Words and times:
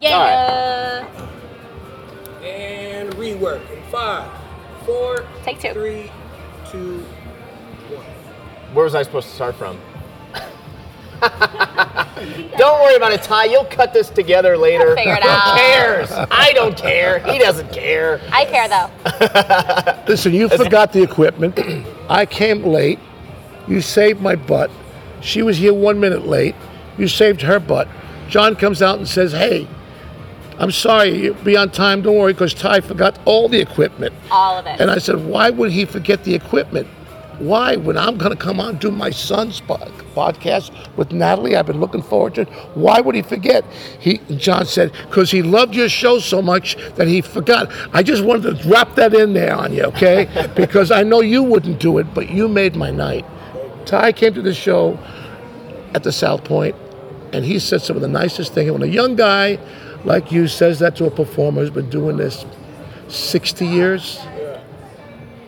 Yeah. 0.00 1.06
And 2.42 3.12
rework 3.14 3.68
in 3.70 3.82
five, 3.90 4.30
four, 4.86 5.26
Take 5.42 5.60
two. 5.60 5.72
three, 5.72 6.10
two, 6.70 7.00
one. 7.90 8.04
Where 8.74 8.84
was 8.84 8.94
I 8.94 9.02
supposed 9.02 9.28
to 9.28 9.34
start 9.34 9.56
from? 9.56 9.76
don't 12.58 12.80
worry 12.80 12.94
about 12.94 13.10
it, 13.12 13.22
Ty. 13.24 13.46
You'll 13.46 13.64
cut 13.64 13.92
this 13.92 14.08
together 14.08 14.56
later. 14.56 14.94
figure 14.94 15.14
it 15.14 15.22
Who 15.24 15.28
out. 15.28 15.56
cares? 15.58 16.10
I 16.12 16.52
don't 16.54 16.76
care. 16.76 17.18
He 17.18 17.40
doesn't 17.40 17.72
care. 17.72 18.20
I 18.30 18.44
care 18.44 18.68
though. 18.68 20.04
Listen, 20.08 20.32
you 20.32 20.48
forgot 20.48 20.92
the 20.92 21.02
equipment. 21.02 21.58
I 22.08 22.24
came 22.24 22.62
late. 22.62 23.00
You 23.66 23.80
saved 23.80 24.20
my 24.20 24.36
butt. 24.36 24.70
She 25.22 25.42
was 25.42 25.56
here 25.58 25.74
one 25.74 25.98
minute 25.98 26.24
late. 26.24 26.54
You 26.96 27.08
saved 27.08 27.42
her 27.42 27.58
butt. 27.58 27.88
John 28.28 28.54
comes 28.54 28.80
out 28.80 28.98
and 28.98 29.08
says, 29.08 29.32
Hey, 29.32 29.66
I'm 30.58 30.72
sorry, 30.72 31.16
you'll 31.16 31.34
be 31.34 31.56
on 31.56 31.70
time. 31.70 32.02
Don't 32.02 32.16
worry, 32.16 32.32
because 32.32 32.52
Ty 32.52 32.80
forgot 32.80 33.18
all 33.24 33.48
the 33.48 33.60
equipment. 33.60 34.14
All 34.30 34.58
of 34.58 34.66
it. 34.66 34.80
And 34.80 34.90
I 34.90 34.98
said, 34.98 35.24
Why 35.24 35.50
would 35.50 35.70
he 35.70 35.84
forget 35.84 36.24
the 36.24 36.34
equipment? 36.34 36.88
Why? 37.38 37.76
When 37.76 37.96
I'm 37.96 38.18
going 38.18 38.32
to 38.32 38.36
come 38.36 38.58
on 38.58 38.70
and 38.70 38.80
do 38.80 38.90
my 38.90 39.10
son's 39.10 39.60
pod- 39.60 39.92
podcast 40.14 40.72
with 40.96 41.12
Natalie, 41.12 41.54
I've 41.54 41.66
been 41.66 41.78
looking 41.78 42.02
forward 42.02 42.34
to 42.34 42.40
it. 42.40 42.48
Why 42.74 43.00
would 43.00 43.14
he 43.14 43.22
forget? 43.22 43.64
He 44.00 44.18
John 44.36 44.66
said, 44.66 44.92
because 45.08 45.30
he 45.30 45.42
loved 45.42 45.76
your 45.76 45.88
show 45.88 46.18
so 46.18 46.42
much 46.42 46.76
that 46.96 47.06
he 47.06 47.20
forgot. 47.20 47.70
I 47.92 48.02
just 48.02 48.24
wanted 48.24 48.42
to 48.42 48.62
drop 48.68 48.96
that 48.96 49.14
in 49.14 49.34
there 49.34 49.54
on 49.54 49.72
you, 49.72 49.84
okay? 49.84 50.50
because 50.56 50.90
I 50.90 51.04
know 51.04 51.20
you 51.20 51.44
wouldn't 51.44 51.78
do 51.78 51.98
it, 51.98 52.12
but 52.12 52.30
you 52.30 52.48
made 52.48 52.74
my 52.74 52.90
night. 52.90 53.24
Ty 53.86 54.12
came 54.12 54.34
to 54.34 54.42
the 54.42 54.54
show 54.54 54.98
at 55.94 56.02
the 56.02 56.12
South 56.12 56.42
Point, 56.42 56.74
and 57.32 57.44
he 57.44 57.60
said 57.60 57.80
some 57.80 57.94
of 57.94 58.02
the 58.02 58.08
nicest 58.08 58.52
things. 58.54 58.72
When 58.72 58.82
a 58.82 58.86
young 58.86 59.14
guy 59.14 59.60
like 60.04 60.30
you 60.32 60.48
says 60.48 60.78
that 60.80 60.96
to 60.96 61.06
a 61.06 61.10
performer 61.10 61.60
who's 61.62 61.70
been 61.70 61.90
doing 61.90 62.16
this 62.16 62.44
60 63.08 63.66
years, 63.66 64.18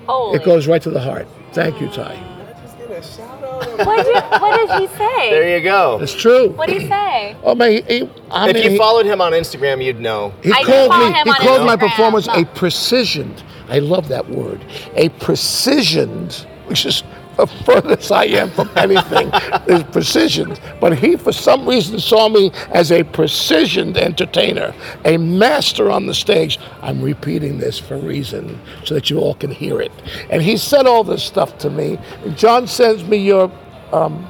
Holy. 0.07 0.37
it 0.39 0.45
goes 0.45 0.67
right 0.67 0.83
to 0.83 0.91
the 0.91 1.01
heart. 1.01 1.29
Thank 1.53 1.81
you, 1.81 1.89
Ty. 1.89 2.17
Just 2.63 2.79
get 2.79 2.91
a 2.91 3.03
shout 3.03 3.43
out 3.45 3.87
What 3.87 4.05
did, 4.07 4.41
what 4.41 4.69
did 4.69 4.81
he 4.81 4.87
say? 4.97 5.31
There 5.31 5.59
you 5.59 5.65
go. 5.65 5.99
It's 6.01 6.15
true. 6.15 6.51
What 6.51 6.69
did 6.69 6.83
he 6.83 6.89
say? 6.89 7.37
Oh 7.43 7.55
man, 7.55 7.73
he, 7.73 7.81
he- 7.83 8.11
I 8.31 8.49
If 8.49 8.55
mean, 8.55 8.65
you 8.65 8.71
he, 8.71 8.79
followed 8.79 9.07
him 9.07 9.21
on 9.21 9.33
Instagram, 9.33 9.85
you'd 9.85 10.01
know. 10.01 10.33
he 10.43 10.53
I 10.53 10.61
do 10.63 10.67
called 10.67 10.91
me. 10.99 11.07
him 11.07 11.25
He 11.25 11.31
on 11.31 11.37
called 11.37 11.67
my 11.67 11.77
Instagram. 11.77 11.81
performance 11.91 12.29
a 12.29 12.45
precisioned. 12.57 13.43
I 13.69 13.79
love 13.79 14.09
that 14.09 14.29
word. 14.31 14.65
A 14.95 15.09
precisioned, 15.11 16.33
which 16.67 16.85
is 16.87 17.03
the 17.37 17.47
furthest 17.47 18.11
I 18.13 18.27
am 18.27 18.51
from 18.51 18.71
anything. 18.77 19.31
is 19.67 19.83
precision. 19.85 20.57
But 20.81 20.99
he, 20.99 21.17
for 21.17 21.33
some 21.33 21.69
reason, 21.69 21.99
saw 21.99 22.29
me 22.29 22.51
as 22.71 22.93
a 22.93 23.03
precisioned 23.03 23.97
entertainer, 23.97 24.75
a 25.05 25.17
master 25.17 25.91
on 25.91 26.07
the 26.07 26.15
stage. 26.15 26.59
I'm 26.83 27.03
repeating 27.03 27.59
this 27.59 27.79
for 27.79 27.95
a 27.95 28.01
reason, 28.01 28.61
so 28.85 28.95
that 28.95 29.11
you 29.11 29.19
all 29.19 29.35
can 29.35 29.51
hear 29.51 29.81
it. 29.81 29.93
And 30.31 30.43
he 30.43 30.57
said 30.57 30.87
all 30.87 31.05
this 31.05 31.23
stuff 31.23 31.59
to 31.59 31.71
me. 31.71 31.99
John 32.35 32.67
sends 32.67 33.05
me 33.05 33.17
your 33.19 33.51
um, 33.93 34.27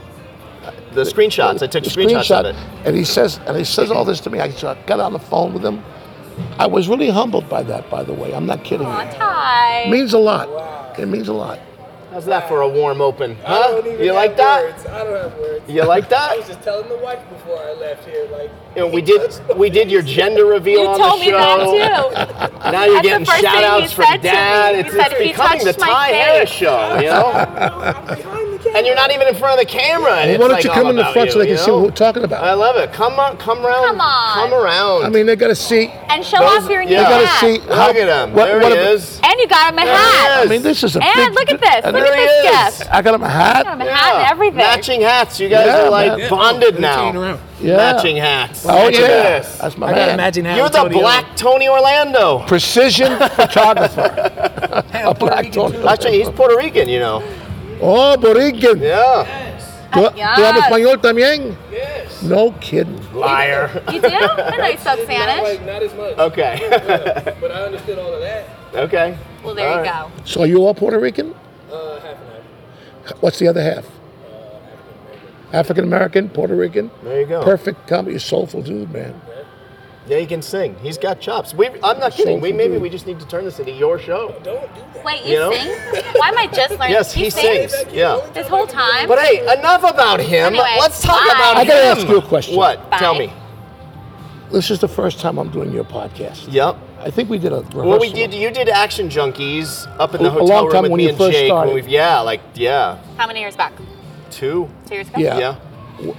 The 0.93 1.03
screenshots. 1.03 1.63
I 1.63 1.67
took 1.67 1.85
the 1.85 1.91
screenshots 1.91 2.31
of 2.31 2.47
it. 2.47 2.57
And 2.85 2.97
he 2.97 3.05
says, 3.05 3.39
and 3.47 3.57
he 3.57 3.65
says 3.65 3.91
all 3.91 4.05
this 4.05 4.21
to 4.21 4.31
me. 4.31 4.41
I 4.41 4.49
got 4.87 5.01
on 5.01 5.13
the 5.13 5.19
phone 5.19 5.53
with 5.53 5.65
him. 5.65 5.83
I 6.59 6.67
was 6.67 6.89
really 6.89 7.11
humbled 7.11 7.49
by 7.49 7.63
that, 7.65 7.91
by 7.91 8.03
the 8.03 8.15
way. 8.15 8.33
I'm 8.35 8.47
not 8.47 8.65
kidding 8.65 8.87
Aw, 8.87 9.05
you. 9.05 9.13
Ty. 9.13 9.83
It 9.87 9.91
means 9.91 10.15
a 10.15 10.19
lot. 10.19 10.99
It 10.99 11.07
means 11.07 11.29
a 11.29 11.33
lot. 11.33 11.59
How's 12.11 12.25
that 12.27 12.49
for 12.49 12.61
a 12.63 12.69
warm 12.69 13.01
open? 13.01 13.37
I 13.45 13.49
Huh? 13.49 13.69
don't 13.71 13.87
even 13.87 14.05
You 14.05 14.13
like 14.13 14.37
that? 14.37 14.65
Words. 14.65 14.87
I 14.87 15.05
don't 15.05 15.23
have 15.23 15.39
words. 15.39 15.63
You 15.69 15.85
like 15.85 16.09
that? 16.09 16.31
I 16.33 16.37
was 16.39 16.49
just 16.49 16.63
telling 16.63 16.89
the 16.89 16.97
wife 16.99 17.21
before 17.31 17.57
I 17.59 17.73
left 17.75 18.05
here, 18.09 18.27
like. 18.33 18.51
You 18.75 18.83
know, 18.83 18.87
we 18.89 19.01
did 19.01 19.33
we 19.57 19.71
did 19.71 19.91
your 19.91 20.03
gender 20.03 20.45
reveal 20.45 20.81
You 20.83 20.89
on 20.89 20.99
told 20.99 21.21
the 21.21 21.25
me 21.27 21.31
show. 21.31 22.11
that 22.15 22.51
too. 22.51 22.57
Now 22.71 22.85
you're 22.85 22.95
That's 22.95 23.07
getting 23.07 23.25
the 23.27 23.37
shout 23.39 23.65
outs 23.65 23.93
from 23.93 24.05
said 24.07 24.17
to 24.19 24.23
me. 24.23 24.29
dad. 24.31 24.75
It's, 24.77 24.91
said, 24.95 25.01
it's 25.07 25.13
"If 25.15 25.19
he 25.21 25.29
becoming 25.29 25.65
the 25.65 25.73
Ty 25.73 26.09
face." 26.09 26.17
Harris 26.17 26.51
show, 26.51 26.95
you 26.97 27.07
know? 27.07 28.37
I'm 28.75 28.75
behind 28.75 28.79
the 28.79 28.79
camera. 28.79 28.79
and 28.79 28.87
you're 28.87 28.95
not 28.97 29.11
even 29.13 29.29
in 29.29 29.35
front 29.35 29.53
of 29.55 29.67
the 29.67 29.71
camera. 29.73 30.13
And 30.17 30.31
Well, 30.31 30.39
why 30.41 30.47
don't 30.49 30.55
like 30.57 30.65
you 30.65 30.71
come 30.71 30.87
in 30.89 30.97
the 30.97 31.05
front 31.05 31.27
you, 31.27 31.33
so 31.33 31.39
they 31.39 31.47
can 31.47 31.53
you 31.53 31.59
see 31.59 31.71
what 31.71 31.83
we're 31.83 31.91
talking 31.91 32.25
about? 32.25 32.45
I 32.45 32.55
love 32.55 32.77
it. 32.77 32.93
Come 32.93 33.19
on, 33.19 33.37
come 33.37 33.65
around. 33.65 33.87
Come 33.87 34.01
on. 34.01 34.35
Come 34.51 34.55
around. 34.55 35.05
I 35.05 35.09
mean, 35.09 35.27
they 35.27 35.37
got 35.37 35.49
to 35.49 35.55
see. 35.55 35.89
And 36.09 36.25
show 36.25 36.39
Those- 36.39 36.65
off 36.65 36.71
your 36.71 36.85
new 36.85 36.93
yeah. 36.93 37.03
They 37.05 37.09
got 37.11 37.21
to 37.21 37.27
hat. 37.27 37.41
see 37.41 37.59
look 37.59 37.71
how. 37.71 37.89
at 37.91 37.97
him. 37.97 38.35
what- 38.35 38.45
there 38.47 38.59
what 38.61 38.73
he 38.73 38.79
a- 38.79 38.91
is. 38.91 39.21
And 39.23 39.35
you 39.39 39.47
got 39.49 39.73
him 39.73 39.79
a 39.79 39.85
There 39.85 39.95
he 39.95 40.01
hat. 40.01 40.41
is. 40.45 40.47
I 40.47 40.53
mean, 40.53 40.63
this 40.63 40.83
is 40.85 40.97
a 40.97 41.03
And 41.05 41.15
big. 41.15 41.35
look 41.35 41.51
at 41.51 41.61
this. 41.61 41.85
and 41.85 41.93
Look 41.97 42.05
there 42.05 42.13
at 42.15 42.17
this 42.17 42.73
is. 42.75 42.79
gift. 42.79 42.91
I 42.95 43.03
got 43.03 43.15
him 43.15 43.23
a 43.23 43.29
hat. 43.29 43.65
Got 43.65 43.81
him 43.81 43.87
a 43.89 43.93
hat 43.93 44.15
and 44.17 44.27
everything. 44.33 44.57
Matching 44.59 45.01
hats. 45.03 45.41
You 45.41 45.49
guys 45.49 45.67
Yeah, 45.67 45.83
are 45.87 45.91
like 45.91 46.19
man. 46.19 46.31
bonded 46.31 46.75
They're 46.75 46.81
now. 46.81 47.39
Yeah. 47.61 47.77
Matching 47.77 48.17
hats. 48.17 48.65
Oh 48.67 48.69
Look 48.69 48.95
at 48.95 49.01
yeah, 49.01 49.39
this. 49.41 49.59
that's 49.59 49.77
my 49.77 49.89
I 49.89 49.91
gotta 49.91 50.01
man. 50.07 50.15
imagine 50.15 50.45
how 50.47 50.57
You're 50.57 50.69
the 50.71 50.79
Antonio- 50.79 51.01
black 51.01 51.37
Tony 51.37 51.69
Orlando. 51.69 52.39
Precision 52.47 53.19
photographer. 53.37 54.83
a 54.95 55.15
black 55.15 55.53
Tony. 55.53 55.77
Actually, 55.87 56.19
he's 56.19 56.31
Puerto 56.31 56.57
Rican, 56.57 56.89
you 56.89 56.99
know. 57.01 57.23
Oh, 57.83 58.17
Borican. 58.19 58.81
Yeah. 58.81 59.25
¿Tú, 59.93 60.01
tú 60.09 60.17
Yes. 60.17 60.27
hablas 60.39 60.65
español 60.67 61.01
también? 61.01 61.57
Yes. 61.73 62.23
No 62.23 62.55
kidding. 62.61 63.01
Liar. 63.15 63.83
You 63.93 64.01
do? 64.01 64.09
I 64.09 64.57
know 64.57 64.67
you 64.69 64.79
spoke 64.79 64.99
Not, 64.99 64.99
Spanish. 65.07 65.43
like, 65.43 65.67
not 65.67 65.83
as 65.83 65.95
much. 65.95 66.19
Okay. 66.19 66.59
Yeah, 66.61 67.35
but 67.41 67.51
I 67.51 67.63
understood 67.65 67.99
all 67.99 68.13
of 68.15 68.21
that. 68.21 68.45
okay. 68.75 69.17
Well, 69.43 69.55
there 69.55 69.69
All 69.69 69.79
you 69.79 69.83
right. 69.91 70.05
go. 70.17 70.23
So 70.25 70.43
are 70.43 70.47
you 70.47 70.65
all 70.65 70.75
Puerto 70.75 70.99
Rican? 71.01 71.35
Uh, 71.73 71.95
half 72.01 72.05
and 72.05 72.15
half. 73.09 73.23
What's 73.23 73.39
the 73.39 73.49
other 73.49 73.63
half? 73.63 73.85
African 75.53 75.83
American, 75.85 76.29
Puerto 76.29 76.55
Rican. 76.55 76.91
There 77.03 77.21
you 77.21 77.27
go. 77.27 77.43
Perfect 77.43 77.89
comedy, 77.89 78.19
soulful 78.21 78.63
dude, 78.63 78.93
man. 78.93 79.21
Yeah, 80.11 80.19
he 80.19 80.27
can 80.27 80.43
sing. 80.43 80.75
He's 80.83 80.99
got 80.99 81.21
chops. 81.21 81.55
We, 81.55 81.69
I'm 81.85 82.01
not 82.01 82.11
kidding. 82.11 82.41
We 82.41 82.53
maybe 82.53 82.79
we 82.79 82.91
just 82.91 83.07
need 83.07 83.21
to 83.21 83.27
turn 83.29 83.45
this 83.45 83.61
into 83.61 83.71
your 83.71 83.97
show. 83.97 84.35
Don't 84.43 84.61
do 84.75 84.81
that. 84.93 85.05
Wait, 85.05 85.25
You 85.25 85.35
you, 85.35 85.39
know? 85.39 85.53
sing? 85.53 85.69
Why 86.17 86.29
am 86.31 86.37
I 86.39 86.49
just 86.49 86.71
learning? 86.73 86.91
Yes, 86.95 87.13
he 87.13 87.31
sings. 87.31 87.73
Yeah. 87.93 88.19
This 88.35 88.49
whole 88.49 88.67
time? 88.67 89.07
But 89.07 89.21
hey, 89.21 89.41
enough 89.57 89.85
about 89.85 90.19
him. 90.19 90.47
Anyway, 90.47 90.77
Let's 90.81 91.01
talk 91.01 91.21
bye. 91.21 91.33
about 91.37 91.57
I 91.59 91.63
him. 91.63 91.69
gotta 91.69 91.85
ask 92.01 92.09
you 92.09 92.19
a 92.19 92.23
question. 92.23 92.57
What? 92.57 92.91
Bye. 92.91 92.99
Tell 92.99 93.15
me. 93.15 93.33
This 94.51 94.69
is 94.73 94.81
the 94.81 94.89
first 94.89 95.21
time 95.21 95.39
I'm 95.39 95.49
doing 95.51 95.71
your 95.71 95.85
podcast. 95.85 96.53
Yep. 96.53 96.77
I 96.99 97.11
think 97.13 97.31
we 97.31 97.39
did 97.39 97.53
a 97.53 97.59
rehearsal. 97.61 97.85
Well, 97.91 98.01
we 98.01 98.13
did. 98.13 98.35
You 98.35 98.51
did 98.51 98.69
Action 98.69 99.09
Junkeez 99.09 99.87
up 100.01 100.13
in 100.17 100.25
the 100.25 100.29
A- 100.29 100.33
a 100.35 100.41
hotel 100.41 100.47
long 100.49 100.65
room 100.65 100.73
time 100.73 100.83
with 100.83 100.91
when 100.91 100.99
me 100.99 101.05
you 101.05 101.09
and 101.11 101.19
first 101.19 101.33
Jake. 101.39 101.47
started. 101.47 101.69
When 101.69 101.77
we've, 101.77 101.89
yeah, 101.89 102.19
like 102.19 102.41
yeah, 102.55 102.99
How 103.17 103.29
many 103.29 103.39
years 103.41 103.55
back? 103.55 103.73
two. 104.33 104.69
Two 104.87 104.95
years 104.95 105.09
ago? 105.09 105.21
Yeah. 105.21 105.57
Yeah. 106.01 106.13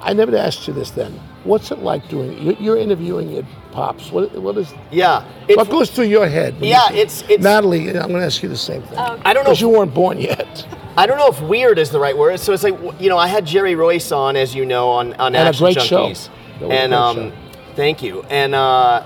I 0.00 0.14
never 0.14 0.34
asked 0.34 0.66
you 0.66 0.72
this 0.72 0.90
then. 0.90 1.20
What's 1.44 1.70
it 1.70 1.78
like 1.78 2.06
doing? 2.08 2.40
You're, 2.42 2.54
you're 2.54 2.76
interviewing 2.76 3.30
your 3.30 3.44
pops. 3.72 4.10
What, 4.12 4.32
what 4.40 4.56
is? 4.58 4.72
Yeah. 4.90 5.24
It's, 5.48 5.56
what 5.56 5.70
goes 5.70 5.90
through 5.90 6.04
your 6.06 6.28
head? 6.28 6.54
when 6.54 6.64
you 6.64 6.70
Yeah, 6.70 6.88
it's- 6.92 7.22
it's- 7.22 7.40
Natalie. 7.40 7.88
I'm 7.88 8.08
going 8.08 8.20
to 8.20 8.26
ask 8.26 8.42
you 8.42 8.48
the 8.48 8.56
same 8.56 8.82
thing. 8.82 8.98
Oh, 8.98 9.20
I 9.24 9.32
don't 9.32 9.44
know. 9.44 9.50
Because 9.50 9.58
If, 9.58 9.60
you 9.62 9.68
weren't 9.70 9.94
born 9.94 10.18
yet. 10.20 10.66
I 10.96 11.06
don't 11.06 11.16
know 11.18 11.28
if 11.28 11.40
weird 11.40 11.78
is 11.78 11.90
the 11.90 12.00
right 12.00 12.16
word. 12.16 12.38
So 12.40 12.52
it's 12.52 12.62
like 12.64 12.76
you 13.00 13.08
know, 13.08 13.16
I 13.16 13.26
had 13.28 13.46
Jerry 13.46 13.74
Reuss 13.74 14.14
on, 14.14 14.36
as 14.36 14.54
you 14.54 14.66
know, 14.66 14.90
on 14.90 15.14
on 15.14 15.34
And 15.34 15.36
a 15.46 15.48
Action 15.48 15.64
great 15.66 15.80
show. 15.80 16.08
Junkeez, 16.08 16.28
That 16.58 16.68
was 16.68 16.70
a 16.76 16.80
and 16.80 16.90
great 16.90 16.98
um, 16.98 17.16
show. 17.16 17.36
thank 17.76 18.02
you. 18.02 18.22
And 18.28 18.54
uh, 18.54 19.04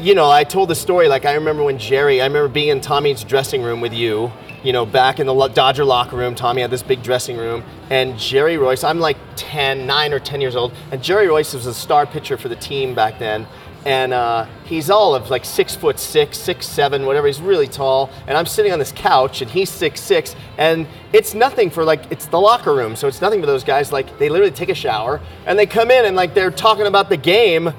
you 0.00 0.14
know, 0.16 0.28
I 0.30 0.42
told 0.42 0.70
the 0.70 0.74
story. 0.74 1.06
Like 1.08 1.24
I 1.26 1.34
remember 1.34 1.62
when 1.62 1.78
Jerry, 1.78 2.20
I 2.20 2.26
remember 2.26 2.48
being 2.48 2.68
in 2.70 2.80
Tommy's 2.80 3.22
dressing 3.22 3.62
room 3.62 3.80
with 3.80 3.92
you. 3.92 4.32
You 4.62 4.72
know, 4.72 4.86
back 4.86 5.18
in 5.18 5.26
the 5.26 5.48
Dodger 5.48 5.84
locker 5.84 6.16
room, 6.16 6.34
Tommy 6.34 6.62
had 6.62 6.70
this 6.70 6.82
big 6.82 7.02
dressing 7.02 7.36
room, 7.36 7.64
and 7.90 8.16
Jerry 8.18 8.56
Reuss. 8.56 8.84
I'm 8.88 9.00
like 9.00 9.16
10, 9.36 9.86
9 9.86 10.12
or 10.12 10.20
10 10.20 10.40
years 10.40 10.54
old, 10.54 10.72
and 10.90 11.02
Jerry 11.02 11.26
Reuss 11.26 11.54
was 11.54 11.66
a 11.66 11.74
star 11.74 12.06
pitcher 12.06 12.36
for 12.36 12.48
the 12.48 12.56
team 12.56 12.94
back 12.94 13.18
then. 13.18 13.46
And 13.84 14.12
uh, 14.12 14.46
he's 14.64 14.90
all 14.90 15.14
of 15.16 15.28
like 15.30 15.44
six 15.44 15.74
foot 15.74 15.98
six, 15.98 16.38
six 16.38 16.68
seven, 16.68 17.04
whatever. 17.04 17.26
He's 17.26 17.40
really 17.40 17.66
tall, 17.66 18.10
and 18.28 18.38
I'm 18.38 18.46
sitting 18.46 18.72
on 18.72 18.78
this 18.78 18.92
couch, 18.92 19.42
and 19.42 19.50
he's 19.50 19.70
six 19.70 20.00
six, 20.00 20.36
and 20.56 20.86
it's 21.12 21.34
nothing 21.34 21.68
for 21.68 21.82
like 21.82 22.04
it's 22.12 22.26
the 22.26 22.40
locker 22.40 22.74
room, 22.74 22.94
so 22.94 23.08
it's 23.08 23.20
nothing 23.20 23.40
for 23.40 23.46
those 23.46 23.64
guys. 23.64 23.90
Like 23.90 24.18
they 24.20 24.28
literally 24.28 24.52
take 24.52 24.68
a 24.68 24.74
shower 24.74 25.20
and 25.46 25.58
they 25.58 25.66
come 25.66 25.90
in 25.90 26.04
and 26.04 26.14
like 26.14 26.32
they're 26.32 26.52
talking 26.52 26.86
about 26.86 27.08
the 27.08 27.16
game 27.16 27.72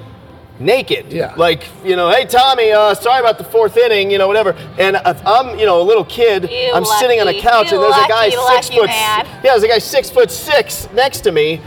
naked. 0.60 1.12
Yeah. 1.12 1.34
Like, 1.36 1.68
you 1.84 1.96
know, 1.96 2.10
hey 2.10 2.26
Tommy, 2.26 2.72
uh, 2.72 2.94
sorry 2.96 3.20
about 3.20 3.38
the 3.38 3.44
fourth 3.44 3.76
inning, 3.78 4.12
you 4.12 4.18
know, 4.18 4.28
whatever. 4.28 4.52
And 4.78 4.96
if 5.06 5.26
I'm, 5.26 5.58
you 5.60 5.66
know, 5.66 5.82
a 5.82 5.84
little 5.84 6.06
kid, 6.06 6.50
You 6.50 6.72
I'm 6.74 6.86
sitting 6.86 7.20
on 7.20 7.28
a 7.28 7.40
couch 7.40 7.72
you 7.72 7.78
and 7.82 7.84
there's 7.84 8.06
a 8.06 8.08
guy 8.08 8.30
six 8.30 8.70
foot 8.70 8.86
man. 8.88 9.26
yeah, 9.26 9.42
there's 9.44 9.64
a 9.64 9.68
guy 9.68 9.80
six 9.80 10.10
foot 10.10 10.30
six 10.32 10.88
next 10.94 11.22
to 11.22 11.32
me. 11.32 11.62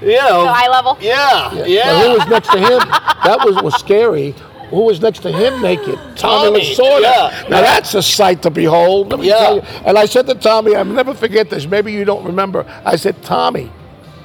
You 0.00 0.16
know. 0.16 0.28
So 0.28 0.46
eye 0.46 0.68
level? 0.70 0.96
Yeah. 1.00 1.52
Yeah. 1.66 1.84
But 1.92 2.06
who 2.06 2.18
was 2.18 2.28
next 2.28 2.50
to 2.52 2.58
him? 2.58 2.78
That 3.24 3.38
was 3.44 3.62
was 3.62 3.74
scary. 3.74 4.34
Who 4.70 4.82
was 4.84 5.00
next 5.02 5.18
to 5.22 5.32
him 5.32 5.60
naked? 5.60 5.96
Tommy, 6.16 6.16
Tommy, 6.16 6.60
Lasorda. 6.60 7.00
yeah. 7.02 7.44
Now 7.50 7.60
that's 7.60 7.92
a 7.94 8.02
sight 8.02 8.40
to 8.42 8.50
behold. 8.50 9.10
Let 9.10 9.20
me 9.20 9.26
Yeah. 9.28 9.38
tell 9.38 9.56
you. 9.56 9.62
And 9.84 9.98
I 9.98 10.06
said 10.06 10.26
to 10.28 10.34
Tommy, 10.36 10.76
I'll 10.76 10.84
never 10.84 11.12
forget 11.12 11.50
this. 11.50 11.66
Maybe 11.66 11.92
you 11.92 12.04
don't 12.04 12.24
remember. 12.24 12.64
I 12.84 12.94
said, 12.96 13.20
Tommy, 13.22 13.70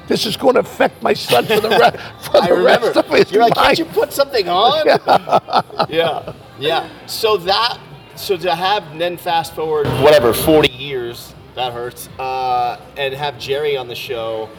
this 0.08 0.26
is 0.26 0.38
going 0.38 0.54
to 0.56 0.60
affect 0.62 1.02
my 1.02 1.14
son 1.14 1.46
for 1.46 1.60
the, 1.60 1.70
re- 1.70 2.00
for 2.22 2.38
I 2.44 2.48
the 2.48 2.54
remember. 2.56 2.88
rest 2.88 2.98
of 2.98 3.06
his 3.08 3.32
You're 3.32 3.42
like, 3.44 3.56
life. 3.56 3.66
can't 3.78 3.80
you 3.80 3.86
put 3.86 4.14
something 4.14 4.48
on? 4.48 4.86
yeah, 5.90 5.90
yeah. 5.90 6.34
yeah. 6.60 6.90
So 7.08 7.38
that, 7.38 7.80
so 8.16 8.38
to 8.38 8.56
have 8.56 8.98
then 8.98 9.18
fast 9.18 9.54
forward 9.56 9.88
whatever 10.04 10.34
40 10.34 10.72
years, 10.72 11.34
that 11.56 11.74
hurts, 11.74 12.08
uh, 12.20 12.80
and 12.98 13.14
have 13.14 13.40
Jerry 13.40 13.78
on 13.78 13.88
the 13.88 13.96
show 13.96 14.50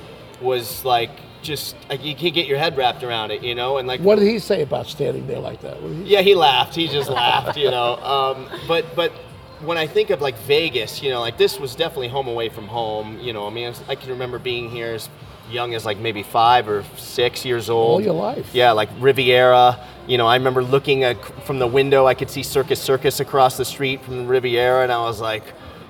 was 0.40 0.84
like 0.84 1.10
just 1.42 1.76
like 1.88 2.02
you 2.04 2.14
can't 2.16 2.34
get 2.34 2.46
your 2.46 2.58
head 2.58 2.76
wrapped 2.76 3.02
around 3.04 3.30
it, 3.30 3.42
you 3.42 3.54
know, 3.54 3.76
and 3.78 3.86
like 3.86 4.00
What 4.00 4.18
did 4.18 4.26
he 4.28 4.38
say 4.38 4.62
about 4.62 4.86
standing 4.86 5.26
there 5.26 5.38
like 5.38 5.60
that? 5.62 5.76
He- 5.78 6.04
yeah, 6.04 6.22
he 6.22 6.34
laughed. 6.34 6.74
He 6.74 6.88
just 6.88 7.08
laughed, 7.10 7.56
you 7.56 7.70
know. 7.70 7.96
Um, 7.96 8.48
but 8.66 8.84
but 8.96 9.12
when 9.60 9.78
I 9.78 9.86
think 9.86 10.10
of 10.10 10.20
like 10.20 10.36
Vegas, 10.40 11.02
you 11.02 11.10
know, 11.10 11.20
like 11.20 11.38
this 11.38 11.60
was 11.60 11.74
definitely 11.74 12.08
home 12.08 12.26
away 12.28 12.48
from 12.48 12.66
home. 12.66 13.18
You 13.20 13.32
know, 13.32 13.46
I 13.46 13.50
mean, 13.50 13.72
I 13.88 13.94
can 13.94 14.10
remember 14.10 14.38
being 14.38 14.70
here 14.70 14.94
as 14.94 15.08
young 15.50 15.74
as 15.74 15.84
like 15.84 15.98
maybe 15.98 16.22
five 16.22 16.68
or 16.68 16.84
six 16.96 17.44
years 17.44 17.68
old. 17.70 18.00
All 18.00 18.00
your 18.00 18.14
life. 18.14 18.54
Yeah, 18.54 18.72
like 18.72 18.88
Riviera. 18.98 19.78
You 20.06 20.18
know, 20.18 20.26
I 20.26 20.36
remember 20.36 20.62
looking 20.62 21.02
at, 21.04 21.16
from 21.44 21.58
the 21.58 21.66
window. 21.66 22.06
I 22.06 22.14
could 22.14 22.30
see 22.30 22.42
Circus 22.42 22.80
Circus 22.80 23.18
across 23.20 23.56
the 23.56 23.64
street 23.64 24.02
from 24.04 24.18
the 24.18 24.24
Riviera, 24.24 24.82
and 24.84 24.92
I 24.92 24.98
was 25.02 25.20
like, 25.20 25.42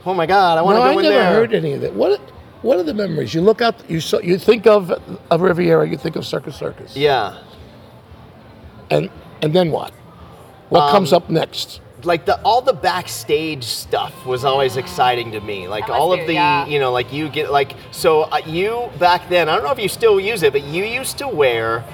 "Oh 0.06 0.14
my 0.14 0.26
God, 0.26 0.56
I 0.58 0.62
want 0.62 0.76
No, 0.78 0.84
to 0.84 0.88
I 0.90 0.92
go 0.94 0.98
in 1.00 1.04
never 1.04 1.16
there." 1.18 1.32
heard 1.32 1.54
any 1.54 1.72
of 1.74 1.80
that. 1.82 1.92
What 1.94 2.20
What 2.62 2.78
are 2.78 2.82
the 2.82 2.94
memories? 2.94 3.34
You 3.34 3.42
look 3.42 3.60
out, 3.60 3.74
you 3.90 4.00
saw, 4.00 4.18
you 4.20 4.38
think 4.38 4.66
of 4.66 4.90
of 5.30 5.40
Riviera, 5.42 5.86
you 5.86 5.98
think 5.98 6.16
of 6.16 6.24
Circus 6.24 6.56
Circus, 6.56 6.96
Yeah, 6.96 7.36
and 8.90 9.10
and 9.42 9.52
then 9.52 9.70
what? 9.70 9.92
What 10.70 10.90
comes 10.90 11.12
Um, 11.12 11.22
up 11.22 11.30
next? 11.30 11.80
Like 12.04 12.26
the 12.26 12.40
all 12.42 12.60
the 12.60 12.72
backstage 12.72 13.64
stuff 13.64 14.26
was 14.26 14.44
always 14.44 14.76
exciting 14.76 15.32
to 15.32 15.40
me. 15.40 15.68
Like 15.68 15.88
all 15.88 16.14
be, 16.14 16.20
of 16.20 16.26
the, 16.26 16.34
yeah. 16.34 16.66
you 16.66 16.78
know, 16.78 16.92
like 16.92 17.12
you 17.12 17.28
get 17.28 17.50
like 17.50 17.74
so 17.90 18.22
uh, 18.22 18.40
you 18.46 18.90
back 18.98 19.28
then. 19.28 19.48
I 19.48 19.54
don't 19.54 19.64
know 19.64 19.72
if 19.72 19.78
you 19.78 19.88
still 19.88 20.20
use 20.20 20.42
it, 20.42 20.52
but 20.52 20.62
you 20.62 20.84
used 20.84 21.18
to 21.18 21.28
wear 21.28 21.84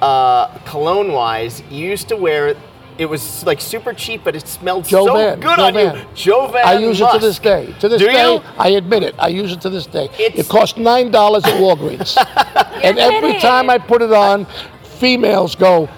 uh, 0.00 0.46
cologne 0.66 1.12
wise. 1.12 1.62
You 1.70 1.86
used 1.88 2.08
to 2.08 2.16
wear. 2.16 2.48
It 2.48 2.56
it 2.98 3.06
was 3.06 3.44
like 3.44 3.60
super 3.60 3.94
cheap, 3.94 4.22
but 4.22 4.36
it 4.36 4.46
smelled 4.46 4.86
so 4.86 5.06
Jovan. 5.06 5.40
good 5.40 5.58
on 5.58 5.72
Jovan. 5.72 5.96
you. 5.96 6.14
Jovan. 6.14 6.62
I 6.64 6.78
use 6.78 7.00
it 7.00 7.10
to 7.10 7.18
this 7.18 7.38
day. 7.38 7.74
To 7.80 7.88
this 7.88 8.00
Do 8.00 8.06
day, 8.06 8.34
you? 8.34 8.42
I 8.58 8.68
admit 8.70 9.02
it. 9.02 9.14
I 9.18 9.28
use 9.28 9.50
it 9.50 9.60
to 9.62 9.70
this 9.70 9.86
day. 9.86 10.04
It's- 10.18 10.38
it 10.38 10.48
cost 10.48 10.76
nine 10.76 11.10
dollars 11.10 11.44
at 11.44 11.54
Walgreens, 11.54 12.16
and 12.84 12.98
every 12.98 13.38
time 13.38 13.70
I 13.70 13.78
put 13.78 14.02
it 14.02 14.12
on, 14.12 14.46
females 14.82 15.54
go, 15.54 15.88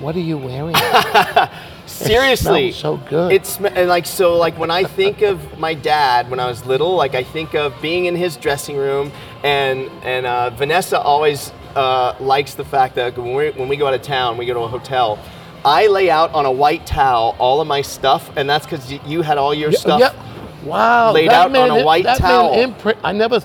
"What 0.00 0.16
are 0.16 0.20
you 0.20 0.38
wearing?" 0.38 0.74
Seriously, 2.06 2.72
so 2.72 2.96
good. 3.08 3.32
It's 3.32 3.58
and 3.58 3.88
like 3.88 4.06
so 4.06 4.36
like 4.36 4.58
when 4.58 4.70
I 4.70 4.84
think 4.84 5.22
of 5.22 5.58
my 5.58 5.74
dad 5.74 6.30
when 6.30 6.40
I 6.40 6.46
was 6.46 6.64
little, 6.64 6.94
like 6.96 7.14
I 7.14 7.22
think 7.24 7.54
of 7.54 7.74
being 7.82 8.06
in 8.06 8.14
his 8.16 8.36
dressing 8.36 8.76
room, 8.76 9.12
and 9.42 9.90
and 10.02 10.26
uh, 10.26 10.50
Vanessa 10.50 11.00
always 11.00 11.52
uh, 11.74 12.14
likes 12.20 12.54
the 12.54 12.64
fact 12.64 12.94
that 12.96 13.16
when 13.16 13.34
we 13.34 13.50
when 13.50 13.68
we 13.68 13.76
go 13.76 13.86
out 13.86 13.94
of 13.94 14.02
town, 14.02 14.36
we 14.36 14.46
go 14.46 14.54
to 14.54 14.60
a 14.60 14.68
hotel. 14.68 15.18
I 15.64 15.88
lay 15.88 16.08
out 16.08 16.32
on 16.34 16.46
a 16.46 16.52
white 16.52 16.86
towel 16.86 17.34
all 17.38 17.60
of 17.60 17.66
my 17.66 17.82
stuff, 17.82 18.30
and 18.36 18.48
that's 18.48 18.64
because 18.64 18.90
you 18.92 19.22
had 19.22 19.38
all 19.38 19.52
your 19.52 19.72
stuff. 19.72 20.00
Yep. 20.00 20.16
Wow. 20.64 21.12
laid 21.12 21.30
out 21.30 21.54
on 21.54 21.70
a 21.70 21.76
it- 21.78 21.84
white 21.84 22.04
that 22.04 22.20
made 22.20 22.26
towel. 22.28 22.52
an 22.52 22.60
imprint. 22.60 22.98
I 23.02 23.12
never. 23.12 23.40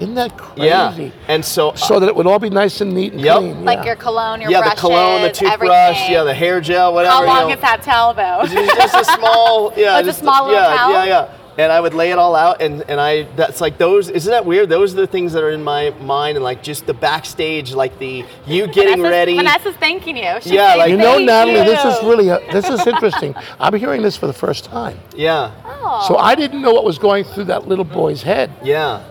Isn't 0.00 0.14
that 0.14 0.36
crazy? 0.36 0.66
Yeah, 0.68 1.10
and 1.28 1.44
so 1.44 1.72
So 1.74 2.00
that 2.00 2.08
it 2.08 2.14
would 2.16 2.26
all 2.26 2.38
be 2.38 2.50
nice 2.50 2.80
and 2.80 2.92
neat 2.92 3.12
and 3.12 3.20
Yep. 3.22 3.36
clean. 3.38 3.64
Like 3.64 3.78
yeah. 3.78 3.84
your 3.84 3.96
cologne, 3.96 4.40
your 4.40 4.50
yeah, 4.50 4.68
the 4.68 4.76
cologne, 4.76 5.22
the 5.22 5.30
toothbrush, 5.30 5.52
everything. 5.96 6.12
yeah, 6.12 6.22
the 6.24 6.34
hair 6.34 6.60
gel, 6.60 6.92
whatever. 6.94 7.14
How 7.14 7.20
you 7.22 7.26
long 7.28 7.48
know. 7.48 7.54
is 7.54 7.60
that 7.60 7.82
towel 7.82 8.14
though? 8.14 8.40
It's 8.44 8.74
just 8.74 8.94
a 8.94 9.04
small, 9.16 9.72
yeah, 9.76 9.98
It's 10.00 10.08
a 10.08 10.12
small 10.12 10.46
little 10.46 10.60
yeah, 10.60 10.76
towel? 10.76 10.92
yeah, 10.92 11.04
yeah. 11.04 11.28
And 11.56 11.70
I 11.70 11.80
would 11.80 11.94
lay 11.94 12.10
it 12.10 12.18
all 12.18 12.34
out, 12.34 12.60
and 12.60 12.82
and 12.88 13.00
I 13.00 13.28
that's 13.36 13.60
like 13.60 13.78
those. 13.78 14.08
Isn't 14.10 14.28
that 14.32 14.44
weird? 14.44 14.68
Those 14.68 14.92
are 14.92 14.96
the 14.96 15.06
things 15.06 15.32
that 15.34 15.44
are 15.44 15.50
in 15.52 15.62
my 15.62 15.90
mind, 16.00 16.36
and 16.36 16.42
like 16.42 16.64
just 16.64 16.84
the 16.84 16.94
backstage, 16.94 17.72
like 17.72 17.96
the 18.00 18.24
you 18.44 18.66
getting 18.78 18.96
Vanessa's, 19.02 19.10
ready. 19.12 19.36
Vanessa's 19.36 19.76
thanking 19.76 20.16
you. 20.16 20.34
She's 20.40 20.50
Yeah, 20.50 20.74
like- 20.74 20.90
You 20.90 20.96
know, 20.96 21.12
thank 21.14 21.26
Natalie, 21.26 21.60
this 21.64 21.84
is 21.84 22.02
really 22.02 22.28
a, 22.28 22.40
this 22.50 22.68
is 22.68 22.84
interesting. 22.84 23.36
I'm 23.60 23.72
hearing 23.74 24.02
this 24.02 24.16
for 24.16 24.26
the 24.26 24.32
first 24.32 24.64
time. 24.64 24.98
Yeah, 25.14 25.52
Oh. 25.64 26.04
So 26.08 26.16
I 26.16 26.34
didn't 26.34 26.60
know 26.60 26.72
what 26.72 26.82
was 26.82 26.98
going 26.98 27.22
through 27.22 27.44
that 27.44 27.68
little 27.68 27.84
boy's 27.84 28.24
head. 28.24 28.50
yeah, 28.64 29.04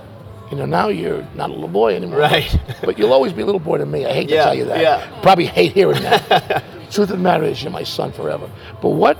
You 0.53 0.59
know, 0.59 0.65
now 0.67 0.89
you're 0.89 1.25
not 1.33 1.49
a 1.49 1.53
little 1.53 1.67
boy 1.67 1.95
anymore. 1.95 2.19
Right. 2.19 2.59
But 2.83 2.99
you'll 2.99 3.11
always 3.11 3.33
be 3.33 3.41
a 3.41 3.45
little 3.45 3.59
boy 3.59 3.79
to 3.79 3.87
me. 3.87 4.05
I 4.05 4.13
hate 4.13 4.27
to 4.29 4.35
Yeah, 4.35 4.43
tell 4.43 4.53
you 4.53 4.65
that. 4.65 4.79
yeah. 4.79 5.19
Probably 5.23 5.47
hate 5.47 5.71
hearing 5.71 6.03
that. 6.03 6.63
Truth 6.91 7.09
of 7.09 7.17
the 7.17 7.17
matter 7.17 7.43
is, 7.45 7.63
you're 7.63 7.71
my 7.71 7.81
son 7.83 8.11
forever. 8.11 8.47
But 8.79 8.89
what? 8.89 9.17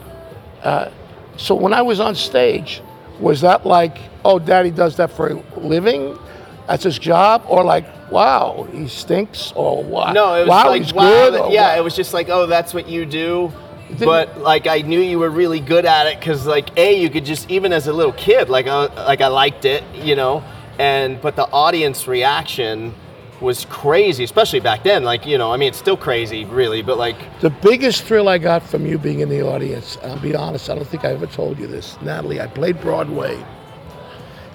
Uh, 0.62 0.92
so 1.38 1.56
when 1.56 1.74
I 1.74 1.82
was 1.82 2.00
on 2.00 2.14
stage, 2.14 2.84
was 3.20 3.42
that 3.42 3.66
like, 3.66 3.98
oh, 4.24 4.38
Daddy 4.38 4.70
does 4.70 4.98
that 4.98 5.10
for 5.10 5.30
a 5.30 5.60
living? 5.60 6.20
That's 6.68 6.84
his 6.84 7.00
job, 7.00 7.44
or 7.48 7.64
like, 7.64 7.86
wow, 8.12 8.68
he 8.72 8.88
stinks, 8.88 9.52
or 9.56 9.84
wow, 9.84 10.14
no, 10.14 10.36
it 10.36 10.42
was 10.42 10.50
wow, 10.50 10.68
like 10.70 10.84
he's 10.84 10.94
wow, 10.94 11.02
good. 11.02 11.34
that- 11.34 11.52
yeah, 11.52 11.70
what? 11.70 11.78
it 11.80 11.84
was 11.84 11.96
just 11.96 12.14
like 12.14 12.30
oh, 12.30 12.46
that's 12.46 12.74
what 12.76 12.88
you 12.88 13.06
do. 13.08 13.52
But 14.00 14.40
like 14.40 14.66
I 14.68 14.80
knew 14.82 15.00
you 15.02 15.20
were 15.20 15.30
really 15.30 15.60
good 15.60 15.86
at 15.86 16.08
it 16.08 16.20
because 16.20 16.46
like 16.46 16.70
a 16.78 17.00
you 17.02 17.10
could 17.10 17.26
just 17.26 17.50
even 17.52 17.74
as 17.74 17.88
a 17.88 17.94
little 17.94 18.14
kid 18.14 18.50
like 18.50 18.68
uh, 18.68 18.88
like 18.96 19.20
I 19.22 19.28
liked 19.28 19.66
it, 19.66 19.84
you 19.94 20.16
know, 20.16 20.42
and 20.80 21.22
but 21.22 21.36
the 21.36 21.48
audience 21.52 22.08
reaction 22.08 22.94
was 23.42 23.66
crazy, 23.66 24.24
especially 24.24 24.60
back 24.60 24.84
then. 24.84 25.04
Like 25.04 25.26
you 25.26 25.38
know, 25.38 25.52
I 25.52 25.58
mean, 25.58 25.70
it's 25.70 25.78
still 25.78 25.98
crazy, 25.98 26.46
really, 26.46 26.82
but 26.82 26.98
like 26.98 27.18
The 27.42 27.50
biggest 27.50 28.04
thrill 28.04 28.30
I 28.30 28.38
got 28.38 28.64
from 28.64 28.86
you 28.86 28.98
being 28.98 29.20
in 29.20 29.30
the 29.30 29.42
audience, 29.42 29.98
I'll 30.04 30.20
be 30.20 30.36
honest, 30.36 30.70
I 30.70 30.76
don't 30.76 30.88
think 30.88 31.06
I 31.06 31.12
ever 31.12 31.28
told 31.28 31.60
you 31.60 31.68
this. 31.68 32.02
Natalie, 32.02 32.42
I 32.42 32.48
played 32.48 32.80
Broadway 32.82 33.44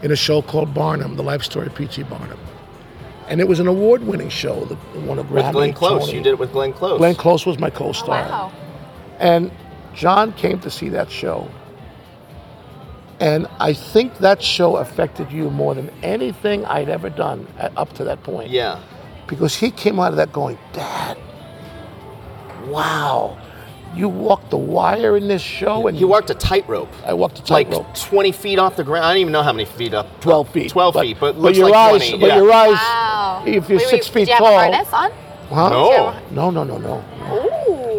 in 0.02 0.10
a 0.12 0.16
show 0.16 0.42
called 0.42 0.72
Barnum, 0.74 1.16
The 1.16 1.22
Life 1.22 1.42
Story 1.42 1.66
of 1.66 1.74
P.T. 1.74 2.04
Barnum. 2.04 2.38
And 3.28 3.40
it 3.40 3.48
was 3.48 3.60
an 3.60 3.66
award 3.66 4.02
winning 4.04 4.30
show, 4.30 4.64
the 4.64 4.76
one 5.00 5.18
of 5.18 5.30
with 5.30 5.44
Grammy, 5.44 5.52
Glenn 5.52 5.72
Close, 5.74 6.06
Tony. 6.06 6.16
you 6.16 6.24
did 6.24 6.30
it 6.30 6.38
with 6.38 6.52
Glenn 6.52 6.72
Close. 6.72 6.98
Glenn 6.98 7.14
Close 7.14 7.44
was 7.44 7.58
my 7.58 7.68
co 7.68 7.92
star. 7.92 8.26
Wow. 8.26 8.52
And 9.18 9.50
John 9.92 10.32
came 10.32 10.60
to 10.60 10.70
see 10.70 10.88
that 10.90 11.10
show. 11.10 11.50
And 13.20 13.46
I 13.58 13.72
think 13.72 14.18
that 14.18 14.42
show 14.42 14.76
affected 14.76 15.32
you 15.32 15.50
more 15.50 15.74
than 15.74 15.90
anything 16.02 16.64
I'd 16.66 16.88
ever 16.88 17.10
done 17.10 17.46
at, 17.58 17.76
up 17.76 17.92
to 17.94 18.04
that 18.04 18.22
point 18.22 18.50
Yeah. 18.50 18.78
because 19.26 19.56
he 19.56 19.70
came 19.72 19.98
out 19.98 20.10
of 20.12 20.16
that 20.18 20.32
going, 20.32 20.56
Dad, 20.72 21.18
wow, 22.66 23.36
you 23.94 24.08
walked 24.08 24.50
the 24.50 24.56
wire 24.56 25.16
in 25.16 25.26
this 25.28 25.42
show, 25.42 25.86
and 25.88 25.96
He 25.96 26.04
walked 26.04 26.30
a 26.30 26.34
tightrope. 26.34 26.92
I 27.04 27.12
walked 27.14 27.38
a 27.38 27.42
tightrope. 27.42 27.78
like 27.86 27.86
tightrope, 27.94 28.08
20 28.10 28.32
feet 28.32 28.58
off 28.58 28.76
the 28.76 28.84
ground. 28.84 29.06
I 29.06 29.10
don't 29.14 29.20
even 29.20 29.32
know 29.32 29.42
how 29.42 29.52
many 29.52 29.64
feet 29.64 29.94
up. 29.94 30.20
12 30.20 30.48
feet, 30.50 30.70
12 30.70 30.94
feet, 31.00 31.16
but 31.18 31.32
but 31.32 31.40
looks 31.40 31.58
your 31.58 31.70
like 31.70 31.94
eyes, 31.94 32.08
20. 32.10 32.18
but 32.20 32.26
yeah. 32.28 32.36
your 32.36 32.52
eyes, 32.52 32.72
Wow. 32.74 33.42
if 33.46 33.68
you're 33.68 33.78
Wait, 33.78 33.88
six 33.88 34.06
wait, 34.08 34.12
feet 34.14 34.20
did 34.26 34.28
you 34.28 34.34
have 34.34 34.38
tall, 34.44 34.58
a 34.58 34.58
harness 34.60 34.92
on? 34.92 35.10
huh? 35.48 35.68
No. 35.70 36.20
no, 36.30 36.50
no, 36.50 36.64
no, 36.64 36.78
no, 36.78 37.04
Ooh. 37.34 37.47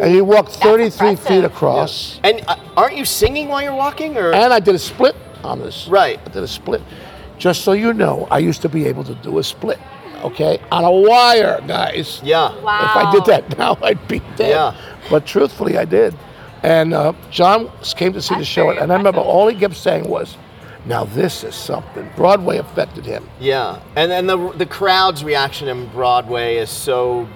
And 0.02 0.14
you 0.14 0.24
walked 0.26 0.52
33 0.54 0.90
feet 0.90 1.10
impressive. 1.10 1.44
across, 1.46 2.20
And 2.24 2.42
uh, 2.48 2.56
aren't 2.78 2.98
you 2.98 3.06
singing 3.06 3.48
while 3.50 3.62
you're 3.62 3.76
walking, 3.76 4.18
or 4.18 4.34
and 4.34 4.54
I 4.54 4.60
did 4.60 4.76
a 4.76 4.80
split 4.80 5.16
on 5.44 5.60
this. 5.60 5.88
Right. 5.88 6.20
I 6.26 6.30
did 6.30 6.44
a 6.44 6.48
split. 6.48 6.82
Just 7.38 7.64
so 7.64 7.72
you 7.72 7.94
know, 7.94 8.28
I 8.30 8.40
used 8.40 8.62
to 8.64 8.70
be 8.70 8.86
able 8.86 9.04
to 9.06 9.16
do 9.16 9.38
a 9.40 9.44
split, 9.44 9.80
okay, 10.24 10.60
on 10.72 10.84
a 10.84 10.92
wire, 10.92 11.62
guys. 11.66 12.20
yeah, 12.24 12.54
Wow. 12.62 12.80
If 12.84 12.96
I 12.98 13.12
did 13.14 13.26
that 13.26 13.58
now, 13.58 13.78
I'd 13.82 14.06
be 14.08 14.20
dead. 14.36 14.50
Yeah. 14.50 14.76
But 15.10 15.26
truthfully, 15.26 15.78
I 15.78 15.86
did. 15.86 16.14
And 16.64 16.94
uh, 16.94 17.14
John 17.32 17.72
came 17.96 18.12
to 18.14 18.22
see 18.22 18.36
the 18.36 18.40
That's 18.40 18.50
show, 18.50 18.66
very 18.68 18.80
and 18.80 18.92
I 18.92 18.96
remember 18.98 19.20
impressive. 19.22 19.30
all 19.30 19.48
he 19.48 19.56
kept 19.58 19.78
saying 19.78 20.10
was, 20.10 20.36
"Now 20.86 21.06
this 21.06 21.46
is 21.46 21.56
something." 21.56 22.10
Broadway 22.18 22.58
affected 22.58 23.06
him. 23.06 23.30
yeah. 23.40 23.80
And 23.96 24.12
then 24.12 24.28
the 24.28 24.52
the 24.58 24.66
crowd's 24.66 25.24
reaction 25.24 25.70
in 25.70 25.88
Broadway 25.88 26.58
is 26.58 26.70
so 26.70 27.30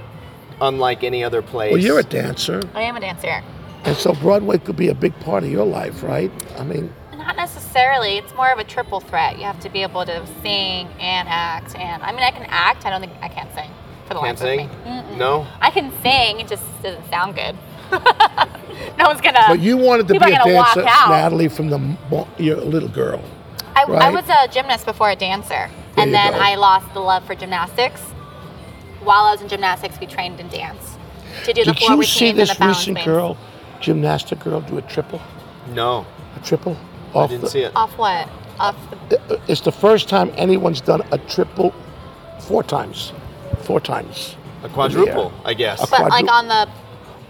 unlike 0.67 1.03
any 1.03 1.23
other 1.23 1.41
place. 1.41 1.71
Well, 1.71 1.81
you're 1.81 1.99
a 1.99 2.03
dancer, 2.03 2.61
I 2.73 2.81
am 2.83 2.95
a 2.95 2.99
dancer. 2.99 3.43
and 3.85 3.95
so 3.97 4.13
Broadway 4.15 4.57
could 4.57 4.75
be 4.77 4.89
a 4.89 4.95
big 4.95 5.17
part 5.19 5.43
of 5.43 5.49
your 5.51 5.65
life, 5.65 6.03
right? 6.03 6.31
I 6.57 6.63
mean, 6.63 6.93
Not 7.17 7.35
necessarily. 7.37 8.17
It's 8.17 8.33
more 8.35 8.51
of 8.51 8.59
a 8.59 8.63
triple 8.63 8.99
threat. 8.99 9.37
You 9.37 9.43
have 9.45 9.59
to 9.61 9.69
be 9.69 9.81
able 9.83 10.05
to 10.05 10.25
sing 10.41 10.87
and 10.99 11.27
act. 11.29 11.75
And 11.75 12.01
I 12.03 12.11
mean, 12.11 12.21
I 12.23 12.31
can 12.31 12.45
act. 12.49 12.85
I 12.85 12.89
don't 12.89 12.99
think 13.01 13.13
I 13.21 13.27
can't 13.29 13.53
sing. 13.53 13.69
For 14.07 14.13
the 14.15 14.19
can't 14.19 14.39
life 14.41 14.59
of 14.59 14.59
sing. 14.59 14.67
me. 14.67 14.73
Mm-mm. 14.85 15.17
No. 15.17 15.47
I 15.61 15.69
can 15.71 15.91
sing. 16.01 16.39
It 16.41 16.47
just 16.49 16.63
doesn't 16.81 17.07
sound 17.09 17.35
good. 17.35 17.55
no 18.97 19.05
one's 19.07 19.21
gonna. 19.21 19.39
but 19.47 19.59
you 19.59 19.77
wanted 19.77 20.07
to 20.07 20.13
people 20.13 20.27
be 20.27 20.33
are 20.33 20.41
a 20.41 20.43
gonna 20.43 20.55
walk 20.55 20.75
dancer, 20.75 20.89
out. 20.91 21.09
Natalie, 21.09 21.47
from 21.47 21.69
the 21.69 21.77
mo- 21.77 22.27
you're 22.37 22.57
a 22.57 22.65
little 22.65 22.89
girl. 22.89 23.21
I, 23.75 23.83
I 23.83 23.85
right? 23.87 24.13
was 24.13 24.25
a 24.29 24.47
gymnast 24.53 24.85
before 24.85 25.09
a 25.11 25.15
dancer, 25.15 25.49
There 25.49 25.69
and 25.97 26.07
you 26.11 26.17
then 26.17 26.33
go. 26.33 26.39
I 26.39 26.55
lost 26.55 26.93
the 26.93 26.99
love 26.99 27.23
for 27.25 27.35
gymnastics. 27.35 28.01
While 29.03 29.25
I 29.25 29.31
was 29.31 29.41
in 29.41 29.47
gymnastics, 29.49 29.99
we 29.99 30.07
trained 30.07 30.39
in 30.39 30.47
dance 30.49 30.97
to 31.45 31.53
do 31.53 31.63
the 31.65 31.73
Did 31.73 31.79
floor 31.83 31.97
you 31.97 32.03
see 32.03 32.25
routines 32.27 32.29
and 32.29 32.37
the 32.37 32.43
this 32.51 32.57
balance 32.57 32.77
recent 32.79 32.95
bands. 32.95 33.05
girl, 33.07 33.37
gymnastic 33.81 34.39
girl, 34.39 34.61
do 34.61 34.77
a 34.77 34.81
triple? 34.83 35.21
No. 35.73 36.05
A 36.35 36.39
triple? 36.45 36.77
I 37.13 37.17
Off 37.19 37.29
didn't 37.29 37.43
the- 37.43 37.49
see 37.49 37.61
it. 37.61 37.71
Off 37.75 37.97
what? 37.97 38.27
Off 38.59 38.75
the. 39.09 39.39
It's 39.47 39.61
the 39.61 39.71
first 39.71 40.07
time 40.09 40.31
anyone's 40.37 40.79
done 40.81 41.01
a 41.11 41.17
triple 41.17 41.73
four 42.39 42.63
times. 42.63 43.11
Four 43.63 43.79
times. 43.79 44.35
A 44.63 44.69
quadruple, 44.69 45.33
I 45.43 45.53
guess. 45.53 45.83
A 45.83 45.87
But 45.87 45.99
quadru- 46.01 46.09
like 46.09 46.31
on 46.31 46.47
the 46.47 46.67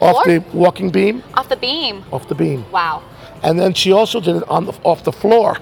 Off 0.01 0.23
floor? 0.23 0.25
the 0.25 0.43
walking 0.53 0.89
beam? 0.91 1.23
off 1.35 1.49
the 1.49 1.55
beam. 1.55 2.03
Off 2.11 2.27
the 2.27 2.35
beam. 2.35 2.65
Wow. 2.71 3.01
And 3.41 3.59
then 3.59 3.73
she 3.73 3.91
also 3.91 4.19
did 4.19 4.35
it 4.35 4.43
on 4.49 4.65
the 4.65 4.73
off 4.83 5.03
the 5.03 5.11
floor. 5.11 5.57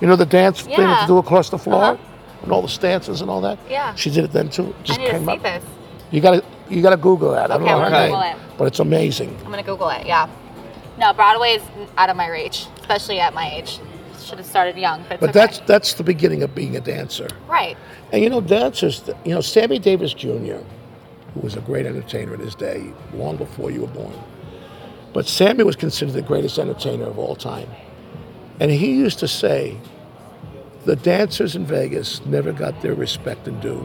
You 0.00 0.06
know 0.08 0.16
the 0.16 0.26
dance 0.26 0.60
thing 0.62 0.78
Yeah. 0.80 1.00
to 1.02 1.06
do 1.06 1.18
across 1.18 1.48
the 1.50 1.58
floor? 1.58 1.82
Uh-huh. 1.84 1.96
And 2.44 2.52
all 2.52 2.62
the 2.62 2.68
stances 2.68 3.20
and 3.20 3.30
all 3.30 3.40
that? 3.40 3.58
Yeah. 3.68 3.94
She 3.94 4.10
did 4.10 4.24
it 4.24 4.32
then 4.32 4.48
too. 4.50 4.74
Just 4.84 4.98
I 4.98 5.02
need 5.02 5.08
to 5.08 5.12
came 5.18 5.24
see 5.26 5.32
up. 5.32 5.42
this. 5.42 5.64
You 6.10 6.20
gotta 6.20 6.44
you 6.68 6.82
gotta 6.82 6.96
Google 6.96 7.32
that. 7.32 7.50
I 7.50 7.58
don't 7.58 7.62
Okay, 7.62 7.72
know 7.72 7.78
her 7.80 7.90
gonna 7.90 7.98
name. 8.06 8.10
Google 8.14 8.22
it. 8.52 8.58
But 8.58 8.64
it's 8.66 8.78
amazing. 8.80 9.36
I'm 9.44 9.50
gonna 9.50 9.62
Google 9.62 9.88
it. 9.90 10.06
Yeah. 10.06 10.28
No, 10.98 11.12
Broadway 11.12 11.54
is 11.54 11.62
out 11.96 12.08
of 12.10 12.16
my 12.16 12.28
reach, 12.28 12.66
especially 12.80 13.18
at 13.20 13.34
my 13.34 13.50
age. 13.50 13.80
Should 14.20 14.38
have 14.38 14.46
started 14.46 14.76
young, 14.76 15.02
but, 15.02 15.12
it's 15.14 15.20
But 15.20 15.30
okay. 15.30 15.38
that's 15.38 15.58
that's 15.60 15.94
the 15.94 16.02
beginning 16.04 16.42
of 16.42 16.54
being 16.54 16.76
a 16.76 16.80
dancer. 16.80 17.28
right. 17.48 17.76
And 18.12 18.22
you 18.22 18.30
know, 18.30 18.40
dancers, 18.40 19.02
you 19.24 19.34
know, 19.34 19.40
Sammy 19.40 19.78
Davis 19.78 20.14
Jr., 20.14 20.28
who 21.34 21.40
was 21.42 21.56
a 21.56 21.60
great 21.60 21.84
entertainer 21.84 22.32
in 22.34 22.40
his 22.40 22.54
day, 22.54 22.92
long 23.14 23.36
before 23.36 23.70
you 23.70 23.80
were 23.80 23.88
born. 23.88 24.14
But 25.12 25.26
Sammy 25.26 25.64
was 25.64 25.76
considered 25.76 26.12
the 26.14 26.22
greatest 26.22 26.58
entertainer 26.58 27.04
of 27.06 27.18
all 27.18 27.34
time. 27.34 27.68
And 28.60 28.70
he 28.70 28.92
used 28.94 29.18
to 29.18 29.28
say, 29.28 29.76
the 30.84 30.96
dancers 30.96 31.56
in 31.56 31.64
Vegas 31.64 32.24
never 32.26 32.52
got 32.52 32.80
their 32.82 32.94
respect 32.94 33.48
and 33.48 33.60
due. 33.60 33.84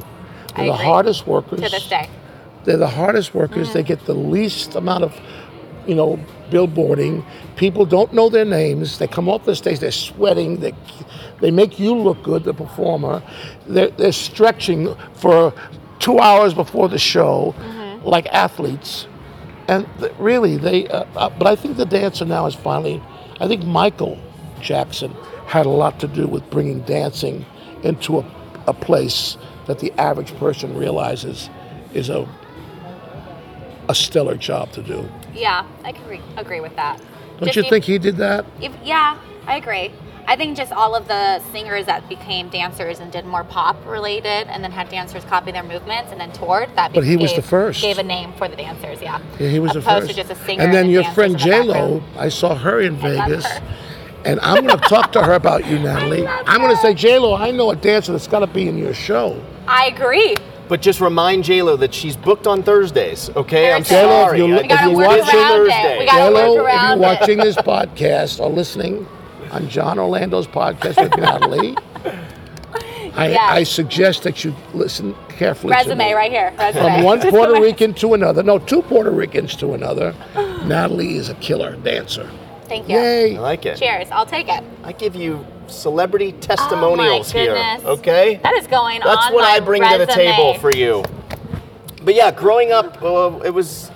They're 0.55 0.65
the 0.65 0.73
agree. 0.73 0.85
hardest 0.85 1.27
workers. 1.27 1.61
To 1.61 1.69
this 1.69 1.87
day. 1.87 2.09
They're 2.65 2.77
the 2.77 2.87
hardest 2.87 3.33
workers. 3.33 3.73
They 3.73 3.83
get 3.83 4.05
the 4.05 4.13
least 4.13 4.75
amount 4.75 5.03
of, 5.03 5.19
you 5.87 5.95
know, 5.95 6.19
billboarding. 6.49 7.25
People 7.55 7.85
don't 7.85 8.13
know 8.13 8.29
their 8.29 8.45
names. 8.45 8.99
They 8.99 9.07
come 9.07 9.29
off 9.29 9.45
the 9.45 9.55
stage. 9.55 9.79
They're 9.79 9.91
sweating. 9.91 10.57
They, 10.59 10.73
they 11.39 11.51
make 11.51 11.79
you 11.79 11.95
look 11.95 12.21
good, 12.21 12.43
the 12.43 12.53
performer. 12.53 13.23
They're, 13.67 13.89
they're 13.91 14.11
stretching 14.11 14.95
for 15.13 15.53
two 15.99 16.19
hours 16.19 16.53
before 16.53 16.89
the 16.89 16.99
show, 16.99 17.55
like 18.03 18.27
athletes. 18.27 19.07
And 19.67 19.87
th- 19.99 20.11
really, 20.19 20.57
they. 20.57 20.87
Uh, 20.87 21.05
uh, 21.15 21.29
but 21.29 21.47
I 21.47 21.55
think 21.55 21.77
the 21.77 21.85
dancer 21.85 22.25
now 22.25 22.45
is 22.45 22.55
finally. 22.55 23.01
I 23.39 23.47
think 23.47 23.63
Michael 23.63 24.19
Jackson 24.61 25.15
had 25.49 25.65
a 25.65 25.69
lot 25.69 25.99
to 25.99 26.07
do 26.07 26.27
with 26.27 26.47
bringing 26.51 26.79
dancing 26.81 27.43
into 27.81 28.19
a, 28.19 28.25
a 28.67 28.73
place 28.73 29.35
that 29.65 29.79
the 29.79 29.91
average 29.99 30.35
person 30.37 30.77
realizes 30.77 31.49
is 31.93 32.07
a 32.09 32.27
a 33.89 33.95
stellar 33.95 34.35
job 34.35 34.71
to 34.71 34.83
do. 34.83 35.09
Yeah, 35.33 35.65
I 35.83 35.91
can 35.91 36.03
agree, 36.03 36.21
agree 36.37 36.59
with 36.59 36.75
that. 36.75 36.99
Don't 37.39 37.45
Just 37.45 37.55
you 37.55 37.63
if- 37.63 37.69
think 37.69 37.85
he 37.85 37.97
did 37.97 38.17
that? 38.17 38.45
If, 38.61 38.71
yeah, 38.83 39.17
I 39.47 39.57
agree. 39.57 39.91
I 40.27 40.35
think 40.35 40.55
just 40.55 40.71
all 40.71 40.93
of 40.93 41.07
the 41.07 41.39
singers 41.51 41.87
that 41.87 42.07
became 42.07 42.49
dancers 42.49 42.99
and 42.99 43.11
did 43.11 43.25
more 43.25 43.43
pop 43.43 43.83
related, 43.87 44.47
and 44.47 44.63
then 44.63 44.71
had 44.71 44.87
dancers 44.89 45.25
copy 45.25 45.51
their 45.51 45.63
movements 45.63 46.11
and 46.11 46.21
then 46.21 46.31
toured. 46.31 46.69
That 46.75 46.93
But 46.93 47.03
he 47.03 47.17
was 47.17 47.33
the 47.33 47.41
first. 47.41 47.81
Gave 47.81 47.97
a 47.97 48.03
name 48.03 48.33
for 48.33 48.47
the 48.47 48.55
dancers. 48.55 49.01
Yeah. 49.01 49.19
Yeah, 49.39 49.47
he 49.49 49.59
was 49.59 49.73
the 49.73 49.81
first. 49.81 50.07
to 50.09 50.13
just 50.15 50.29
a 50.29 50.35
singer. 50.35 50.61
and 50.61 50.71
then 50.71 50.83
and 50.83 50.93
your 50.93 51.03
friend 51.15 51.35
J 51.35 51.63
Lo. 51.63 52.03
I 52.15 52.29
saw 52.29 52.53
her 52.53 52.79
in 52.79 52.97
I 52.97 53.25
Vegas, 53.25 53.43
her. 53.47 53.63
And 54.25 54.39
I'm 54.41 54.65
going 54.65 54.79
to 54.81 54.85
talk 54.89 55.11
to 55.13 55.23
her 55.23 55.33
about 55.33 55.65
you, 55.67 55.79
Natalie. 55.79 56.25
I'm 56.27 56.59
going 56.61 56.75
to 56.75 56.81
say, 56.81 56.93
J 56.93 57.17
Lo, 57.19 57.35
I 57.35 57.51
know 57.51 57.71
a 57.71 57.75
dancer 57.75 58.11
that's 58.11 58.27
got 58.27 58.39
to 58.39 58.47
be 58.47 58.67
in 58.67 58.77
your 58.77 58.93
show. 58.93 59.41
I 59.67 59.87
agree. 59.87 60.35
But 60.67 60.83
just 60.83 61.01
remind 61.01 61.45
JLo 61.45 61.79
that 61.79 61.93
she's 61.95 62.15
booked 62.15 62.45
on 62.45 62.61
Thursdays, 62.61 63.31
okay? 63.35 63.71
I'm 63.73 63.81
Thursday. 63.83 63.95
JLo, 64.03 64.03
if 64.03 64.27
sorry. 64.27 64.37
you 64.37 64.45
I- 64.45 64.49
look- 64.49 64.61
We 64.61 64.67
gotta 64.67 64.83
if 64.85 64.91
you 64.91 64.97
work 64.97 65.07
watch 65.07 65.33
around 65.33 65.49
Thursday. 65.51 65.95
it. 65.95 65.99
We 65.99 66.05
gotta 66.05 66.19
J 66.21 66.29
Lo, 66.29 66.53
work 66.55 66.59
if 66.59 66.65
around 66.75 66.99
you're 67.01 67.09
it. 67.11 67.19
watching 67.19 67.37
this 67.39 67.55
podcast 67.55 68.39
or 68.39 68.49
listening 68.49 69.07
on 69.51 69.67
John 69.67 69.97
Orlando's 69.97 70.45
podcast 70.47 71.01
with 71.01 71.17
Natalie, 71.17 71.75
I, 73.15 73.29
Yes. 73.29 73.51
I 73.51 73.63
suggest 73.63 74.21
that 74.23 74.43
you 74.45 74.55
listen 74.75 75.15
carefully. 75.29 75.71
to 75.73 75.77
Resume 75.79 75.97
me. 75.97 76.13
right 76.13 76.31
here. 76.31 76.53
Resume. 76.59 76.83
From 76.83 77.03
one 77.03 77.19
Puerto 77.31 77.59
Rican 77.59 77.93
to 77.95 78.13
another, 78.13 78.43
no, 78.43 78.59
two 78.59 78.83
Puerto 78.83 79.09
Ricans 79.09 79.55
to 79.57 79.73
another, 79.73 80.13
Natalie 80.65 81.15
is 81.15 81.29
a 81.29 81.33
killer 81.35 81.77
dancer. 81.77 82.29
Thank 82.69 82.87
you. 82.87 82.95
Yay! 82.97 83.35
I 83.35 83.39
like 83.39 83.65
it. 83.65 83.77
Cheers. 83.77 84.09
I'll 84.11 84.25
take 84.25 84.47
it. 84.47 84.63
I 84.83 84.91
give 84.93 85.15
you 85.15 85.45
celebrity 85.67 86.31
testimonials 86.33 87.31
here, 87.31 87.51
Oh 87.51 87.55
goodness. 87.55 87.99
okay? 87.99 88.39
That 88.43 88.53
is 88.53 88.67
going 88.67 88.99
That's 88.99 89.09
on 89.09 89.15
That's 89.17 89.33
what 89.33 89.41
my 89.41 89.49
I 89.49 89.59
bring 89.59 89.81
to 89.81 89.97
the 89.97 90.05
table 90.05 90.53
for 90.55 90.71
you. 90.71 91.03
But 92.03 92.15
yeah, 92.15 92.31
growing 92.31 92.71
up, 92.71 93.01
uh, 93.03 93.39
it 93.43 93.49
was, 93.53 93.91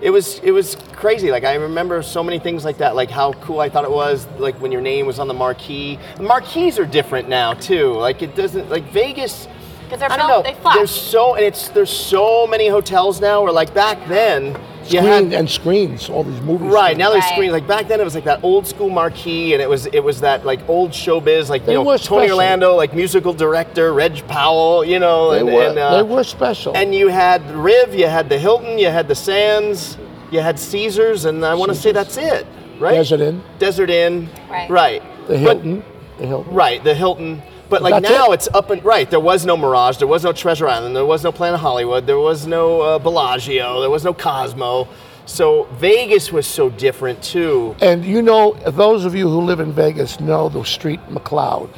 it 0.00 0.10
was, 0.10 0.38
it 0.40 0.52
was 0.52 0.76
crazy. 0.92 1.30
Like 1.30 1.44
I 1.44 1.54
remember 1.54 2.02
so 2.02 2.22
many 2.22 2.38
things 2.38 2.64
like 2.64 2.78
that, 2.78 2.94
like 2.94 3.10
how 3.10 3.32
cool 3.34 3.60
I 3.60 3.68
thought 3.68 3.84
it 3.84 3.90
was, 3.90 4.26
like 4.38 4.54
when 4.60 4.70
your 4.72 4.80
name 4.80 5.06
was 5.06 5.18
on 5.18 5.26
the 5.28 5.34
marquee. 5.34 5.98
The 6.16 6.22
marquees 6.22 6.78
are 6.78 6.86
different 6.86 7.28
now 7.28 7.54
too. 7.54 7.92
Like 7.94 8.22
it 8.22 8.36
doesn't, 8.36 8.70
like 8.70 8.84
Vegas. 8.92 9.48
'Cause 9.90 10.00
they're 10.00 10.12
I 10.12 10.16
don't 10.18 10.28
built- 10.28 10.44
know. 10.44 10.52
they 10.52 10.58
flash. 10.60 10.76
There's 10.76 10.90
so, 10.90 11.34
and 11.34 11.44
it's 11.44 11.70
there's 11.70 11.88
so 11.90 12.46
many 12.46 12.68
hotels 12.68 13.22
now. 13.22 13.42
Where 13.42 13.52
like 13.52 13.72
back 13.72 13.98
then, 14.06 14.54
you 14.92 14.98
Screen 15.00 15.30
had 15.30 15.32
and 15.40 15.50
screens, 15.50 16.08
all 16.10 16.24
these 16.24 16.40
movies. 16.40 16.68
Right 16.68 16.96
now 16.96 17.10
there's 17.10 17.24
Right. 17.24 17.32
screen 17.34 17.52
like 17.52 17.66
back 17.66 17.88
then 17.88 18.00
it 18.00 18.04
was 18.04 18.14
like 18.14 18.24
that 18.24 18.40
old 18.42 18.66
school 18.66 18.88
marquee 18.90 19.52
and 19.52 19.62
it 19.62 19.68
was 19.68 19.86
it 19.86 20.00
was 20.00 20.20
that 20.20 20.44
like 20.46 20.60
old 20.68 20.90
showbiz 20.92 21.48
like 21.48 21.64
They 21.66 21.72
you 21.72 21.78
know 21.78 21.84
were 21.84 21.98
Tony 21.98 22.26
special. 22.26 22.36
Orlando 22.38 22.74
like 22.74 22.94
musical 22.94 23.32
director 23.32 23.92
Reg 23.92 24.26
Powell 24.28 24.84
you 24.84 24.98
know 24.98 25.30
They 25.32 25.40
and, 25.40 25.46
were, 25.52 25.62
and, 25.68 25.78
uh, 25.78 25.96
they 25.96 26.02
were 26.02 26.24
special. 26.24 26.76
and 26.76 26.94
you 26.94 27.08
had 27.08 27.48
Riv 27.52 27.94
you 27.94 28.06
had 28.06 28.28
the 28.28 28.38
Hilton 28.38 28.78
you 28.78 28.88
had 28.88 29.08
the 29.08 29.14
Sands 29.14 29.96
you 30.30 30.40
had 30.40 30.58
Caesars 30.58 31.24
and 31.24 31.44
I 31.44 31.54
want 31.54 31.70
to 31.70 31.76
say 31.76 31.92
that's 31.92 32.16
it 32.16 32.46
right 32.78 32.94
Desert 32.94 33.20
Inn, 33.20 33.42
Desert 33.58 33.90
Inn 33.90 34.28
Right. 34.50 34.70
right 34.70 35.02
the 35.26 35.34
But- 35.34 35.38
Hilton, 35.40 35.82
the 36.18 36.26
Hilton. 36.26 36.54
right 36.54 36.82
the 36.84 36.94
Hilton 36.94 37.42
but 37.68 37.82
like 37.82 37.92
That's 38.02 38.10
now 38.10 38.30
it. 38.32 38.34
it's 38.34 38.48
up 38.54 38.70
and 38.70 38.84
right 38.84 39.08
there 39.10 39.20
was 39.20 39.44
no 39.44 39.56
Mirage 39.56 39.98
there 39.98 40.08
was 40.08 40.24
no 40.24 40.32
Treasure 40.32 40.68
Island 40.68 40.96
there 40.96 41.04
was 41.04 41.22
no 41.24 41.32
Planet 41.32 41.60
Hollywood 41.60 42.06
there 42.06 42.18
was 42.18 42.46
no 42.46 42.80
uh, 42.80 42.98
Bellagio 42.98 43.80
there 43.80 43.90
was 43.90 44.04
no 44.04 44.14
Cosmo 44.14 44.88
so 45.26 45.64
Vegas 45.74 46.32
was 46.32 46.46
so 46.46 46.70
different 46.70 47.22
too 47.22 47.76
And 47.82 48.04
you 48.04 48.22
know, 48.22 48.54
those 48.66 49.04
of 49.04 49.14
you 49.14 49.28
who 49.28 49.40
live 49.42 49.60
in 49.60 49.72
Vegas 49.72 50.20
know 50.20 50.48
the 50.48 50.64
street 50.64 51.00
McLeod. 51.10 51.68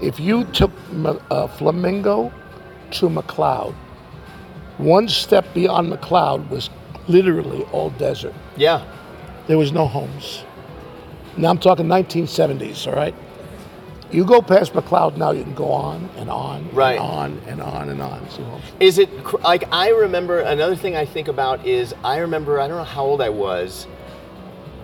If 0.00 0.20
you 0.20 0.44
took 0.44 0.70
uh, 1.04 1.48
Flamingo 1.48 2.32
to 2.92 3.08
McLeod, 3.08 3.74
one 4.78 5.08
step 5.08 5.44
beyond 5.54 5.92
McLeod 5.92 6.48
was 6.50 6.70
literally 7.08 7.64
all 7.72 7.90
desert. 7.90 8.34
yeah 8.56 8.84
There 9.48 9.58
was 9.58 9.72
no 9.72 9.86
homes. 9.86 10.44
Now 11.36 11.50
I'm 11.50 11.58
talking 11.58 11.86
1970s, 11.86 12.86
all 12.86 12.94
right? 12.94 13.14
You 14.10 14.24
go 14.24 14.40
past 14.40 14.72
McLeod 14.72 15.16
now, 15.18 15.32
you 15.32 15.42
can 15.44 15.54
go 15.54 15.70
on 15.70 16.08
and 16.16 16.30
on 16.30 16.70
Right. 16.72 16.98
and 16.98 17.00
on 17.00 17.42
and 17.46 17.62
on 17.62 17.88
and 17.90 18.00
on. 18.00 18.24
Homes. 18.24 18.64
Is 18.80 18.98
it 18.98 19.10
like 19.42 19.64
I 19.70 19.90
remember 19.90 20.40
another 20.40 20.76
thing 20.76 20.96
I 20.96 21.04
think 21.04 21.28
about 21.28 21.66
is 21.66 21.94
I 22.02 22.18
remember 22.18 22.58
I 22.60 22.68
don't 22.68 22.78
know 22.78 22.84
how 22.84 23.04
old 23.04 23.20
I 23.20 23.28
was. 23.28 23.86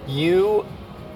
You, 0.07 0.66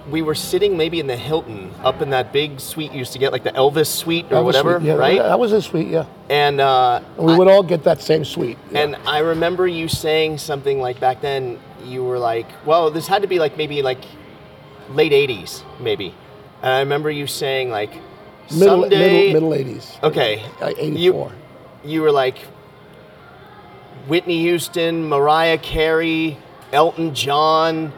we 0.09 0.23
were 0.23 0.33
sitting 0.33 0.75
maybe 0.75 0.99
in 0.99 1.05
the 1.05 1.15
Hilton 1.15 1.71
up 1.83 2.01
in 2.01 2.09
that 2.09 2.33
big 2.33 2.59
suite 2.59 2.91
you 2.91 2.97
used 2.99 3.13
to 3.13 3.19
get 3.19 3.31
like 3.31 3.43
the 3.43 3.51
Elvis 3.51 3.85
suite 3.85 4.25
or 4.31 4.37
was 4.43 4.55
whatever, 4.55 4.79
sweet, 4.79 4.87
yeah, 4.87 4.93
right? 4.95 5.19
That 5.19 5.39
was 5.39 5.51
a 5.51 5.61
suite, 5.61 5.87
yeah. 5.89 6.05
And 6.31 6.59
uh, 6.59 7.01
And 7.17 7.27
we 7.27 7.33
I- 7.33 7.37
would 7.37 7.47
all 7.47 7.61
get 7.61 7.83
that 7.83 8.01
same 8.01 8.25
suite. 8.25 8.57
yeah. 8.71 8.79
and 8.79 8.95
I 9.05 9.19
remember 9.19 9.67
you 9.67 9.87
saying 9.87 10.39
something 10.39 10.81
like 10.81 10.99
back 10.99 11.21
then 11.21 11.59
you 11.85 12.03
were 12.03 12.17
like, 12.17 12.47
well, 12.65 12.89
this 12.89 13.05
had 13.05 13.21
to 13.21 13.27
be 13.27 13.37
like 13.37 13.55
maybe 13.57 13.83
like 13.83 13.99
late 14.89 15.11
'80s 15.11 15.61
maybe. 15.79 16.15
And 16.61 16.71
I 16.71 16.79
remember 16.79 17.09
you 17.09 17.27
saying 17.27 17.69
like 17.69 17.91
middle, 18.51 18.81
someday. 18.83 19.31
middle, 19.33 19.49
middle 19.51 19.73
80s. 19.75 20.03
Okay. 20.03 20.43
Uh, 20.61 20.73
84. 20.77 21.31
You, 21.83 21.91
you 21.91 22.01
were 22.01 22.11
like 22.11 22.37
Whitney 24.07 24.39
Houston, 24.41 25.07
Mariah 25.07 25.57
Carey, 25.57 26.37
Elton 26.73 27.13
John, 27.13 27.93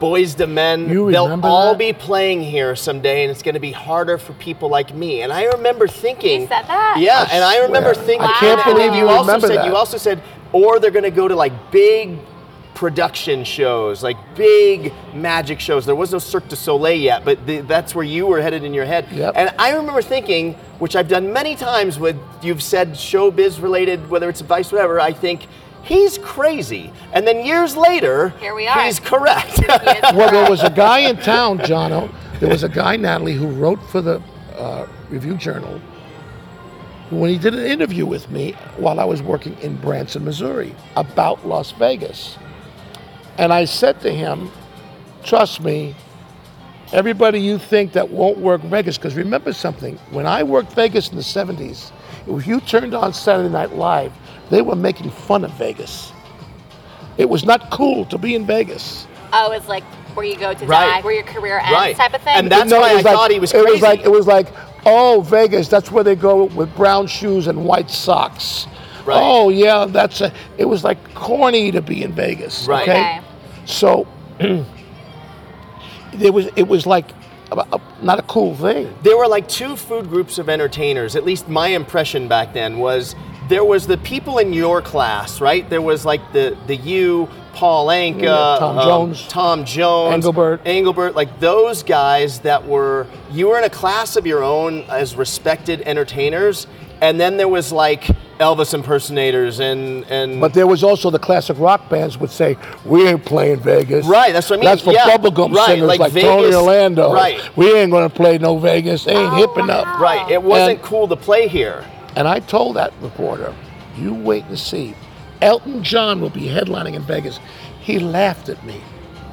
Boyz 0.00 0.38
II 0.38 0.46
Men. 0.46 0.88
You 0.88 1.10
They'll 1.10 1.40
all 1.44 1.72
that? 1.72 1.78
be 1.78 1.92
playing 1.92 2.42
here 2.42 2.74
someday, 2.76 3.22
and 3.24 3.30
it's 3.30 3.42
going 3.42 3.54
to 3.54 3.60
be 3.60 3.72
harder 3.72 4.18
for 4.18 4.32
people 4.34 4.68
like 4.68 4.94
me. 4.94 5.22
And 5.22 5.32
I 5.32 5.44
remember 5.46 5.86
thinking, 5.88 6.42
You 6.42 6.46
said 6.46 6.62
that? 6.66 6.96
yeah, 6.98 7.26
I 7.28 7.34
and 7.34 7.44
I 7.44 7.58
remember 7.58 7.94
swear. 7.94 8.06
thinking, 8.06 8.28
I 8.28 8.32
can't 8.38 8.66
and 8.66 8.74
believe 8.76 8.92
you 8.94 9.00
you 9.00 9.08
also 9.08 9.26
remember 9.26 9.46
said 9.48 9.56
that. 9.58 9.66
you 9.66 9.76
also 9.76 9.96
said, 9.98 10.22
or 10.52 10.78
they're 10.78 10.90
going 10.90 11.04
to 11.04 11.10
go 11.10 11.28
to 11.28 11.36
like 11.36 11.52
big 11.70 12.16
production 12.80 13.44
shows, 13.44 14.02
like 14.02 14.16
big 14.34 14.90
magic 15.12 15.60
shows. 15.60 15.84
There 15.84 15.94
was 15.94 16.12
no 16.12 16.18
Cirque 16.18 16.48
du 16.48 16.56
Soleil 16.56 16.98
yet, 16.98 17.26
but 17.26 17.46
the, 17.46 17.60
that's 17.60 17.94
where 17.94 18.06
you 18.06 18.26
were 18.26 18.40
headed 18.40 18.64
in 18.64 18.72
your 18.72 18.86
head. 18.86 19.06
Yep. 19.12 19.34
And 19.36 19.54
I 19.58 19.72
remember 19.72 20.00
thinking, 20.00 20.54
which 20.78 20.96
I've 20.96 21.06
done 21.06 21.30
many 21.30 21.56
times 21.56 21.98
with 21.98 22.16
you've 22.40 22.62
said 22.62 22.92
showbiz 22.92 23.60
related, 23.62 24.08
whether 24.08 24.30
it's 24.30 24.40
advice, 24.40 24.72
whatever. 24.72 24.98
I 24.98 25.12
think 25.12 25.46
he's 25.82 26.16
crazy, 26.16 26.90
and 27.12 27.26
then 27.26 27.44
years 27.44 27.76
later, 27.76 28.30
Here 28.40 28.54
we 28.54 28.66
are. 28.66 28.82
He's 28.82 28.98
correct. 28.98 29.60
well, 29.68 30.30
there 30.30 30.48
was 30.48 30.62
a 30.62 30.70
guy 30.70 31.00
in 31.00 31.18
town, 31.18 31.58
Jono. 31.58 32.10
There 32.40 32.48
was 32.48 32.62
a 32.62 32.70
guy, 32.70 32.96
Natalie, 32.96 33.34
who 33.34 33.48
wrote 33.48 33.82
for 33.90 34.00
the 34.00 34.22
uh, 34.56 34.86
Review 35.10 35.36
Journal. 35.36 35.78
When 37.10 37.28
he 37.28 37.36
did 37.36 37.52
an 37.52 37.66
interview 37.66 38.06
with 38.06 38.30
me 38.30 38.52
while 38.78 39.00
I 39.00 39.04
was 39.04 39.20
working 39.20 39.54
in 39.60 39.76
Branson, 39.76 40.24
Missouri, 40.24 40.74
about 40.96 41.46
Las 41.46 41.72
Vegas, 41.72 42.38
and 43.40 43.52
I 43.52 43.64
said 43.64 44.00
to 44.02 44.10
him, 44.10 44.50
"Trust 45.24 45.60
me, 45.62 45.94
everybody 46.92 47.40
you 47.40 47.58
think 47.58 47.92
that 47.92 48.10
won't 48.10 48.38
work 48.38 48.60
Vegas, 48.62 48.98
because 48.98 49.14
remember 49.16 49.52
something. 49.52 49.98
When 50.10 50.26
I 50.26 50.42
worked 50.42 50.72
Vegas 50.74 51.08
in 51.08 51.16
the 51.16 51.22
'70s, 51.22 51.90
if 52.28 52.46
you 52.46 52.60
turned 52.60 52.94
on 52.94 53.12
Saturday 53.12 53.48
Night 53.48 53.74
Live, 53.74 54.12
they 54.50 54.62
were 54.62 54.76
making 54.76 55.10
fun 55.10 55.44
of 55.44 55.50
Vegas. 55.52 56.12
It 57.18 57.28
was 57.28 57.44
not 57.44 57.70
cool 57.70 58.04
to 58.06 58.18
be 58.18 58.34
in 58.34 58.46
Vegas." 58.46 59.06
Oh, 59.32 59.52
it's 59.52 59.68
like 59.68 59.84
where 60.14 60.26
you 60.26 60.36
go 60.36 60.52
to 60.52 60.66
Right. 60.66 60.86
die, 60.96 61.00
where 61.02 61.14
your 61.14 61.22
career 61.22 61.58
ends, 61.60 61.72
Right. 61.72 61.96
type 61.96 62.14
of 62.14 62.20
thing. 62.22 62.34
And 62.36 62.50
that's 62.50 62.68
No, 62.70 62.80
why 62.80 62.90
I 62.90 62.94
like- 62.94 63.04
thought 63.04 63.30
he 63.30 63.38
was 63.38 63.52
It 63.54 63.58
was 63.58 63.66
crazy. 63.66 63.82
like 63.82 64.00
it 64.04 64.10
was 64.10 64.26
like, 64.26 64.48
oh, 64.84 65.20
Vegas. 65.20 65.68
That's 65.68 65.90
where 65.92 66.02
they 66.04 66.16
go 66.16 66.44
with 66.44 66.74
brown 66.76 67.06
shoes 67.06 67.46
and 67.46 67.64
white 67.64 67.90
socks. 67.90 68.66
Right. 69.06 69.18
Oh 69.22 69.48
yeah, 69.48 69.86
that's 69.88 70.20
a. 70.20 70.30
It 70.58 70.64
was 70.66 70.82
like 70.84 70.98
corny 71.14 71.70
to 71.70 71.80
be 71.80 72.02
in 72.02 72.12
Vegas. 72.12 72.66
Right. 72.66 72.88
Okay. 72.88 73.00
Okay. 73.00 73.20
So 73.70 74.06
there 74.38 76.32
was. 76.32 76.48
It 76.56 76.66
was 76.68 76.86
like 76.86 77.10
a, 77.52 77.58
a- 77.72 77.80
not 78.02 78.18
a 78.18 78.22
cool 78.22 78.54
thing. 78.56 78.92
there 79.02 79.16
were 79.16 79.28
like 79.28 79.48
two 79.48 79.76
food 79.76 80.08
groups 80.08 80.38
of 80.38 80.48
entertainers. 80.48 81.16
At 81.16 81.24
least 81.24 81.48
my 81.48 81.68
impression 81.68 82.28
back 82.28 82.52
then 82.52 82.78
was 82.78 83.14
there 83.48 83.64
was 83.64 83.86
the 83.86 83.98
people 83.98 84.38
in 84.38 84.52
your 84.52 84.80
class, 84.80 85.40
right? 85.40 85.68
There 85.68 85.82
was 85.82 86.04
like 86.04 86.20
the 86.32 86.56
the 86.66 86.76
you, 86.76 87.28
Paul 87.52 87.88
Anka, 87.88 88.22
Yeah, 88.22 88.56
Tom 88.58 88.78
um, 88.78 88.84
Jones. 88.86 89.28
Tom 89.28 89.64
Jones, 89.64 90.14
Engelbert. 90.14 90.60
Engelbert, 90.64 91.14
like 91.14 91.40
those 91.40 91.82
guys 91.82 92.40
that 92.40 92.66
were 92.66 93.06
you 93.30 93.48
were 93.48 93.58
in 93.58 93.64
a 93.64 93.70
class 93.70 94.16
of 94.16 94.26
your 94.26 94.42
own 94.42 94.82
as 94.88 95.14
respected 95.16 95.82
entertainers, 95.82 96.66
and 97.00 97.18
then 97.20 97.36
there 97.36 97.48
was 97.48 97.72
like 97.72 98.04
Elvis 98.38 98.72
impersonators 98.74 99.60
and 99.60 100.04
and 100.10 100.40
But 100.40 100.54
there 100.54 100.66
was 100.66 100.82
also 100.84 101.10
the 101.10 101.18
classic 101.18 101.58
rock 101.58 101.88
bands 101.88 102.16
would 102.18 102.30
say, 102.30 102.56
"We 102.84 103.06
ain't 103.06 103.24
playing 103.24 103.60
Vegas." 103.60 104.06
Right, 104.06 104.32
that's 104.32 104.48
what 104.50 104.56
I 104.58 104.60
mean, 104.60 104.64
That's 104.66 104.82
for 104.82 104.92
yeah, 104.92 105.06
bubblegum 105.16 105.54
right, 105.54 105.66
singers 105.66 105.88
like 105.88 106.00
like, 106.00 106.12
Tony 106.12 106.54
Orlando. 106.54 107.12
right. 107.12 107.40
We 107.56 107.72
ain't 107.74 107.90
gonna 107.90 108.08
play 108.10 108.38
no 108.38 108.56
Vegas. 108.58 109.04
They 109.04 109.14
ain't 109.16 109.32
Oh, 109.32 109.36
hip 109.36 109.56
enough. 109.58 109.84
wow. 109.86 109.98
right, 110.00 110.30
it 110.30 110.42
wasn't 110.42 110.70
And- 110.78 110.82
cool 110.82 111.08
to 111.08 111.16
play 111.16 111.48
here. 111.48 111.84
And 112.16 112.26
I 112.26 112.40
told 112.40 112.76
that 112.76 112.92
reporter, 113.00 113.52
"You 113.96 114.14
wait 114.14 114.44
and 114.48 114.58
see. 114.58 114.94
Elton 115.42 115.82
John 115.82 116.20
will 116.20 116.30
be 116.30 116.42
headlining 116.48 116.94
in 116.94 117.02
Vegas." 117.02 117.38
He 117.80 117.98
laughed 117.98 118.48
at 118.48 118.64
me. 118.64 118.76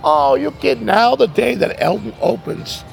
Oh, 0.03 0.35
you're 0.35 0.51
kidding? 0.51 0.85
Now 0.85 1.15
the 1.15 1.27
day 1.27 1.55
that 1.55 1.75
Elton 1.81 2.13
opens, 2.21 2.83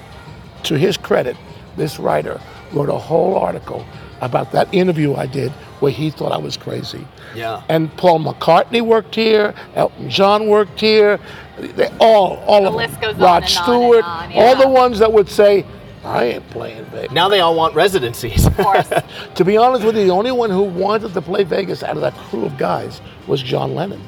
to 0.65 0.77
his 0.79 0.97
credit, 0.97 1.37
this 1.77 1.99
writer 2.01 2.41
wrote 2.73 2.89
a 2.89 2.99
whole 2.99 3.37
article 3.37 3.85
about 4.25 4.53
that 4.53 4.73
interview 4.75 5.15
I 5.15 5.27
did 5.27 5.53
where 5.81 5.93
he 5.93 6.11
thought 6.11 6.33
I 6.33 6.39
was 6.39 6.57
crazy. 6.57 7.07
Yeah. 7.35 7.63
And 7.69 7.95
Paul 7.97 8.21
McCartney 8.21 8.81
worked 8.81 9.15
here. 9.15 9.55
Elton 9.75 10.09
John 10.11 10.49
worked 10.49 10.81
here. 10.81 11.19
They 11.59 11.89
all, 12.01 12.37
all 12.47 12.63
The 12.63 12.69
of 12.69 12.75
list 12.75 13.01
them. 13.01 13.13
goes 13.13 13.17
Rod 13.21 13.37
on 13.37 13.43
and 13.43 13.51
Stewart. 13.51 14.05
on, 14.05 14.33
All 14.33 14.55
yeah. 14.55 14.55
the 14.55 14.69
ones 14.69 14.99
that 15.01 15.13
would 15.13 15.29
say, 15.29 15.65
"I 16.05 16.25
ain't 16.25 16.51
playing 16.51 16.85
Vegas." 16.87 17.13
Now 17.13 17.29
they 17.29 17.41
all 17.41 17.55
want 17.55 17.75
residencies. 17.75 18.47
Of 18.47 18.57
course. 18.57 18.89
To 19.35 19.45
be 19.45 19.57
honest 19.57 19.85
with 19.85 19.97
you, 19.97 20.05
the 20.05 20.13
only 20.13 20.31
one 20.33 20.51
who 20.51 20.63
wanted 20.63 21.13
to 21.15 21.21
play 21.21 21.43
Vegas 21.45 21.83
out 21.83 21.97
of 21.97 22.03
that 22.03 22.15
crew 22.15 22.45
of 22.45 22.57
guys 22.57 23.01
was 23.27 23.43
John 23.43 23.75
Lennon. 23.75 24.01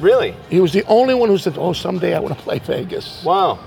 really? 0.00 0.34
He 0.48 0.60
was 0.60 0.72
the 0.72 0.84
only 0.86 1.14
one 1.14 1.28
who 1.28 1.38
said, 1.38 1.56
"Oh, 1.58 1.72
someday 1.72 2.14
I 2.14 2.20
want 2.20 2.36
to 2.36 2.42
play 2.42 2.58
Vegas." 2.58 3.22
Wow. 3.24 3.58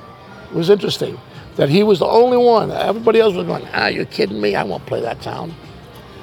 It 0.51 0.55
was 0.55 0.69
interesting 0.69 1.17
that 1.55 1.69
he 1.69 1.83
was 1.83 1.99
the 1.99 2.07
only 2.07 2.37
one. 2.37 2.71
Everybody 2.71 3.19
else 3.19 3.33
was 3.35 3.45
going, 3.45 3.67
"Ah, 3.73 3.87
you're 3.87 4.05
kidding 4.05 4.39
me? 4.41 4.55
I 4.55 4.63
won't 4.63 4.85
play 4.85 5.01
that 5.01 5.21
town." 5.21 5.53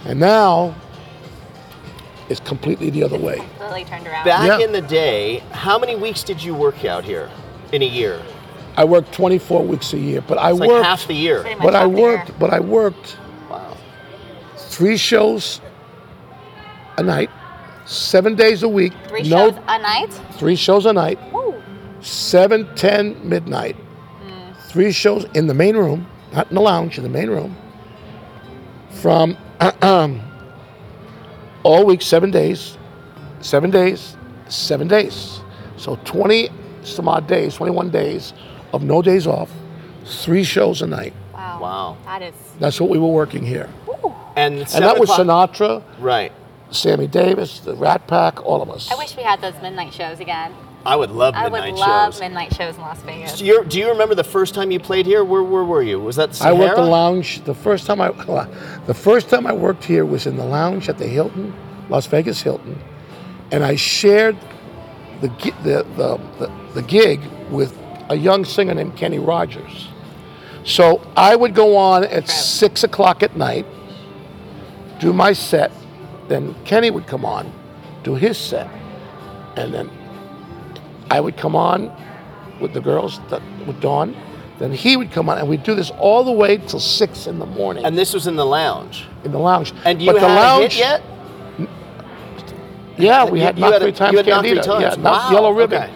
And 0.06 0.18
now 0.20 0.74
it's 2.28 2.40
completely 2.40 2.90
the 2.90 3.02
other 3.04 3.18
way. 3.18 3.42
Completely 3.58 3.84
turned 3.84 4.06
around. 4.06 4.24
Back 4.24 4.46
Yeah. 4.60 4.64
in 4.66 4.72
the 4.72 4.80
day, 4.82 5.42
how 5.52 5.78
many 5.78 5.96
weeks 5.96 6.22
did 6.22 6.42
you 6.42 6.54
work 6.54 6.84
out 6.84 7.04
here 7.04 7.28
in 7.72 7.82
a 7.82 7.86
year? 7.86 8.20
I 8.76 8.84
worked 8.84 9.12
24 9.12 9.62
weeks 9.62 9.92
a 9.92 9.98
year, 9.98 10.22
but 10.26 10.38
I 10.38 10.50
It's 10.50 10.60
like 10.60 10.68
worked. 10.70 10.84
half 10.86 11.06
the 11.06 11.14
year. 11.14 11.44
But 11.62 11.74
I 11.74 11.86
worked. 11.86 12.28
year. 12.28 12.36
But 12.38 12.52
I 12.52 12.60
worked 12.60 13.16
Wow. 13.50 13.76
three 14.56 14.96
shows 14.96 15.60
a 16.96 17.02
night, 17.02 17.30
seven 17.84 18.36
days 18.36 18.62
a 18.62 18.68
week. 18.68 18.92
Three 19.08 19.22
no, 19.24 19.50
shows 19.50 19.54
a 19.68 19.78
night. 19.80 20.12
three 20.38 20.56
shows 20.56 20.86
a 20.86 20.92
night. 20.92 21.18
Woo. 21.32 21.54
7, 22.00 22.66
10, 22.76 23.16
midnight. 23.24 23.76
Three 24.70 24.92
shows 24.92 25.24
in 25.34 25.48
the 25.48 25.54
main 25.54 25.76
room, 25.76 26.06
not 26.32 26.48
in 26.48 26.54
the 26.54 26.60
lounge, 26.60 26.96
in 26.96 27.02
the 27.02 27.10
main 27.10 27.28
room. 27.28 27.56
From 29.02 29.36
um, 29.82 30.22
all 31.64 31.84
week, 31.84 32.02
seven 32.02 32.30
days, 32.30 32.78
seven 33.40 33.70
days, 33.70 34.16
seven 34.48 34.86
days. 34.86 35.40
So 35.76 35.96
20 36.04 36.50
some 36.84 37.08
odd 37.08 37.26
days, 37.26 37.56
21 37.56 37.90
days 37.90 38.32
of 38.72 38.84
no 38.84 39.02
days 39.02 39.26
off, 39.26 39.50
three 40.04 40.44
shows 40.44 40.82
a 40.82 40.86
night. 40.86 41.14
Wow. 41.34 41.58
Wow. 41.60 41.96
That 42.04 42.22
is. 42.22 42.34
That's 42.60 42.80
what 42.80 42.90
we 42.90 42.98
were 42.98 43.08
working 43.08 43.44
here. 43.44 43.68
Woo. 43.88 44.14
And, 44.36 44.54
And 44.60 44.68
that 44.84 45.00
was 45.00 45.10
o'clock- 45.10 45.50
Sinatra, 45.52 45.82
Right. 45.98 46.30
Sammy 46.70 47.08
Davis, 47.08 47.58
the 47.58 47.74
Rat 47.74 48.06
Pack, 48.06 48.46
all 48.46 48.62
of 48.62 48.70
us. 48.70 48.88
I 48.92 48.94
wish 48.94 49.16
we 49.16 49.24
had 49.24 49.40
those 49.40 49.60
midnight 49.60 49.92
shows 49.92 50.20
again. 50.20 50.54
I 50.86 50.96
would 50.96 51.10
love 51.10 51.34
midnight 51.34 51.50
shows. 51.50 51.50
I 51.50 51.50
midnight 51.50 51.72
would 51.72 51.80
love 51.80 52.14
shows. 52.14 52.20
midnight 52.20 52.54
shows 52.54 52.74
in 52.76 52.80
Las 52.80 53.02
Vegas. 53.02 53.38
Do 53.38 53.44
you, 53.44 53.64
do 53.64 53.78
you 53.78 53.88
remember 53.90 54.14
the 54.14 54.24
first 54.24 54.54
time 54.54 54.70
you 54.70 54.80
played 54.80 55.04
here? 55.06 55.24
Where, 55.24 55.42
where 55.42 55.64
were 55.64 55.82
you? 55.82 56.00
Was 56.00 56.16
that 56.16 56.32
the 56.32 56.46
I 56.46 56.52
worked 56.52 56.76
the 56.76 56.82
lounge. 56.82 57.44
The 57.44 57.54
first 57.54 57.86
time 57.86 58.00
I, 58.00 58.10
the 58.86 58.94
first 58.94 59.28
time 59.28 59.46
I 59.46 59.52
worked 59.52 59.84
here 59.84 60.04
was 60.06 60.26
in 60.26 60.36
the 60.36 60.44
lounge 60.44 60.88
at 60.88 60.98
the 60.98 61.06
Hilton, 61.06 61.54
Las 61.90 62.06
Vegas 62.06 62.40
Hilton, 62.40 62.80
and 63.50 63.62
I 63.62 63.76
shared 63.76 64.36
the 65.20 65.28
the 65.62 65.84
the, 65.96 66.20
the, 66.38 66.52
the 66.74 66.82
gig 66.82 67.20
with 67.50 67.76
a 68.08 68.16
young 68.16 68.44
singer 68.44 68.74
named 68.74 68.96
Kenny 68.96 69.18
Rogers. 69.18 69.88
So 70.64 71.00
I 71.16 71.36
would 71.36 71.54
go 71.54 71.76
on 71.76 72.04
at 72.04 72.28
six 72.28 72.84
o'clock 72.84 73.22
at 73.22 73.36
night, 73.36 73.66
do 74.98 75.12
my 75.12 75.32
set, 75.32 75.72
then 76.28 76.54
Kenny 76.64 76.90
would 76.90 77.06
come 77.06 77.24
on, 77.24 77.52
do 78.02 78.14
his 78.14 78.36
set, 78.38 78.68
and 79.56 79.72
then 79.72 79.90
I 81.10 81.20
would 81.20 81.36
come 81.36 81.56
on 81.56 81.90
with 82.60 82.72
the 82.74 82.80
girls, 82.80 83.20
that, 83.30 83.42
with 83.66 83.80
Dawn. 83.80 84.14
Then 84.58 84.72
he 84.72 84.96
would 84.96 85.10
come 85.10 85.28
on, 85.30 85.38
and 85.38 85.48
we'd 85.48 85.62
do 85.62 85.74
this 85.74 85.90
all 85.98 86.22
the 86.22 86.32
way 86.32 86.58
till 86.58 86.80
six 86.80 87.26
in 87.26 87.38
the 87.38 87.46
morning 87.46 87.84
And 87.84 87.96
this 87.96 88.12
was 88.12 88.26
in 88.26 88.36
the 88.36 88.44
lounge. 88.44 89.06
in 89.24 89.32
the 89.32 89.38
lounge. 89.38 89.72
And 89.84 90.00
you 90.02 90.12
but 90.12 90.20
had 90.20 90.28
the 90.30 90.34
a 90.34 90.36
lounge, 90.36 90.76
yet? 90.76 91.02
Yeah, 92.98 93.24
we 93.24 93.38
You- 93.40 93.44
had 93.46 93.56
you 93.56 93.62
Knock 93.62 93.72
had 93.72 93.82
a- 93.82 93.84
Three 93.86 93.92
Times 93.92 94.12
you 94.12 94.18
had 94.18 94.26
Knock 94.26 94.44
Three 94.44 94.60
Times. 94.60 94.96
Yeah, 94.96 95.02
Wow, 95.02 95.30
Yellow 95.30 95.50
Ribbon. 95.52 95.82
okay. 95.82 95.90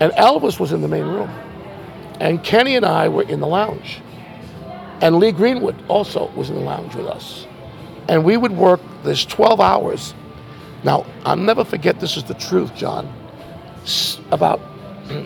And 0.00 0.12
Elvis 0.12 0.60
was 0.60 0.72
in 0.72 0.80
the 0.82 0.88
main 0.88 1.04
room. 1.06 1.30
And 2.20 2.42
Kenny 2.44 2.76
and 2.76 2.86
I 2.86 3.08
were 3.08 3.22
in 3.24 3.40
the 3.40 3.46
lounge. 3.46 4.00
And 5.00 5.18
Lee 5.18 5.32
Greenwood 5.32 5.74
also 5.88 6.30
was 6.36 6.50
in 6.50 6.54
the 6.56 6.62
lounge 6.62 6.94
with 6.94 7.06
us. 7.06 7.46
And 8.08 8.24
we 8.24 8.36
would 8.36 8.52
work 8.52 8.80
this 9.02 9.24
12 9.24 9.60
hours. 9.60 10.14
Now, 10.84 11.04
I'll 11.24 11.36
never 11.36 11.64
forget 11.64 11.98
this 11.98 12.16
is 12.16 12.22
the 12.24 12.34
truth, 12.34 12.74
John. 12.76 13.08
S- 13.84 14.18
About, 14.30 14.60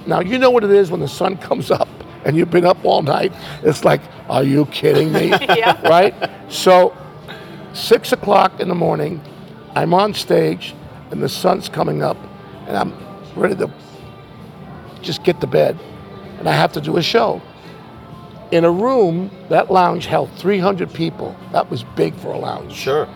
now 0.06 0.20
you 0.20 0.38
know 0.38 0.50
what 0.50 0.64
it 0.64 0.70
is 0.70 0.90
when 0.90 1.00
the 1.00 1.08
sun 1.08 1.36
comes 1.38 1.70
up 1.70 1.88
and 2.24 2.36
you've 2.36 2.50
been 2.50 2.66
up 2.66 2.84
all 2.84 3.02
night. 3.02 3.32
It's 3.62 3.84
like, 3.84 4.00
are 4.28 4.42
you 4.42 4.66
kidding 4.66 5.12
me? 5.12 5.28
Yeah. 5.40 5.80
Right? 5.88 6.14
So, 6.48 6.96
six 7.72 8.12
o'clock 8.12 8.60
in 8.60 8.68
the 8.68 8.74
morning, 8.74 9.20
I'm 9.74 9.94
on 9.94 10.14
stage 10.14 10.74
and 11.10 11.22
the 11.22 11.28
sun's 11.28 11.68
coming 11.68 12.02
up 12.02 12.16
and 12.66 12.76
I'm 12.76 12.92
ready 13.36 13.54
to 13.56 13.70
just 15.02 15.22
get 15.24 15.40
to 15.40 15.46
bed 15.46 15.78
and 16.38 16.48
I 16.48 16.52
have 16.54 16.72
to 16.72 16.80
do 16.80 16.96
a 16.96 17.02
show. 17.02 17.40
In 18.50 18.64
a 18.64 18.70
room, 18.70 19.30
that 19.50 19.70
lounge 19.70 20.06
held 20.06 20.30
300 20.38 20.92
people. 20.92 21.36
That 21.52 21.70
was 21.70 21.84
big 21.96 22.14
for 22.16 22.28
a 22.32 22.38
lounge. 22.38 22.72
Sure. 22.74 23.06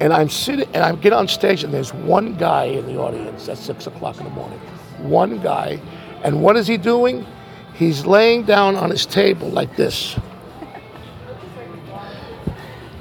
And 0.00 0.12
I'm 0.12 0.28
sitting, 0.28 0.68
and 0.74 0.84
I 0.84 0.94
get 0.94 1.12
on 1.12 1.26
stage, 1.26 1.64
and 1.64 1.72
there's 1.72 1.94
one 1.94 2.34
guy 2.34 2.64
in 2.64 2.86
the 2.86 2.98
audience 2.98 3.48
at 3.48 3.56
six 3.56 3.86
o'clock 3.86 4.18
in 4.18 4.24
the 4.24 4.30
morning. 4.30 4.58
One 4.98 5.40
guy. 5.40 5.80
And 6.22 6.42
what 6.42 6.56
is 6.56 6.66
he 6.66 6.76
doing? 6.76 7.26
He's 7.74 8.04
laying 8.04 8.44
down 8.44 8.76
on 8.76 8.90
his 8.90 9.06
table 9.06 9.48
like 9.48 9.76
this. 9.76 10.18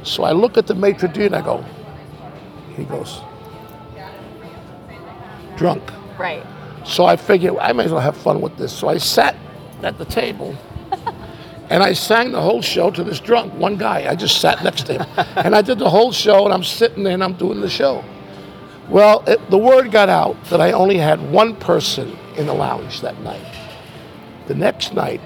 So 0.03 0.23
I 0.23 0.31
look 0.31 0.57
at 0.57 0.67
the 0.67 0.75
maitre 0.75 1.09
d' 1.09 1.17
and 1.19 1.35
I 1.35 1.41
go, 1.41 1.65
he 2.75 2.83
goes, 2.83 3.21
drunk. 5.57 5.81
Right. 6.17 6.45
So 6.85 7.05
I 7.05 7.15
figured 7.15 7.57
I 7.59 7.73
may 7.73 7.85
as 7.85 7.91
well 7.91 8.01
have 8.01 8.15
fun 8.15 8.39
with 8.39 8.55
this. 8.57 8.71
So 8.71 8.87
I 8.87 8.97
sat 8.97 9.35
at 9.81 9.97
the 9.97 10.05
table 10.05 10.55
and 11.69 11.81
I 11.81 11.93
sang 11.93 12.31
the 12.31 12.41
whole 12.41 12.61
show 12.61 12.91
to 12.91 13.03
this 13.03 13.19
drunk, 13.19 13.53
one 13.53 13.77
guy. 13.77 14.09
I 14.09 14.15
just 14.15 14.39
sat 14.39 14.63
next 14.63 14.85
to 14.87 15.03
him. 15.03 15.05
and 15.35 15.55
I 15.55 15.61
did 15.61 15.79
the 15.79 15.89
whole 15.89 16.11
show 16.11 16.45
and 16.45 16.53
I'm 16.53 16.63
sitting 16.63 17.03
there 17.03 17.13
and 17.13 17.23
I'm 17.23 17.33
doing 17.33 17.61
the 17.61 17.69
show. 17.69 18.03
Well, 18.89 19.23
it, 19.25 19.49
the 19.49 19.57
word 19.57 19.91
got 19.91 20.09
out 20.09 20.43
that 20.45 20.61
I 20.61 20.71
only 20.73 20.97
had 20.97 21.31
one 21.31 21.55
person 21.55 22.15
in 22.37 22.45
the 22.45 22.53
lounge 22.53 23.01
that 23.01 23.19
night. 23.21 23.45
The 24.47 24.55
next 24.55 24.93
night, 24.93 25.21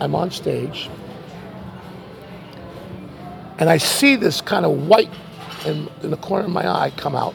I'm 0.00 0.14
on 0.14 0.30
stage 0.30 0.90
and 3.58 3.68
I 3.68 3.76
see 3.76 4.16
this 4.16 4.40
kind 4.40 4.64
of 4.64 4.86
white 4.86 5.10
in, 5.64 5.88
in 6.02 6.10
the 6.10 6.16
corner 6.16 6.44
of 6.44 6.50
my 6.50 6.66
eye 6.68 6.92
come 6.96 7.14
out 7.14 7.34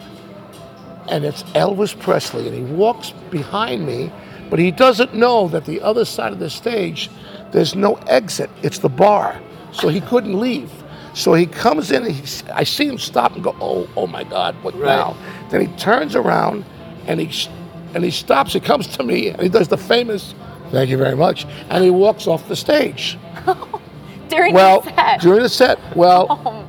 and 1.09 1.25
it's 1.25 1.43
Elvis 1.43 1.99
Presley, 1.99 2.47
and 2.47 2.55
he 2.55 2.63
walks 2.73 3.11
behind 3.29 3.85
me, 3.85 4.11
but 4.49 4.59
he 4.59 4.71
doesn't 4.71 5.13
know 5.13 5.47
that 5.49 5.65
the 5.65 5.81
other 5.81 6.05
side 6.05 6.31
of 6.31 6.39
the 6.39 6.49
stage, 6.49 7.09
there's 7.53 7.75
no 7.75 7.95
exit. 8.07 8.49
It's 8.63 8.79
the 8.79 8.89
bar, 8.89 9.39
so 9.71 9.87
he 9.87 10.01
couldn't 10.01 10.39
leave. 10.39 10.71
So 11.13 11.33
he 11.35 11.45
comes 11.45 11.91
in, 11.91 12.03
and 12.05 12.11
he, 12.13 12.23
I 12.51 12.63
see 12.63 12.87
him 12.87 12.97
stop 12.97 13.35
and 13.35 13.43
go, 13.43 13.55
"Oh, 13.61 13.87
oh 13.95 14.07
my 14.07 14.23
God, 14.23 14.55
what 14.63 14.73
Right. 14.73 14.87
now?" 14.97 15.15
Then 15.49 15.61
he 15.61 15.67
turns 15.77 16.15
around, 16.15 16.65
and 17.07 17.19
he 17.19 17.49
and 17.93 18.03
he 18.03 18.09
stops. 18.11 18.53
He 18.53 18.59
comes 18.59 18.87
to 18.97 19.03
me, 19.03 19.29
and 19.29 19.41
he 19.41 19.47
does 19.49 19.67
the 19.67 19.77
famous, 19.77 20.33
"Thank 20.71 20.89
you 20.89 20.97
very 20.97 21.15
much," 21.15 21.45
and 21.69 21.83
he 21.83 21.89
walks 21.91 22.25
off 22.27 22.47
the 22.47 22.55
stage. 22.55 23.17
During 24.29 24.53
Well, 24.55 24.81
the 24.81 24.95
set. 24.95 25.21
during 25.21 25.43
the 25.43 25.49
set, 25.49 25.77
well, 25.95 26.25
Oh, 26.29 26.65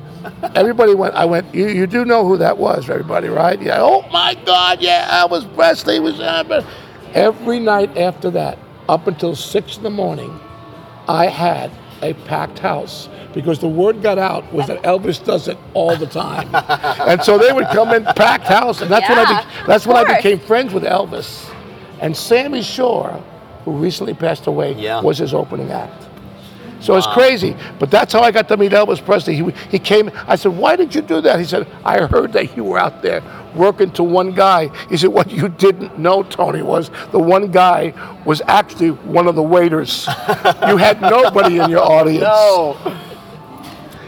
everybody 0.55 0.93
went. 0.93 1.15
I 1.15 1.25
went. 1.25 1.53
You, 1.55 1.67
you 1.69 1.87
do 1.87 2.05
know 2.05 2.27
who 2.27 2.37
that 2.37 2.57
was, 2.59 2.87
everybody, 2.89 3.27
right? 3.27 3.59
Yeah. 3.59 3.77
Oh 3.81 4.05
my 4.11 4.35
God! 4.45 4.81
Yeah, 4.81 5.09
Elvis 5.23 5.51
Presley 5.55 5.99
was. 5.99 6.19
Uh, 6.19 6.63
every 7.15 7.59
night 7.59 7.97
after 7.97 8.29
that, 8.31 8.59
up 8.87 9.07
until 9.07 9.35
six 9.35 9.77
in 9.77 9.83
the 9.83 9.89
morning, 9.89 10.39
I 11.07 11.27
had 11.27 11.71
a 12.01 12.13
packed 12.25 12.59
house 12.59 13.09
because 13.33 13.59
the 13.59 13.67
word 13.67 14.01
got 14.01 14.17
out 14.17 14.51
was 14.53 14.67
that 14.67 14.81
Elvis 14.83 15.23
does 15.23 15.47
it 15.47 15.57
all 15.73 15.95
the 15.95 16.07
time, 16.07 16.49
and 17.07 17.21
so 17.23 17.37
they 17.37 17.51
would 17.51 17.67
come 17.67 17.89
in 17.93 18.03
packed 18.03 18.45
house, 18.45 18.81
and 18.81 18.89
that's 18.91 19.07
when 19.09 19.17
I 19.19 19.41
be- 19.41 19.47
that's 19.67 19.85
when 19.87 19.97
I 19.97 20.15
became 20.15 20.39
friends 20.39 20.73
with 20.73 20.83
Elvis, 20.83 21.49
and 22.01 22.15
Sammy 22.15 22.61
Shore, 22.61 23.21
who 23.65 23.71
recently 23.71 24.13
passed 24.13 24.47
away, 24.47 24.73
Yeah. 24.73 25.01
was 25.01 25.17
his 25.17 25.33
opening 25.33 25.71
act. 25.71 26.03
So 26.85 26.95
it's 26.95 27.07
crazy, 27.07 27.55
but 27.79 27.89
that's 27.89 28.13
how 28.13 28.21
I 28.21 28.31
got 28.31 28.47
to 28.49 28.57
meet 28.57 28.71
Elvis 28.71 29.03
Presley. 29.03 29.35
He, 29.35 29.51
he 29.71 29.79
came. 29.79 30.11
I 30.27 30.35
said, 30.35 30.51
"Why 30.55 30.75
did 30.75 30.93
you 30.93 31.01
do 31.01 31.19
that?" 31.21 31.39
He 31.39 31.45
said, 31.45 31.67
"I 31.83 32.05
heard 32.05 32.33
that 32.33 32.55
you 32.55 32.63
were 32.63 32.77
out 32.77 33.01
there 33.01 33.23
working 33.55 33.89
to 33.93 34.03
one 34.03 34.31
guy." 34.33 34.69
He 34.89 34.97
said, 34.97 35.09
"What 35.09 35.31
you 35.31 35.49
didn't 35.49 35.97
know, 35.97 36.21
Tony, 36.23 36.61
was 36.61 36.91
the 37.11 37.17
one 37.19 37.49
guy 37.51 37.93
was 38.23 38.41
actually 38.47 38.91
one 38.91 39.27
of 39.27 39.33
the 39.35 39.41
waiters. 39.41 40.05
you 40.67 40.77
had 40.77 41.01
nobody 41.01 41.57
in 41.57 41.69
your 41.71 41.81
audience." 41.83 42.21
No. 42.21 42.77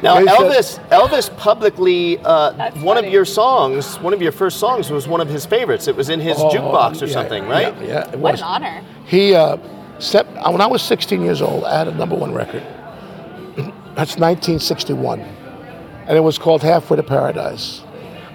Now 0.04 0.20
They 0.20 0.26
said- 0.28 0.38
Elvis, 0.38 0.90
Elvis 0.90 1.38
publicly, 1.38 2.20
uh, 2.24 2.52
That's 2.52 2.78
one 2.78 2.98
of 2.98 3.06
your 3.06 3.26
songs, 3.26 3.98
one 4.00 4.14
of 4.14 4.22
your 4.22 4.32
first 4.32 4.60
songs 4.60 4.92
was 4.92 5.08
one 5.08 5.22
of 5.22 5.28
his 5.28 5.44
favorites. 5.48 5.88
It 5.88 5.96
was 5.96 6.10
in 6.10 6.20
his 6.20 6.38
Oh, 6.38 6.50
jukebox 6.50 7.02
or 7.02 7.06
yeah, 7.08 7.14
something, 7.14 7.48
right? 7.48 7.76
Yeah, 7.82 7.88
yeah, 7.88 8.10
it 8.12 8.20
What 8.20 8.34
was. 8.34 8.42
an 8.42 8.48
honor. 8.48 8.84
He 9.08 9.34
uh, 9.34 9.58
when 10.00 10.62
I 10.62 10.68
was 10.68 10.82
16 10.84 11.22
years 11.22 11.42
old, 11.42 11.64
I 11.64 11.78
had 11.78 11.88
a 11.88 11.94
number 11.96 12.16
one 12.16 12.34
record. 12.34 12.62
That's 13.96 14.16
1961, 14.18 15.20
and 15.22 16.18
it 16.18 16.22
was 16.22 16.38
called 16.38 16.62
Halfway 16.62 16.98
to 16.98 17.04
Paradise. 17.04 17.82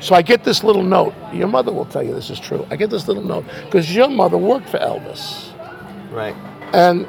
So 0.01 0.17
I 0.17 0.23
get 0.23 0.43
this 0.43 0.65
little 0.65 0.83
note. 0.83 1.15
Your 1.33 1.47
mother 1.47 1.73
will 1.73 1.85
tell 1.85 2.03
you 2.03 2.13
this 2.13 2.31
is 2.31 2.41
true. 2.41 2.67
I 2.71 2.77
get 2.77 2.91
this 2.91 3.07
little 3.07 3.23
note 3.23 3.45
because 3.65 3.95
your 3.95 4.09
mother 4.09 4.37
worked 4.37 4.69
for 4.69 4.79
Elvis, 4.79 5.53
Right. 6.11 6.35
and 6.73 7.07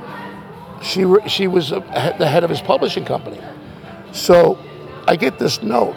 she 0.83 1.03
re- 1.03 1.27
she 1.27 1.47
was 1.47 1.71
uh, 1.73 1.79
he- 1.81 2.17
the 2.19 2.27
head 2.27 2.43
of 2.43 2.51
his 2.51 2.61
publishing 2.61 3.03
company. 3.05 3.39
So 4.11 4.59
I 5.07 5.15
get 5.15 5.39
this 5.39 5.63
note. 5.63 5.95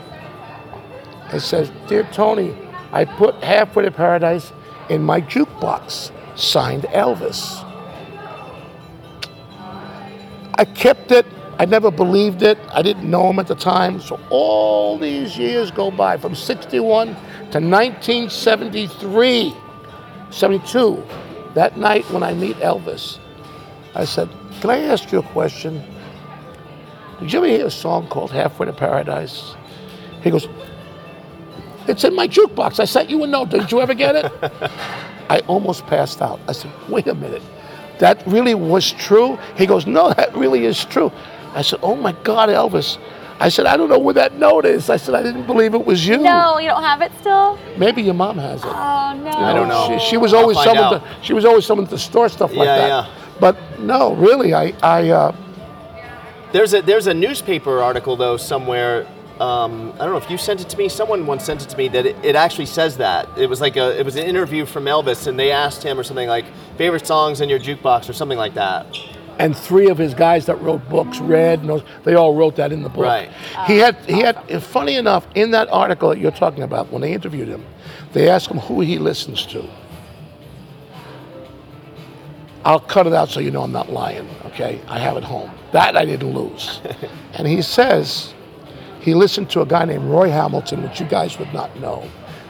It 1.35 1.41
says, 1.41 1.71
"Dear 1.87 2.09
Tony, 2.13 2.57
I 2.93 3.05
put 3.05 3.35
Halfway 3.45 3.85
to 3.85 3.91
Paradise 3.91 4.51
in 4.89 5.03
my 5.03 5.21
jukebox, 5.21 6.11
signed 6.35 6.85
Elvis." 6.85 7.63
I 10.59 10.65
kept 10.65 11.13
it. 11.13 11.27
I 11.59 11.65
never 11.65 11.91
believed 11.91 12.43
it. 12.43 12.59
I 12.71 12.83
didn't 12.83 13.11
know 13.11 13.31
him 13.31 13.39
at 13.39 13.47
the 13.47 13.55
time. 13.55 14.01
So 14.01 14.21
all 14.31 14.99
these 14.99 15.39
years 15.39 15.71
go 15.71 15.91
by 15.91 16.19
from 16.19 16.35
61 16.35 17.09
to 17.09 17.15
1973, 17.61 19.55
72. 20.31 21.03
That 21.55 21.79
night 21.79 22.05
when 22.11 22.23
I 22.23 22.35
meet 22.35 22.57
Elvis, 22.57 23.19
I 23.95 24.05
said, 24.05 24.29
Can 24.61 24.69
I 24.71 24.81
ask 24.81 25.11
you 25.11 25.21
a 25.21 25.23
question? 25.23 25.83
Did 27.21 27.33
you 27.33 27.39
ever 27.39 27.49
hear 27.49 27.67
a 27.67 27.71
song 27.71 28.09
called 28.09 28.31
Halfway 28.31 28.67
to 28.67 28.75
Paradise? 28.75 29.55
He 30.23 30.31
goes, 30.31 30.47
It's 31.89 32.05
in 32.05 32.15
my 32.15 32.29
jukebox. 32.29 32.79
I 32.79 32.85
sent 32.85 33.09
you 33.09 33.25
a 33.25 33.27
note. 33.27 33.49
Did 33.49 33.73
you 33.73 33.81
ever 33.81 33.95
get 33.95 34.17
it? 34.17 34.31
I 35.31 35.41
almost 35.47 35.87
passed 35.87 36.21
out. 36.21 36.39
I 36.47 36.53
said, 36.53 36.71
Wait 36.91 37.07
a 37.07 37.15
minute. 37.15 37.43
That 37.99 38.23
really 38.27 38.55
was 38.55 38.93
true? 38.93 39.39
He 39.57 39.67
goes, 39.67 39.87
No, 39.87 40.13
that 40.13 40.35
really 40.37 40.65
is 40.67 40.85
true. 40.85 41.11
I 41.55 41.63
said, 41.63 41.81
Oh 41.83 41.97
my 41.97 42.13
God, 42.25 42.49
Elvis. 42.49 42.99
I 43.39 43.51
said, 43.51 43.67
I 43.67 43.77
don't 43.77 43.91
know 43.91 43.99
where 43.99 44.15
that 44.15 44.35
note 44.39 44.65
is. 44.65 44.89
I 44.89 44.97
said, 44.97 45.15
I 45.15 45.23
didn't 45.23 45.47
believe 45.47 45.75
it 45.75 45.85
was 45.85 46.07
you. 46.07 46.17
No, 46.17 46.59
you 46.59 46.69
don't 46.69 46.83
have 46.83 47.03
it 47.03 47.13
still? 47.21 47.59
Maybe 47.77 48.01
your 48.01 48.15
mom 48.15 48.39
has 48.39 48.63
it. 48.63 48.67
Oh, 48.67 49.13
no. 49.23 49.31
I 49.31 49.53
don't 49.53 49.69
know. 49.69 49.99
She, 49.99 50.11
she 50.11 50.17
was 50.17 50.33
I'll 50.33 50.41
always 50.41 50.57
find 50.57 50.71
someone. 50.79 51.01
out. 51.03 51.19
To, 51.21 51.23
she 51.25 51.35
was 51.35 51.45
always 51.45 51.67
someone 51.67 51.87
to 51.89 51.99
store 51.99 52.31
stuff 52.31 52.51
like 52.55 52.67
Yeah, 52.67 52.77
that. 52.79 52.89
yeah. 52.89 53.15
But 53.39 53.81
no, 53.81 54.15
really, 54.15 54.55
I, 54.55 54.73
I, 54.83 55.11
uh, 55.11 55.37
There's 56.53 56.73
a 56.73 56.81
there's 56.81 57.09
a 57.09 57.13
newspaper 57.15 57.83
article 57.83 58.17
though 58.17 58.39
somewhere. 58.39 59.07
Um, 59.41 59.93
I 59.97 59.99
don't 59.99 60.13
know 60.13 60.17
if 60.17 60.31
you 60.31 60.39
sent 60.39 60.63
it 60.63 60.69
to 60.71 60.79
me. 60.79 60.89
Someone 60.89 61.27
once 61.27 61.45
sent 61.45 61.63
it 61.63 61.69
to 61.69 61.77
me 61.77 61.89
that 61.89 62.07
it, 62.07 62.17
it 62.25 62.37
actually 62.37 62.67
says 62.67 62.97
that 62.97 63.29
it 63.37 63.49
was 63.49 63.61
like 63.61 63.77
a 63.77 63.99
it 63.99 64.05
was 64.05 64.17
an 64.17 64.25
interview 64.25 64.65
from 64.65 64.85
Elvis 64.85 65.27
and 65.27 65.39
they 65.39 65.51
asked 65.51 65.83
him 65.83 66.01
or 66.01 66.05
something 66.05 66.29
like 66.29 66.47
favorite 66.79 67.07
songs 67.07 67.43
in 67.43 67.49
your 67.51 67.59
jukebox 67.59 68.09
or 68.09 68.15
something 68.15 68.39
like 68.39 68.55
that. 68.55 68.87
and 69.39 69.55
three 69.57 69.89
of 69.89 69.99
his 69.99 70.15
guys 70.15 70.47
that 70.47 70.57
wrote 70.63 70.89
books, 70.89 71.19
read, 71.19 71.61
and 71.61 71.69
those, 71.69 71.83
they 72.05 72.15
all 72.15 72.35
wrote 72.35 72.57
that 72.57 72.73
in 72.73 72.83
the 72.83 72.89
book. 72.89 73.05
Right. 73.05 73.31
He 73.67 73.77
had, 73.77 73.97
he 74.07 74.21
had. 74.21 74.37
Funny 74.63 74.97
enough, 74.97 75.27
in 75.35 75.51
that 75.51 75.69
article 75.71 76.09
that 76.09 76.19
you're 76.19 76.31
talking 76.31 76.63
about, 76.63 76.91
when 76.91 77.03
they 77.03 77.13
interviewed 77.13 77.49
him, 77.49 77.65
they 78.15 78.29
asked 78.29 78.49
him 78.49 78.59
who 78.59 78.81
he 78.81 78.99
listens 78.99 79.45
to. 79.47 79.69
I'll 82.65 82.81
cut 82.81 83.07
it 83.07 83.13
out 83.13 83.29
so 83.29 83.41
you 83.41 83.51
know 83.51 83.63
I'm 83.63 83.73
not 83.73 83.93
lying. 83.93 84.29
Okay, 84.47 84.81
I 84.89 84.99
have 84.99 85.17
it 85.17 85.23
home. 85.23 85.51
That 85.73 85.97
I 85.97 86.05
didn't 86.05 86.33
lose. 86.33 86.81
and 87.35 87.47
he 87.47 87.63
says 87.63 88.35
he 89.07 89.15
listened 89.15 89.49
to 89.51 89.61
a 89.63 89.67
guy 89.67 89.85
named 89.85 90.05
Roy 90.11 90.29
Hamilton, 90.31 90.83
which 90.83 90.99
you 91.01 91.07
guys 91.07 91.39
would 91.39 91.53
not 91.55 91.75
know. 91.81 92.03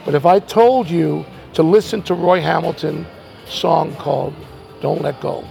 But 0.03 0.15
if 0.15 0.25
I 0.25 0.39
told 0.39 0.89
you 0.89 1.23
to 1.53 1.61
listen 1.63 2.01
to 2.03 2.15
Roy 2.15 2.41
Hamilton's 2.41 3.05
song 3.47 3.93
called 3.95 4.33
"Don't 4.81 5.01
Let 5.03 5.21
Go," 5.21 5.43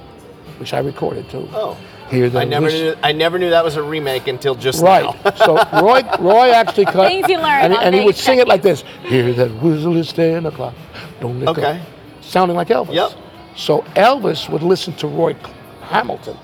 which 0.58 0.74
I 0.74 0.80
recorded 0.80 1.30
too. 1.30 1.48
Oh. 1.54 1.76
Hear 2.10 2.28
the 2.30 2.40
I 2.40 2.44
never 2.44 2.66
whistle- 2.66 2.80
knew 2.80 2.94
I 3.02 3.12
never 3.12 3.38
knew 3.38 3.50
that 3.50 3.64
was 3.64 3.76
a 3.76 3.82
remake 3.82 4.26
until 4.28 4.54
just 4.56 4.82
Right. 4.82 5.04
now. 5.24 5.30
so 5.46 5.54
Roy, 5.82 6.02
Roy 6.20 6.50
actually 6.50 6.84
cut, 6.86 7.08
Things 7.08 7.28
you 7.28 7.36
learn 7.38 7.64
and, 7.66 7.74
and 7.74 7.94
he 7.94 8.04
would 8.04 8.16
sing 8.16 8.38
it 8.40 8.48
like 8.48 8.62
this: 8.62 8.82
"Hear 9.04 9.32
that 9.34 9.50
whistle 9.62 9.96
is 9.96 10.12
ten 10.12 10.44
o'clock, 10.46 10.74
don't 11.20 11.38
let 11.40 11.48
Okay. 11.50 11.62
go," 11.62 11.80
sounding 12.20 12.56
like 12.56 12.68
Elvis. 12.68 12.94
Yep. 12.94 13.10
So 13.56 13.82
Elvis 13.94 14.48
would 14.48 14.62
listen 14.62 14.92
to 15.02 15.06
Roy 15.06 15.34
Hamilton. 15.82 16.36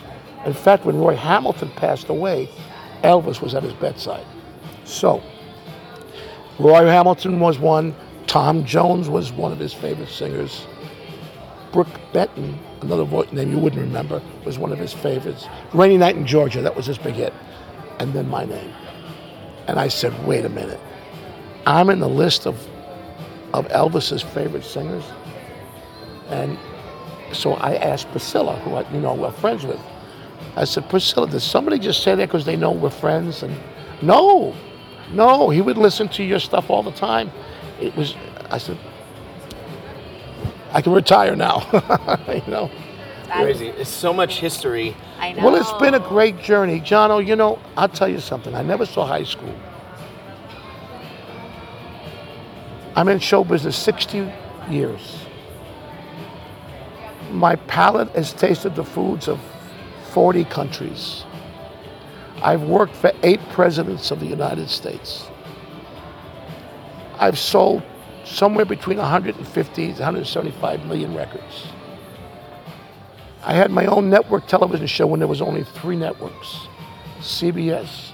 In 0.46 0.52
fact, 0.54 0.84
when 0.84 0.98
Roy 0.98 1.14
Hamilton 1.16 1.70
passed 1.76 2.08
away, 2.08 2.48
Elvis 3.04 3.40
was 3.40 3.54
at 3.54 3.62
his 3.64 3.72
bedside. 3.74 4.24
So 4.84 5.22
Roy 6.58 6.86
Hamilton 6.86 7.40
was 7.40 7.58
one. 7.58 7.94
Tom 8.26 8.64
Jones 8.64 9.08
was 9.08 9.32
one 9.32 9.52
of 9.52 9.58
his 9.58 9.72
favorite 9.72 10.08
singers. 10.08 10.66
Brook 11.72 11.88
Benton, 12.12 12.58
another 12.82 13.04
voice 13.04 13.32
name 13.32 13.50
you 13.50 13.58
wouldn't 13.58 13.80
remember, 13.80 14.22
was 14.44 14.58
one 14.58 14.72
of 14.72 14.78
his 14.78 14.92
favorites. 14.92 15.48
Rainy 15.72 15.96
Night 15.96 16.16
in 16.16 16.26
Georgia, 16.26 16.60
that 16.62 16.76
was 16.76 16.86
his 16.86 16.98
big 16.98 17.14
hit. 17.14 17.32
And 17.98 18.12
then 18.12 18.28
my 18.28 18.44
name. 18.44 18.72
And 19.68 19.78
I 19.78 19.88
said, 19.88 20.26
wait 20.26 20.44
a 20.44 20.48
minute. 20.48 20.80
I'm 21.66 21.90
in 21.90 22.00
the 22.00 22.08
list 22.08 22.46
of, 22.46 22.56
of 23.54 23.66
Elvis's 23.68 24.22
favorite 24.22 24.64
singers. 24.64 25.04
And 26.28 26.58
so 27.32 27.54
I 27.54 27.76
asked 27.76 28.10
Priscilla, 28.10 28.56
who 28.60 28.74
I, 28.74 28.90
you 28.92 29.00
know 29.00 29.14
we're 29.14 29.30
friends 29.30 29.64
with. 29.64 29.80
I 30.56 30.64
said, 30.64 30.88
Priscilla, 30.90 31.28
did 31.28 31.40
somebody 31.40 31.78
just 31.78 32.02
say 32.02 32.14
that 32.14 32.28
because 32.28 32.44
they 32.44 32.56
know 32.56 32.72
we're 32.72 32.90
friends? 32.90 33.42
And 33.42 33.56
no, 34.02 34.54
no, 35.10 35.50
he 35.50 35.60
would 35.60 35.78
listen 35.78 36.08
to 36.10 36.22
your 36.22 36.38
stuff 36.38 36.70
all 36.70 36.82
the 36.82 36.92
time. 36.92 37.30
It 37.80 37.96
was, 37.96 38.14
I 38.50 38.58
said, 38.58 38.78
I 40.72 40.80
can 40.80 40.92
retire 40.92 41.36
now, 41.36 41.66
you 42.28 42.50
know. 42.50 42.70
Crazy. 43.30 43.68
It's 43.68 43.90
so 43.90 44.12
much 44.12 44.40
history. 44.40 44.94
I 45.18 45.32
know. 45.32 45.44
Well, 45.44 45.56
it's 45.56 45.72
been 45.74 45.94
a 45.94 46.00
great 46.00 46.38
journey. 46.40 46.80
Jono, 46.80 47.24
you 47.26 47.34
know, 47.34 47.58
I'll 47.76 47.88
tell 47.88 48.08
you 48.08 48.20
something. 48.20 48.54
I 48.54 48.62
never 48.62 48.84
saw 48.84 49.06
high 49.06 49.24
school. 49.24 49.54
I'm 52.94 53.08
in 53.08 53.18
show 53.20 53.42
business 53.42 53.76
60 53.76 54.30
years. 54.68 55.24
My 57.30 57.56
palate 57.56 58.10
has 58.10 58.34
tasted 58.34 58.74
the 58.74 58.84
foods 58.84 59.28
of 59.28 59.40
40 60.10 60.44
countries. 60.44 61.24
I've 62.42 62.64
worked 62.64 62.96
for 62.96 63.12
eight 63.22 63.40
presidents 63.50 64.10
of 64.10 64.18
the 64.18 64.26
United 64.26 64.68
States. 64.68 65.28
I've 67.18 67.38
sold 67.38 67.84
somewhere 68.24 68.64
between 68.64 68.98
150 68.98 69.86
to 69.86 69.92
175 69.92 70.84
million 70.86 71.14
records. 71.14 71.68
I 73.44 73.54
had 73.54 73.70
my 73.70 73.86
own 73.86 74.10
network 74.10 74.46
television 74.48 74.88
show 74.88 75.06
when 75.06 75.20
there 75.20 75.28
was 75.28 75.40
only 75.40 75.62
three 75.62 75.96
networks, 75.96 76.66
CBS. 77.20 78.10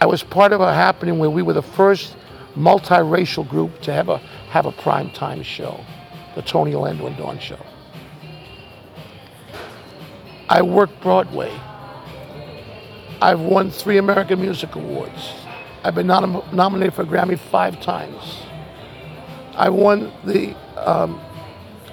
I 0.00 0.06
was 0.06 0.22
part 0.22 0.52
of 0.52 0.60
a 0.60 0.72
happening 0.72 1.18
where 1.18 1.30
we 1.30 1.42
were 1.42 1.52
the 1.52 1.62
first 1.62 2.16
multiracial 2.54 3.48
group 3.48 3.80
to 3.82 3.92
have 3.92 4.08
a 4.08 4.18
have 4.50 4.66
a 4.66 4.72
prime 4.72 5.10
time 5.10 5.42
show, 5.42 5.80
the 6.36 6.42
Tony 6.42 6.74
Orlando 6.74 7.06
and 7.06 7.16
Dawn 7.16 7.38
show. 7.38 7.58
I 10.48 10.62
worked 10.62 11.00
Broadway. 11.00 11.52
I've 13.20 13.40
won 13.40 13.70
three 13.70 13.98
American 13.98 14.40
Music 14.40 14.74
Awards. 14.74 15.32
I've 15.84 15.94
been 15.94 16.06
nom- 16.06 16.42
nominated 16.52 16.94
for 16.94 17.02
a 17.02 17.06
Grammy 17.06 17.38
five 17.38 17.80
times. 17.80 18.38
I 19.54 19.68
won 19.70 20.12
the 20.24 20.54
um, 20.76 21.20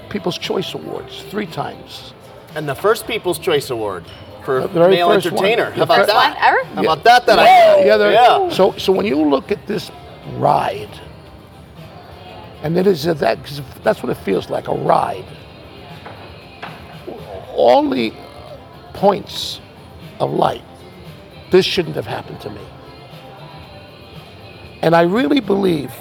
People's 0.09 0.37
Choice 0.37 0.73
Awards 0.73 1.23
three 1.29 1.45
times. 1.45 2.13
And 2.55 2.67
the 2.67 2.75
first 2.75 3.07
People's 3.07 3.39
Choice 3.39 3.69
Award 3.69 4.05
for 4.43 4.61
The 4.61 4.67
very 4.67 4.95
male 4.95 5.09
first 5.09 5.31
one. 5.31 5.45
entertainer. 5.45 5.69
The 5.71 5.77
How 5.77 5.83
about 5.83 6.07
that? 6.07 6.15
one 6.35 6.43
ever? 6.43 6.63
How 6.75 6.81
about 6.81 7.03
that? 7.05 7.25
That 7.25 7.39
I 7.39 7.45
Yeah, 7.85 7.95
yeah, 7.97 8.09
yeah. 8.11 8.49
So, 8.49 8.77
so 8.77 8.91
when 8.91 9.05
you 9.05 9.15
look 9.15 9.51
at 9.51 9.65
this 9.65 9.89
ride, 10.35 10.89
and 12.63 12.77
it 12.77 12.85
is 12.87 13.05
a, 13.07 13.13
that 13.15 13.43
'cause 13.43 13.61
that's 13.83 14.03
what 14.03 14.09
it 14.09 14.21
feels 14.23 14.49
like 14.49 14.67
a 14.67 14.73
ride. 14.73 15.25
All 17.55 17.87
the 17.89 18.13
points 18.93 19.59
of 20.19 20.31
light 20.31 20.63
this 21.53 21.67
shouldn't 21.67 21.95
have 21.95 22.07
happened 22.07 22.41
to 22.41 22.49
me. 22.49 22.61
And 24.81 24.95
I 24.95 25.03
really 25.03 25.39
believe 25.39 25.93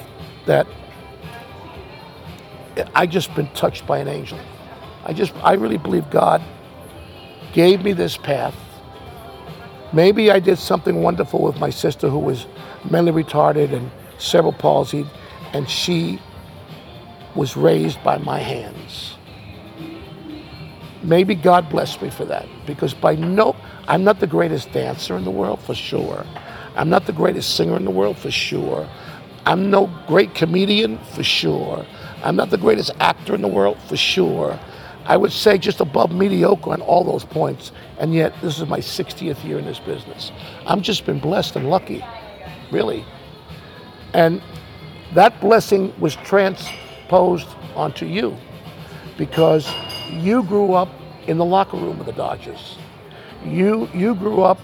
that 0.46 0.66
I 2.94 3.04
just 3.04 3.34
been 3.34 3.48
touched 3.48 3.86
by 3.86 3.98
an 3.98 4.08
angel. 4.08 4.40
I 5.04 5.12
just 5.12 5.34
I 5.44 5.52
really 5.52 5.76
believe 5.76 6.08
God 6.08 6.40
gave 7.52 7.84
me 7.84 7.92
this 7.92 8.16
path. 8.16 8.54
Maybe 9.92 10.30
I 10.30 10.40
did 10.40 10.58
something 10.58 11.02
wonderful 11.02 11.42
with 11.42 11.58
my 11.58 11.68
sister 11.68 12.08
who 12.08 12.18
was 12.18 12.46
mentally 12.88 13.22
retarded 13.22 13.74
and 13.74 13.90
cerebral 14.16 14.54
palsied, 14.54 15.06
and 15.52 15.68
she 15.68 16.18
was 17.34 17.58
raised 17.58 18.02
by 18.02 18.16
my 18.16 18.38
hands. 18.38 19.18
Maybe 21.02 21.34
God 21.34 21.68
blessed 21.68 22.00
me 22.00 22.08
for 22.08 22.24
that 22.24 22.48
because 22.64 22.94
by 22.94 23.16
no, 23.16 23.54
I'm 23.88 24.04
not 24.04 24.20
the 24.20 24.26
greatest 24.26 24.72
dancer 24.72 25.16
in 25.16 25.24
the 25.24 25.30
world 25.30 25.60
for 25.60 25.74
sure. 25.74 26.24
I'm 26.76 26.88
not 26.88 27.06
the 27.06 27.12
greatest 27.12 27.56
singer 27.56 27.76
in 27.76 27.84
the 27.84 27.90
world 27.90 28.16
for 28.16 28.30
sure. 28.30 28.88
I'm 29.44 29.70
no 29.70 29.90
great 30.06 30.34
comedian 30.34 30.98
for 31.14 31.22
sure. 31.22 31.84
I'm 32.22 32.36
not 32.36 32.50
the 32.50 32.58
greatest 32.58 32.92
actor 33.00 33.34
in 33.34 33.42
the 33.42 33.48
world 33.48 33.78
for 33.88 33.96
sure. 33.96 34.58
I 35.04 35.16
would 35.16 35.32
say 35.32 35.58
just 35.58 35.80
above 35.80 36.12
mediocre 36.12 36.70
on 36.70 36.80
all 36.80 37.02
those 37.02 37.24
points, 37.24 37.72
and 37.98 38.14
yet 38.14 38.32
this 38.40 38.60
is 38.60 38.68
my 38.68 38.78
60th 38.78 39.42
year 39.44 39.58
in 39.58 39.64
this 39.64 39.80
business. 39.80 40.30
I've 40.64 40.82
just 40.82 41.04
been 41.04 41.18
blessed 41.18 41.56
and 41.56 41.68
lucky, 41.68 42.04
really. 42.70 43.04
And 44.14 44.40
that 45.14 45.40
blessing 45.40 45.92
was 45.98 46.14
transposed 46.16 47.48
onto 47.74 48.06
you 48.06 48.36
because 49.18 49.68
you 50.08 50.44
grew 50.44 50.74
up 50.74 50.88
in 51.26 51.38
the 51.38 51.44
locker 51.44 51.76
room 51.76 51.98
of 51.98 52.06
the 52.06 52.12
Dodgers. 52.12 52.78
You, 53.44 53.88
you 53.94 54.14
grew 54.14 54.42
up 54.42 54.58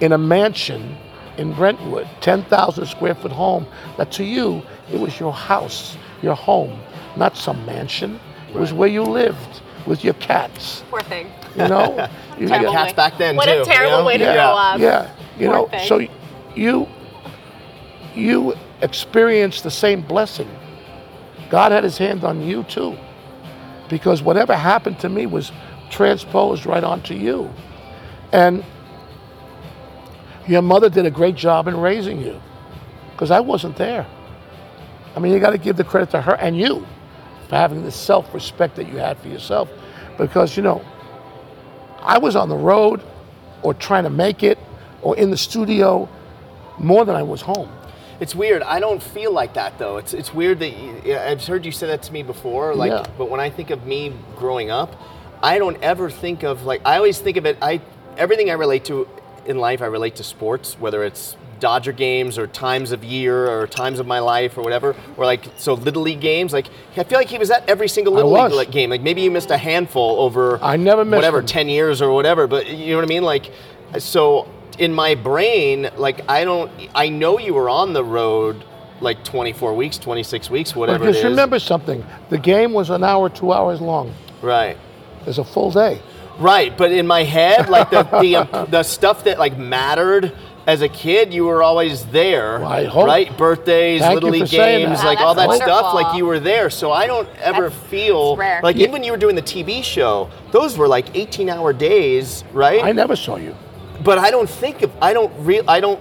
in 0.00 0.12
a 0.12 0.18
mansion 0.18 0.96
in 1.36 1.52
Brentwood, 1.52 2.08
10,000 2.20 2.86
square 2.86 3.14
foot 3.14 3.32
home, 3.32 3.66
that 3.96 4.10
to 4.12 4.24
you, 4.24 4.62
it 4.92 4.98
was 5.00 5.18
your 5.18 5.32
house, 5.32 5.96
your 6.22 6.34
home, 6.34 6.78
not 7.16 7.36
some 7.36 7.64
mansion. 7.66 8.20
It 8.50 8.56
was 8.56 8.72
where 8.72 8.88
you 8.88 9.02
lived 9.02 9.62
with 9.86 10.04
your 10.04 10.14
cats. 10.14 10.84
Poor 10.90 11.00
thing. 11.02 11.28
You 11.56 11.68
know? 11.68 12.08
You 12.40 12.48
Had 12.48 12.62
get- 12.62 12.72
cats 12.72 12.92
back 12.94 13.18
then 13.18 13.36
What 13.36 13.44
too. 13.46 13.60
a 13.60 13.64
terrible 13.66 13.90
you 13.90 13.98
know? 13.98 14.04
way 14.06 14.16
to 14.16 14.24
yeah. 14.24 14.32
grow 14.34 14.42
up. 14.56 14.80
yeah, 14.80 15.10
you 15.38 15.46
Poor 15.48 15.56
know, 15.56 15.66
thing. 15.68 15.86
so 15.86 16.00
you 16.56 16.88
you 18.14 18.54
experienced 18.80 19.62
the 19.62 19.70
same 19.70 20.00
blessing. 20.00 20.48
God 21.50 21.70
had 21.72 21.84
his 21.84 21.98
hand 21.98 22.24
on 22.24 22.40
you 22.40 22.62
too. 22.64 22.96
Because 23.90 24.22
whatever 24.22 24.56
happened 24.56 24.98
to 25.00 25.08
me 25.10 25.26
was 25.26 25.52
transposed 25.90 26.64
right 26.64 26.82
onto 26.82 27.12
you. 27.14 27.50
And 28.32 28.64
your 30.46 30.62
mother 30.62 30.88
did 30.88 31.06
a 31.06 31.10
great 31.10 31.36
job 31.36 31.68
in 31.68 31.76
raising 31.76 32.20
you. 32.20 32.40
Because 33.12 33.30
I 33.30 33.40
wasn't 33.40 33.76
there. 33.76 34.06
I 35.14 35.20
mean, 35.20 35.32
you 35.32 35.40
got 35.40 35.50
to 35.50 35.58
give 35.58 35.76
the 35.76 35.84
credit 35.84 36.10
to 36.10 36.22
her 36.22 36.34
and 36.36 36.56
you 36.56 36.86
for 37.48 37.56
having 37.56 37.84
the 37.84 37.90
self 37.90 38.32
respect 38.32 38.76
that 38.76 38.88
you 38.88 38.98
had 38.98 39.18
for 39.18 39.28
yourself. 39.28 39.68
Because, 40.16 40.56
you 40.56 40.62
know, 40.62 40.84
I 42.00 42.18
was 42.18 42.36
on 42.36 42.48
the 42.48 42.56
road 42.56 43.02
or 43.62 43.74
trying 43.74 44.04
to 44.04 44.10
make 44.10 44.42
it 44.42 44.58
or 45.02 45.16
in 45.16 45.30
the 45.30 45.36
studio 45.36 46.08
more 46.78 47.04
than 47.04 47.14
I 47.16 47.22
was 47.22 47.42
home. 47.42 47.70
It's 48.20 48.34
weird. 48.34 48.62
I 48.62 48.80
don't 48.80 49.02
feel 49.02 49.32
like 49.32 49.54
that 49.54 49.78
though. 49.78 49.96
It's 49.96 50.12
it's 50.12 50.32
weird 50.34 50.58
that 50.60 50.70
you, 50.70 51.16
I've 51.16 51.44
heard 51.46 51.64
you 51.64 51.72
say 51.72 51.86
that 51.86 52.02
to 52.02 52.12
me 52.12 52.22
before. 52.22 52.74
Like, 52.74 52.90
Yeah. 52.90 53.04
but 53.16 53.30
when 53.30 53.40
I 53.40 53.48
think 53.48 53.70
of 53.70 53.86
me 53.86 54.12
growing 54.36 54.70
up, 54.70 54.94
I 55.42 55.58
don't 55.58 55.82
ever 55.82 56.10
think 56.10 56.42
of 56.42 56.64
like 56.64 56.82
I 56.84 56.96
always 56.96 57.18
think 57.18 57.38
of 57.38 57.46
it. 57.46 57.56
I 57.62 57.80
everything 58.20 58.50
I 58.50 58.52
relate 58.54 58.84
to 58.84 59.08
in 59.46 59.58
life, 59.58 59.82
I 59.82 59.86
relate 59.86 60.16
to 60.16 60.24
sports, 60.24 60.78
whether 60.78 61.02
it's 61.02 61.36
Dodger 61.58 61.92
games 61.92 62.38
or 62.38 62.46
times 62.46 62.92
of 62.92 63.02
year 63.02 63.50
or 63.50 63.66
times 63.66 63.98
of 63.98 64.06
my 64.06 64.18
life 64.20 64.56
or 64.56 64.62
whatever. 64.62 64.94
Or 65.16 65.24
like 65.26 65.44
so 65.56 65.74
little 65.74 66.02
league 66.02 66.20
games. 66.20 66.52
Like 66.52 66.68
I 66.96 67.02
feel 67.04 67.18
like 67.18 67.28
he 67.28 67.38
was 67.38 67.50
at 67.50 67.68
every 67.68 67.88
single 67.88 68.12
little 68.14 68.32
league 68.32 68.52
like, 68.52 68.70
game. 68.70 68.90
Like 68.90 69.02
maybe 69.02 69.22
you 69.22 69.30
missed 69.30 69.50
a 69.50 69.58
handful 69.58 70.20
over 70.20 70.62
I 70.62 70.76
never 70.76 71.04
missed 71.04 71.16
whatever 71.16 71.38
them. 71.38 71.46
ten 71.46 71.68
years 71.68 72.00
or 72.00 72.12
whatever. 72.12 72.46
But 72.46 72.68
you 72.68 72.90
know 72.90 72.96
what 72.96 73.04
I 73.04 73.08
mean? 73.08 73.22
Like 73.22 73.50
so 73.98 74.48
in 74.78 74.94
my 74.94 75.14
brain, 75.14 75.90
like 75.96 76.22
I 76.28 76.44
don't, 76.44 76.70
I 76.94 77.08
know 77.08 77.38
you 77.38 77.54
were 77.54 77.68
on 77.68 77.92
the 77.92 78.04
road 78.04 78.64
like 79.00 79.24
24 79.24 79.74
weeks, 79.74 79.98
26 79.98 80.50
weeks, 80.50 80.76
whatever 80.76 80.98
Because 81.00 81.16
it 81.16 81.20
is. 81.20 81.24
remember 81.24 81.58
something, 81.58 82.04
the 82.28 82.38
game 82.38 82.72
was 82.72 82.90
an 82.90 83.02
hour, 83.02 83.28
two 83.28 83.52
hours 83.52 83.80
long. 83.80 84.14
right, 84.42 84.76
It's 85.26 85.38
a 85.38 85.44
full 85.44 85.70
day. 85.70 86.00
Right. 86.40 86.76
But 86.76 86.90
in 86.92 87.06
my 87.06 87.22
head, 87.22 87.68
like 87.68 87.90
the 87.90 88.02
the, 88.20 88.36
um, 88.36 88.66
the 88.70 88.82
stuff 88.82 89.24
that 89.24 89.38
like 89.38 89.56
mattered 89.58 90.32
as 90.66 90.82
a 90.82 90.88
kid, 90.88 91.32
you 91.32 91.46
were 91.46 91.62
always 91.62 92.04
there. 92.06 92.60
Well, 92.60 92.68
I 92.68 92.84
hope. 92.84 93.06
Right, 93.06 93.36
birthdays, 93.38 94.00
Thank 94.02 94.14
little 94.14 94.30
league 94.30 94.48
games, 94.48 95.00
that. 95.00 95.06
like 95.06 95.18
Wow, 95.18 95.26
all 95.26 95.34
that 95.34 95.48
that's 95.48 95.62
stuff. 95.62 95.94
Like 95.94 96.16
you 96.16 96.26
were 96.26 96.38
there, 96.38 96.68
so 96.70 96.92
I 96.92 97.06
don't 97.06 97.28
ever 97.38 97.68
That's- 97.70 97.88
feel 97.88 98.32
it's 98.32 98.38
rare. 98.40 98.60
like 98.62 98.76
Yeah. 98.76 98.82
even 98.82 98.92
when 98.92 99.04
you 99.04 99.10
were 99.12 99.18
doing 99.18 99.34
the 99.36 99.42
TV 99.42 99.82
show, 99.82 100.28
those 100.52 100.76
were 100.76 100.86
like 100.86 101.12
18-hour 101.14 101.72
days, 101.72 102.44
right? 102.52 102.84
I 102.84 102.92
never 102.92 103.16
saw 103.16 103.36
you. 103.36 103.54
but 104.04 104.18
I 104.18 104.30
don't 104.30 104.48
think 104.48 104.82
of, 104.82 104.90
I 105.02 105.12
don't 105.12 105.32
real, 105.44 105.64
I 105.68 105.80
don't. 105.80 105.98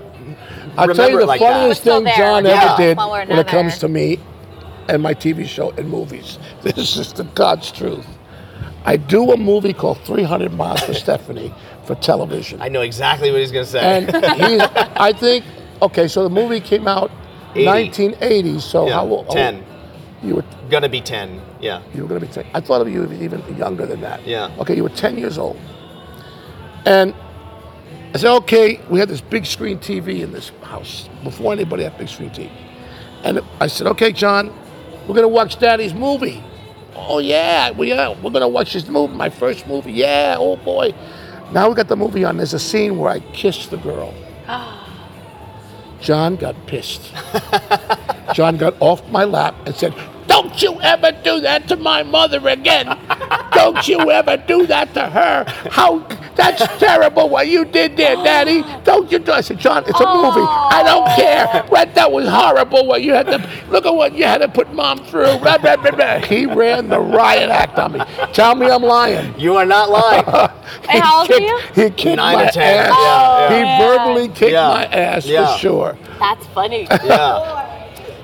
I'll 0.78 0.93
tell 0.93 1.10
you 1.10 1.19
the 1.19 1.25
like 1.25 1.39
funniest 1.41 1.84
thing 1.84 2.04
there. 2.04 2.15
John 2.17 2.45
Yeah. 2.45 2.73
ever 2.73 2.78
did 2.82 2.97
One 2.97 3.10
way 3.12 3.23
or 3.23 3.25
when 3.28 3.39
it 3.39 3.47
comes 3.47 3.78
to 3.80 3.88
me 3.88 4.19
and 4.88 5.02
my 5.02 5.13
TV 5.13 5.45
show 5.47 5.71
and 5.78 5.89
movies. 5.89 6.38
This 6.63 6.97
is 6.97 7.12
the 7.13 7.23
God's 7.23 7.71
truth. 7.71 8.06
I 8.89 8.97
do 8.97 9.32
a 9.32 9.38
movie 9.38 9.73
called 9.73 9.99
300 9.99 10.54
Miles 10.54 10.82
for 10.82 10.93
Stephanie 11.06 11.54
for 11.86 11.95
television. 11.95 12.62
I 12.62 12.69
know 12.69 12.82
exactly 12.82 13.32
what 13.32 13.39
he's 13.39 13.52
gonna 13.52 13.65
say. 13.65 13.80
and 13.80 14.10
he, 14.12 14.60
I 14.95 15.13
think, 15.13 15.45
okay, 15.82 16.08
so 16.08 16.23
the 16.23 16.30
movie 16.30 16.60
came 16.60 16.88
out 16.88 17.12
80. 17.56 17.65
1980. 17.65 18.60
So 18.60 18.88
yeah, 18.88 18.93
how 18.93 19.06
old? 19.08 19.30
10. 19.30 19.63
You 20.23 20.36
were 20.36 20.45
Gonna 20.69 20.89
be 20.89 21.02
10. 21.02 21.41
Yeah. 21.62 21.82
You 21.93 22.04
were 22.04 22.08
going 22.08 22.21
to 22.21 22.28
be 22.28 22.32
10. 22.32 22.45
I 22.54 22.62
thought 22.62 22.82
of 22.82 22.89
you 22.89 23.12
even 23.12 23.43
younger 23.58 23.86
than 23.86 24.02
that. 24.02 24.25
Yeah. 24.25 24.52
Okay, 24.60 24.75
you 24.75 24.84
were 24.84 24.89
10 24.89 25.17
years 25.17 25.38
old. 25.38 25.60
And 26.86 27.13
I 28.13 28.17
said, 28.17 28.34
okay, 28.38 28.80
we 28.89 28.99
had 28.99 29.10
this 29.10 29.21
big 29.21 29.45
screen 29.45 29.78
TV 29.80 30.21
in 30.21 30.32
this 30.32 30.49
house 30.63 31.10
before 31.23 31.54
anybody 31.54 31.84
had 31.84 31.97
big 31.97 32.08
screen 32.08 32.30
TV. 32.30 32.49
And 33.23 33.41
I 33.60 33.67
said, 33.67 33.88
okay, 33.88 34.12
John, 34.12 34.47
we're 35.02 35.15
going 35.15 35.21
to 35.23 35.28
watch 35.28 35.60
Daddy's 35.60 35.93
movie. 35.93 36.43
Oh, 37.07 37.19
yeah, 37.19 37.71
we 37.71 37.91
are. 37.91 38.13
We're 38.15 38.31
to 38.31 38.47
watch 38.47 38.73
this 38.73 38.88
movie, 38.88 39.13
my 39.15 39.29
first 39.29 39.67
movie. 39.67 39.93
Yeah, 39.93 40.35
oh 40.38 40.57
boy. 40.57 40.93
Now 41.51 41.69
we 41.69 41.75
got 41.75 41.88
the 41.88 41.95
movie 41.95 42.23
on. 42.23 42.38
There's 42.38 42.53
a 42.53 42.59
scene 42.59 42.97
where 42.97 43.12
I 43.12 43.19
kissed 43.33 43.71
the 43.71 43.77
girl. 43.77 44.13
John 46.01 46.35
got 46.35 46.55
pissed. 46.67 47.12
John 48.33 48.57
got 48.57 48.75
off 48.79 49.07
my 49.09 49.23
lap 49.23 49.55
and 49.65 49.75
said, 49.75 49.93
Don't 50.29 50.61
you 50.61 50.79
ever 50.81 51.11
do 51.23 51.41
that 51.41 51.67
to 51.69 51.75
my 51.75 52.03
mother 52.03 52.47
again. 52.47 52.85
Don't 53.51 53.87
you 53.87 54.11
ever 54.11 54.37
do 54.37 54.67
that 54.67 54.93
to 54.93 55.01
her. 55.09 55.43
How 55.71 55.99
that's 56.35 56.61
terrible 56.79 57.27
what 57.27 57.47
you 57.49 57.65
did 57.65 57.97
there, 57.97 58.15
Daddy. 58.15 58.63
Don't 58.83 59.11
you 59.11 59.19
do 59.19 59.31
I 59.33 59.41
said, 59.41 59.59
John, 59.59 59.83
it's 59.87 59.99
a 59.99 60.05
movie. 60.05 60.45
I 60.47 60.83
don't 60.85 61.07
care. 61.15 61.65
But 61.69 61.95
that 61.95 62.11
was 62.11 62.27
horrible 62.29 62.85
what 62.85 63.01
you 63.01 63.13
had 63.13 63.25
to 63.25 63.49
look 63.69 63.85
at 63.87 63.93
what 63.93 64.13
you 64.13 64.23
had 64.23 64.37
to 64.37 64.47
put 64.47 64.71
mom 64.71 64.99
through. 65.05 65.39
Blah, 65.39 65.57
blah, 65.57 65.75
blah, 65.77 65.91
blah. 65.91 66.19
He 66.19 66.45
ran 66.45 66.87
the 66.89 66.99
riot 66.99 67.49
act 67.49 67.77
on 67.79 67.93
me. 67.93 67.99
Tell 68.31 68.53
me 68.55 68.67
I'm 68.69 68.83
lying. 68.83 69.37
You 69.37 69.55
are 69.57 69.65
not 69.65 69.89
lying. 69.89 70.25
And 70.87 71.01
how 71.03 71.19
old 71.21 71.27
kicked, 71.27 71.41
you? 71.41 71.59
He 71.73 71.89
kicked 71.89 72.17
Nine 72.17 72.35
my 72.35 72.47
or 72.47 72.51
10, 72.51 72.61
ass. 72.63 72.93
yeah, 72.95 73.49
he 73.77 73.83
verbally 73.83 74.29
oh, 74.29 74.33
kicked 74.35 74.51
Yeah. 74.51 74.67
my 74.67 74.85
ass 74.85 75.25
Yeah. 75.25 75.51
for 75.53 75.57
sure. 75.59 75.97
That's 76.19 76.45
funny. 76.47 76.83
yeah. 76.91 77.65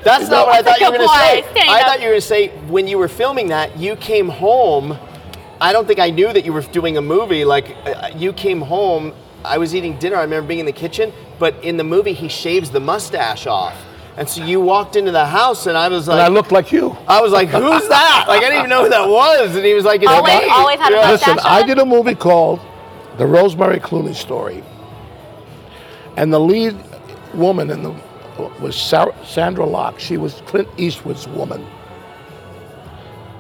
That's 0.06 0.30
not 0.30 0.48
what 0.48 0.56
I 0.56 0.62
thought 0.62 0.80
you 0.80 0.86
were 0.92 0.98
going 0.98 1.08
to 1.10 1.14
say. 1.16 1.42
Stand 1.52 1.70
I 1.70 1.82
up. 1.82 1.88
thought 1.88 2.00
you 2.00 2.06
were 2.06 2.12
going 2.12 2.22
to 2.22 2.28
say 2.28 2.48
when 2.70 2.88
you 2.88 2.98
were 2.98 3.08
filming 3.10 3.50
that, 3.50 3.78
you 3.78 3.96
came 3.98 4.30
home. 4.30 4.98
I 5.60 5.74
don't 5.74 5.88
think 5.88 6.00
I 6.00 6.12
knew 6.12 6.32
that 6.32 6.46
you 6.46 6.54
were 6.54 6.62
doing 6.62 6.96
a 6.98 7.02
movie. 7.02 7.44
Like, 7.44 7.76
uh, 7.86 8.12
you 8.16 8.32
came 8.32 8.62
home. 8.62 9.14
I 9.44 9.58
was 9.58 9.74
eating 9.76 9.98
dinner. 10.00 10.16
I 10.18 10.22
remember 10.22 10.48
being 10.48 10.60
in 10.62 10.66
the 10.66 10.72
kitchen, 10.72 11.12
but 11.40 11.56
in 11.64 11.78
the 11.78 11.84
movie, 11.84 12.14
he 12.14 12.28
shaves 12.30 12.70
the 12.70 12.80
mustache 12.80 13.48
off. 13.48 13.76
And 14.18 14.30
so 14.30 14.44
you 14.46 14.62
walked 14.62 14.96
into 14.96 15.12
the 15.12 15.26
house, 15.26 15.66
and 15.68 15.78
I 15.78 15.90
was 15.90 16.08
like, 16.08 16.16
And 16.16 16.22
I 16.24 16.28
looked 16.30 16.52
like 16.52 16.72
you. 16.72 16.96
I 17.08 17.20
was 17.22 17.32
like, 17.34 17.50
who's 17.50 17.88
that? 17.90 18.26
Like, 18.28 18.38
I 18.38 18.42
didn't 18.46 18.60
even 18.60 18.70
know 18.70 18.84
who 18.84 18.90
that 18.90 19.10
was. 19.10 19.56
And 19.56 19.66
he 19.66 19.74
was 19.74 19.84
like, 19.86 20.02
it's 20.04 20.10
Always- 20.12 20.42
me. 20.42 20.50
always 20.50 20.80
had 20.80 20.94
a 20.94 20.96
Yeah. 20.96 21.12
mustache. 21.12 21.36
Listen, 21.36 21.50
I 21.52 21.64
did 21.64 21.80
a 21.80 21.86
movie 21.86 22.16
called 22.16 22.62
The 23.18 23.26
Rosemary 23.26 23.80
Clooney 23.80 24.16
Story, 24.16 24.64
and 26.16 26.32
the 26.32 26.40
lead 26.40 26.78
woman 27.34 27.70
in 27.70 27.84
the 27.84 27.94
was 28.38 28.76
Sarah, 28.76 29.12
Sondra 29.24 29.70
Locke. 29.70 30.00
She 30.00 30.18
was 30.18 30.42
Clint 30.46 30.68
Eastwood's 30.78 31.28
woman. 31.28 31.66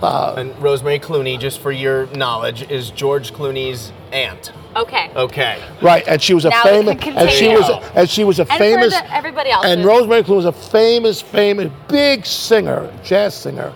Uh, 0.01 0.35
and 0.37 0.57
Rosemary 0.61 0.99
Clooney, 0.99 1.39
just 1.39 1.59
for 1.61 1.71
your 1.71 2.05
knowledge, 2.07 2.69
is 2.69 2.91
George 2.91 3.31
Clooney's 3.33 3.91
aunt. 4.11 4.51
Okay. 4.75 5.09
Okay. 5.15 5.63
Right, 5.81 6.05
and 6.07 6.21
she 6.21 6.33
was 6.33 6.43
a 6.45 6.49
Now 6.49 6.63
famous, 6.63 6.89
and 6.91 7.01
she 7.01 7.11
continue. 7.47 7.57
was, 7.57 7.91
and 7.95 8.09
she 8.09 8.23
was 8.25 8.39
a 8.39 8.45
for 8.45 8.57
famous, 8.57 8.93
the- 8.93 9.13
everybody 9.13 9.49
else 9.49 9.65
and 9.65 9.85
Rosemary 9.85 10.23
Clooney 10.23 10.35
was 10.35 10.45
a 10.45 10.51
famous, 10.51 11.21
famous, 11.21 11.71
big 11.87 12.25
singer, 12.25 12.91
jazz 13.03 13.33
singer, 13.35 13.73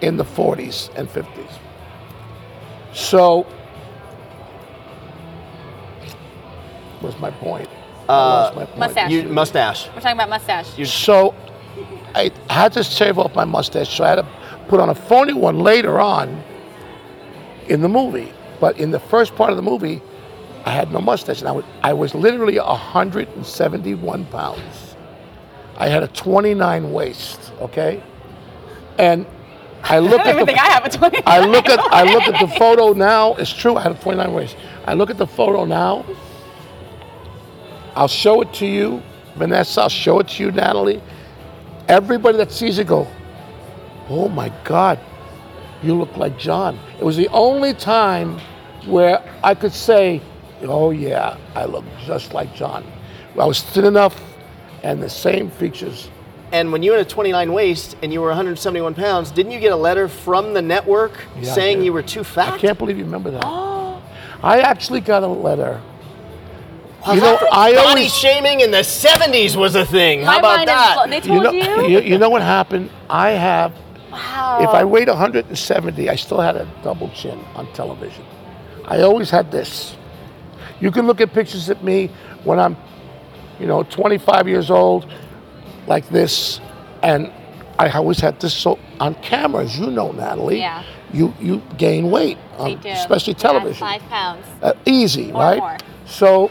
in 0.00 0.16
the 0.16 0.24
40s 0.24 0.90
and 0.94 1.08
50s. 1.08 1.50
So, 2.94 3.42
what's 7.00 7.18
my 7.18 7.30
point? 7.32 7.68
Uh, 8.08 8.12
I 8.12 8.16
lost 8.16 8.56
my 8.56 8.64
point. 8.64 8.78
Mustache. 8.78 9.10
You 9.10 9.22
mustache. 9.24 9.86
We're 9.88 10.00
talking 10.00 10.12
about 10.16 10.28
mustache. 10.30 10.78
You, 10.78 10.84
So 10.86 11.34
I 12.14 12.32
had 12.48 12.72
to 12.74 12.82
shave 12.84 13.18
off 13.18 13.34
my 13.34 13.44
mustache, 13.44 13.94
so 13.96 14.04
I 14.04 14.08
had 14.08 14.14
to 14.16 14.26
put 14.68 14.80
on 14.80 14.88
a 14.88 14.94
phony 14.94 15.32
one 15.34 15.58
later 15.58 16.00
on 16.00 16.42
in 17.68 17.82
the 17.82 17.88
movie. 17.88 18.32
But 18.60 18.78
in 18.78 18.90
the 18.90 18.98
first 19.00 19.36
part 19.36 19.50
of 19.50 19.56
the 19.56 19.62
movie, 19.62 20.02
I 20.64 20.70
had 20.70 20.90
no 20.92 21.00
mustache, 21.00 21.40
and 21.40 21.48
I 21.48 21.52
was, 21.52 21.64
I 21.82 21.92
was 21.92 22.14
literally 22.14 22.58
171 22.58 24.24
pounds. 24.26 24.96
I 25.76 25.88
had 25.88 26.02
a 26.02 26.08
29 26.08 26.92
waist, 26.92 27.52
okay? 27.60 28.02
And 28.98 29.26
I 29.84 29.98
look 30.00 30.20
I 30.20 30.30
at 30.30 30.32
don't 30.32 30.40
the, 30.40 30.46
think 30.46 30.58
I 30.58 30.66
have 30.66 30.84
a 30.84 30.88
20. 30.90 31.22
I 31.24 31.40
look 31.46 31.68
at 31.68 31.78
I 31.92 32.02
look 32.12 32.24
at 32.24 32.40
the 32.40 32.48
photo 32.56 32.92
now. 32.94 33.34
It's 33.36 33.52
true. 33.52 33.76
I 33.76 33.82
had 33.82 33.92
a 33.92 33.94
29 34.00 34.32
waist. 34.32 34.56
I 34.86 34.94
look 34.94 35.08
at 35.10 35.18
the 35.18 35.26
photo 35.26 35.64
now. 35.64 36.04
I'll 37.98 38.06
show 38.06 38.42
it 38.42 38.54
to 38.54 38.66
you, 38.66 39.02
Vanessa. 39.34 39.80
I'll 39.82 39.88
show 39.88 40.20
it 40.20 40.28
to 40.28 40.44
you, 40.44 40.52
Natalie. 40.52 41.02
Everybody 41.88 42.38
that 42.38 42.52
sees 42.52 42.78
it 42.78 42.86
go, 42.86 43.08
oh 44.08 44.28
my 44.28 44.52
God, 44.62 45.00
you 45.82 45.94
look 45.94 46.16
like 46.16 46.38
John. 46.38 46.78
It 47.00 47.04
was 47.04 47.16
the 47.16 47.26
only 47.30 47.74
time 47.74 48.38
where 48.86 49.20
I 49.42 49.56
could 49.56 49.72
say, 49.72 50.22
oh 50.62 50.92
yeah, 50.92 51.36
I 51.56 51.64
look 51.64 51.84
just 52.06 52.34
like 52.34 52.54
John. 52.54 52.84
I 53.36 53.44
was 53.44 53.62
thin 53.62 53.84
enough 53.84 54.16
and 54.84 55.02
the 55.02 55.10
same 55.10 55.50
features. 55.50 56.08
And 56.52 56.70
when 56.70 56.84
you 56.84 56.92
had 56.92 57.00
a 57.00 57.04
29 57.04 57.52
waist 57.52 57.96
and 58.00 58.12
you 58.12 58.20
were 58.20 58.28
171 58.28 58.94
pounds, 58.94 59.32
didn't 59.32 59.50
you 59.50 59.58
get 59.58 59.72
a 59.72 59.76
letter 59.76 60.06
from 60.06 60.54
the 60.54 60.62
network 60.62 61.14
Yeah, 61.40 61.52
saying 61.52 61.82
you 61.82 61.92
were 61.92 62.04
too 62.04 62.22
fat? 62.22 62.54
I 62.54 62.58
can't 62.58 62.78
believe 62.78 62.96
you 62.96 63.04
remember 63.04 63.32
that. 63.32 63.44
I 64.44 64.60
actually 64.60 65.00
got 65.00 65.24
a 65.24 65.26
letter. 65.26 65.82
Wow, 67.06 67.14
You 67.14 67.20
know, 67.20 67.38
I 67.52 67.72
body 67.74 67.76
always- 67.86 68.14
shaming 68.14 68.60
in 68.60 68.70
the 68.70 68.82
70s 68.82 69.56
was 69.56 69.74
a 69.76 69.84
thing. 69.86 70.22
How 70.24 70.38
about 70.40 70.56
mind 70.58 70.68
that? 70.68 70.96
Is, 71.12 71.22
they 71.26 71.32
You 71.32 71.40
know, 71.40 71.50
you? 71.52 71.88
you, 71.88 72.00
you 72.00 72.18
know 72.18 72.28
what 72.28 72.42
happened? 72.42 72.90
I 73.08 73.30
have 73.30 73.72
Wow. 74.10 74.58
If 74.62 74.70
I 74.70 74.84
weighed 74.84 75.06
170, 75.08 76.08
I 76.08 76.16
still 76.16 76.40
had 76.40 76.56
a 76.56 76.66
double 76.82 77.10
chin 77.10 77.38
on 77.54 77.70
television. 77.72 78.24
I 78.86 79.02
always 79.02 79.28
had 79.30 79.52
this. 79.52 79.96
You 80.80 80.90
can 80.90 81.06
look 81.06 81.20
at 81.20 81.32
pictures 81.34 81.68
of 81.68 81.82
me 81.84 82.10
when 82.42 82.58
I'm, 82.58 82.74
you 83.60 83.66
know, 83.66 83.82
25 83.82 84.48
years 84.48 84.70
old, 84.70 85.06
like 85.86 86.08
this, 86.08 86.58
and 87.02 87.30
I 87.78 87.90
always 87.90 88.18
had 88.18 88.40
this. 88.40 88.54
So 88.54 88.78
on 88.98 89.14
cameras, 89.16 89.78
you 89.78 89.88
know, 89.90 90.10
Natalie, 90.12 90.60
Yeah. 90.60 90.82
you 91.12 91.34
you 91.38 91.60
gain 91.76 92.10
weight, 92.10 92.38
They 92.56 92.74
on, 92.74 92.76
do. 92.78 92.88
especially 92.88 93.34
Yeah, 93.34 93.38
television. 93.50 93.86
five 93.86 94.02
pounds. 94.08 94.46
Uh, 94.62 94.72
easy, 94.86 95.30
Or 95.32 95.40
right? 95.42 95.58
more. 95.58 95.76
So 96.06 96.50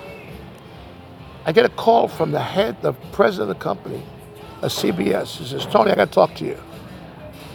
I 1.47 1.53
get 1.53 1.65
a 1.65 1.69
call 1.69 2.09
from 2.09 2.31
the 2.31 2.41
head, 2.41 2.81
the 2.81 2.91
president 3.13 3.49
of 3.49 3.57
the 3.57 3.63
company, 3.63 4.03
a 4.61 4.65
CBS. 4.67 5.37
He 5.37 5.45
says, 5.45 5.65
Tony, 5.65 5.91
I 5.91 5.95
got 5.95 6.09
to 6.09 6.11
talk 6.11 6.35
to 6.35 6.45
you. 6.45 6.57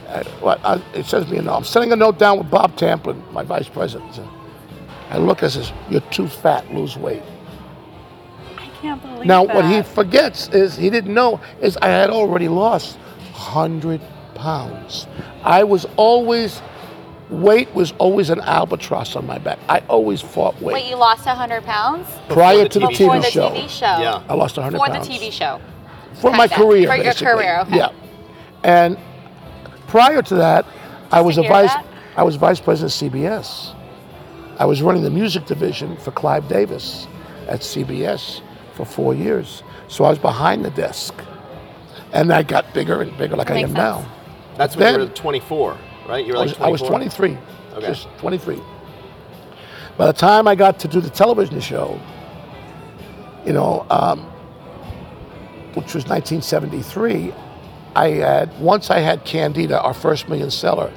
I, 0.09 0.25
well, 0.43 0.59
I, 0.65 0.83
it 0.99 1.05
says 1.05 1.31
me 1.31 1.37
a 1.37 1.43
note. 1.43 1.57
I'm 1.59 1.65
sending 1.65 1.93
a 1.93 1.97
note 1.97 2.19
down 2.19 2.39
with 2.39 2.51
Bob 2.51 2.75
Tamplin, 2.77 3.23
my 3.33 3.43
vice 3.43 3.69
president. 3.69 4.19
I 5.11 5.19
look, 5.19 5.43
I 5.43 5.49
says, 5.49 5.75
you're 5.91 6.01
too 6.11 6.27
fat, 6.27 6.73
lose 6.73 6.97
weight. 6.97 7.23
I 8.57 8.67
can't 8.81 9.03
believe 9.03 9.21
it. 9.21 9.27
Now, 9.27 9.45
that. 9.45 9.55
what 9.55 9.67
he 9.67 9.83
forgets 9.83 10.49
is 10.49 10.75
he 10.75 10.89
didn't 10.89 11.13
know 11.13 11.39
is 11.61 11.77
I 11.77 11.89
had 11.89 12.09
already 12.09 12.49
lost 12.49 12.97
100 12.97 14.01
pounds. 14.35 15.07
I 15.45 15.65
was 15.65 15.85
always, 15.97 16.63
weight 17.33 17.73
was 17.75 17.93
always 17.99 18.31
an 18.31 18.41
albatross 18.41 19.17
on 19.17 19.27
my 19.27 19.39
back. 19.39 19.59
I 19.69 19.81
always 19.89 20.21
fought 20.21 20.61
weight. 20.61 20.75
Wait, 20.75 20.87
you 20.91 20.97
lost 20.97 21.27
100 21.27 21.65
pounds? 21.65 22.07
Prior 22.29 22.69
to 22.69 22.79
the 22.79 22.87
TV 22.87 22.99
Before 22.99 23.15
TV 23.17 23.23
the 23.23 23.31
show. 23.31 23.51
TV 23.51 23.69
show. 23.69 23.87
Yeah. 24.01 24.23
I 24.29 24.35
lost 24.35 24.57
100 24.57 24.79
For 24.79 24.87
pounds. 24.87 25.07
For 25.07 25.13
the 25.13 25.19
TV 25.19 25.33
show. 25.33 25.61
For 26.21 26.31
my 26.31 26.47
Kinda. 26.47 26.55
career, 26.65 26.89
For 26.89 26.95
your 26.97 27.05
basically. 27.05 27.27
career, 27.35 27.61
okay. 27.63 27.77
Yeah. 27.77 27.89
And 28.63 28.99
prior 29.89 30.23
to 30.23 30.35
that, 30.37 30.67
I 31.11 31.21
was 31.21 31.39
a 31.39 31.43
vice. 31.43 31.73
that. 31.73 31.87
I 32.17 32.23
was 32.23 32.37
vice 32.37 32.61
president 32.61 32.93
of 33.03 33.13
CBS. 33.13 33.75
I 34.59 34.67
was 34.67 34.83
running 34.83 35.03
the 35.03 35.11
music 35.11 35.47
division 35.47 35.97
for 35.97 36.11
Clive 36.11 36.47
Davis 36.49 37.07
at 37.49 37.61
CBS 37.61 38.43
for 38.75 38.85
four 38.85 39.15
years. 39.15 39.63
So 39.89 40.05
I 40.05 40.11
was 40.11 40.19
behind 40.19 40.65
the 40.65 40.71
desk, 40.71 41.15
and 42.13 42.33
I 42.33 42.43
got 42.43 42.73
bigger 42.75 43.01
and 43.01 43.17
bigger, 43.17 43.35
like 43.37 43.51
I 43.51 43.55
am 43.57 43.69
sense. 43.69 43.73
now. 43.79 44.05
That's 44.57 44.77
when 44.77 44.85
Then- 44.85 45.01
you 45.01 45.07
were 45.07 45.13
24, 45.15 45.77
right? 46.09 46.25
You 46.27 46.33
were 46.33 46.39
I 46.39 46.45
like 46.45 46.59
was, 46.59 46.61
I 46.61 46.69
was 46.69 46.83
23. 46.83 47.39
Okay. 47.75 47.87
Just 47.87 48.09
23. 48.19 48.61
By 49.97 50.07
the 50.07 50.13
time 50.13 50.49
I 50.49 50.55
got 50.55 50.79
to 50.81 50.89
do 50.89 51.01
the 51.01 51.11
television 51.11 51.61
show, 51.61 52.01
you 53.45 53.53
know, 53.53 53.87
um, 53.91 54.21
which 55.75 55.95
was 55.95 56.07
1973, 56.07 57.33
I 57.95 58.09
had 58.09 58.61
once 58.61 58.91
I 58.91 59.01
had 59.01 59.25
Candida, 59.25 59.81
our 59.81 59.95
first 59.95 60.29
million 60.29 60.51
seller. 60.51 60.93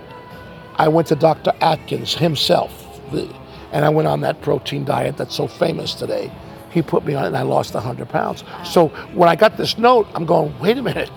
I 0.77 0.89
went 0.89 1.07
to 1.07 1.15
Dr. 1.15 1.53
Atkins 1.61 2.13
himself, 2.15 2.71
the, 3.11 3.33
and 3.71 3.85
I 3.85 3.89
went 3.89 4.07
on 4.07 4.21
that 4.21 4.41
protein 4.41 4.83
diet 4.83 5.15
that's 5.17 5.33
so 5.35 5.47
famous 5.47 5.93
today. 5.93 6.31
He 6.71 6.81
put 6.81 7.05
me 7.05 7.13
on 7.13 7.23
it, 7.23 7.27
and 7.27 7.37
I 7.37 7.43
lost 7.43 7.73
100 7.73 8.09
pounds. 8.09 8.43
So 8.65 8.89
when 9.13 9.29
I 9.29 9.37
got 9.37 9.55
this 9.55 9.77
note, 9.77 10.07
I'm 10.13 10.25
going, 10.25 10.57
wait 10.59 10.77
a 10.77 10.81
minute. 10.81 11.09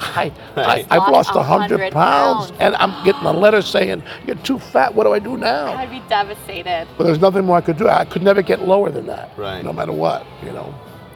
I, 0.00 0.32
Right. 0.56 0.86
I, 0.90 0.96
I've 0.96 1.10
Lost 1.10 1.34
lost 1.34 1.34
100 1.36 1.70
100 1.80 1.92
pounds, 1.92 2.46
pounds. 2.50 2.60
and 2.60 2.74
I'm 2.76 3.04
getting 3.04 3.24
a 3.24 3.32
letter 3.32 3.62
saying, 3.62 4.02
You're 4.26 4.36
too 4.36 4.58
fat. 4.58 4.94
What 4.94 5.04
do 5.04 5.12
I 5.12 5.18
do 5.18 5.36
now? 5.36 5.72
I'd 5.74 5.90
be 5.90 6.02
devastated. 6.08 6.86
But 6.98 7.04
there's 7.04 7.20
nothing 7.20 7.44
more 7.44 7.56
I 7.56 7.60
could 7.62 7.78
do. 7.78 7.88
I 7.88 8.04
could 8.04 8.22
never 8.22 8.42
get 8.42 8.62
lower 8.66 8.90
than 8.90 9.06
that, 9.06 9.30
Right. 9.36 9.64
no 9.64 9.72
matter 9.72 9.92
what, 9.92 10.26
you 10.42 10.52
know. 10.52 10.74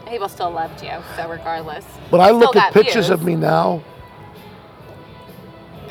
People 0.09 0.29
still 0.29 0.51
loved 0.51 0.83
you, 0.83 0.91
so 1.17 1.29
regardless. 1.29 1.85
But 2.11 2.21
I 2.21 2.31
look 2.31 2.57
at 2.57 2.73
pictures 2.73 3.07
views. 3.07 3.11
of 3.11 3.23
me 3.25 3.37
now, 3.37 3.83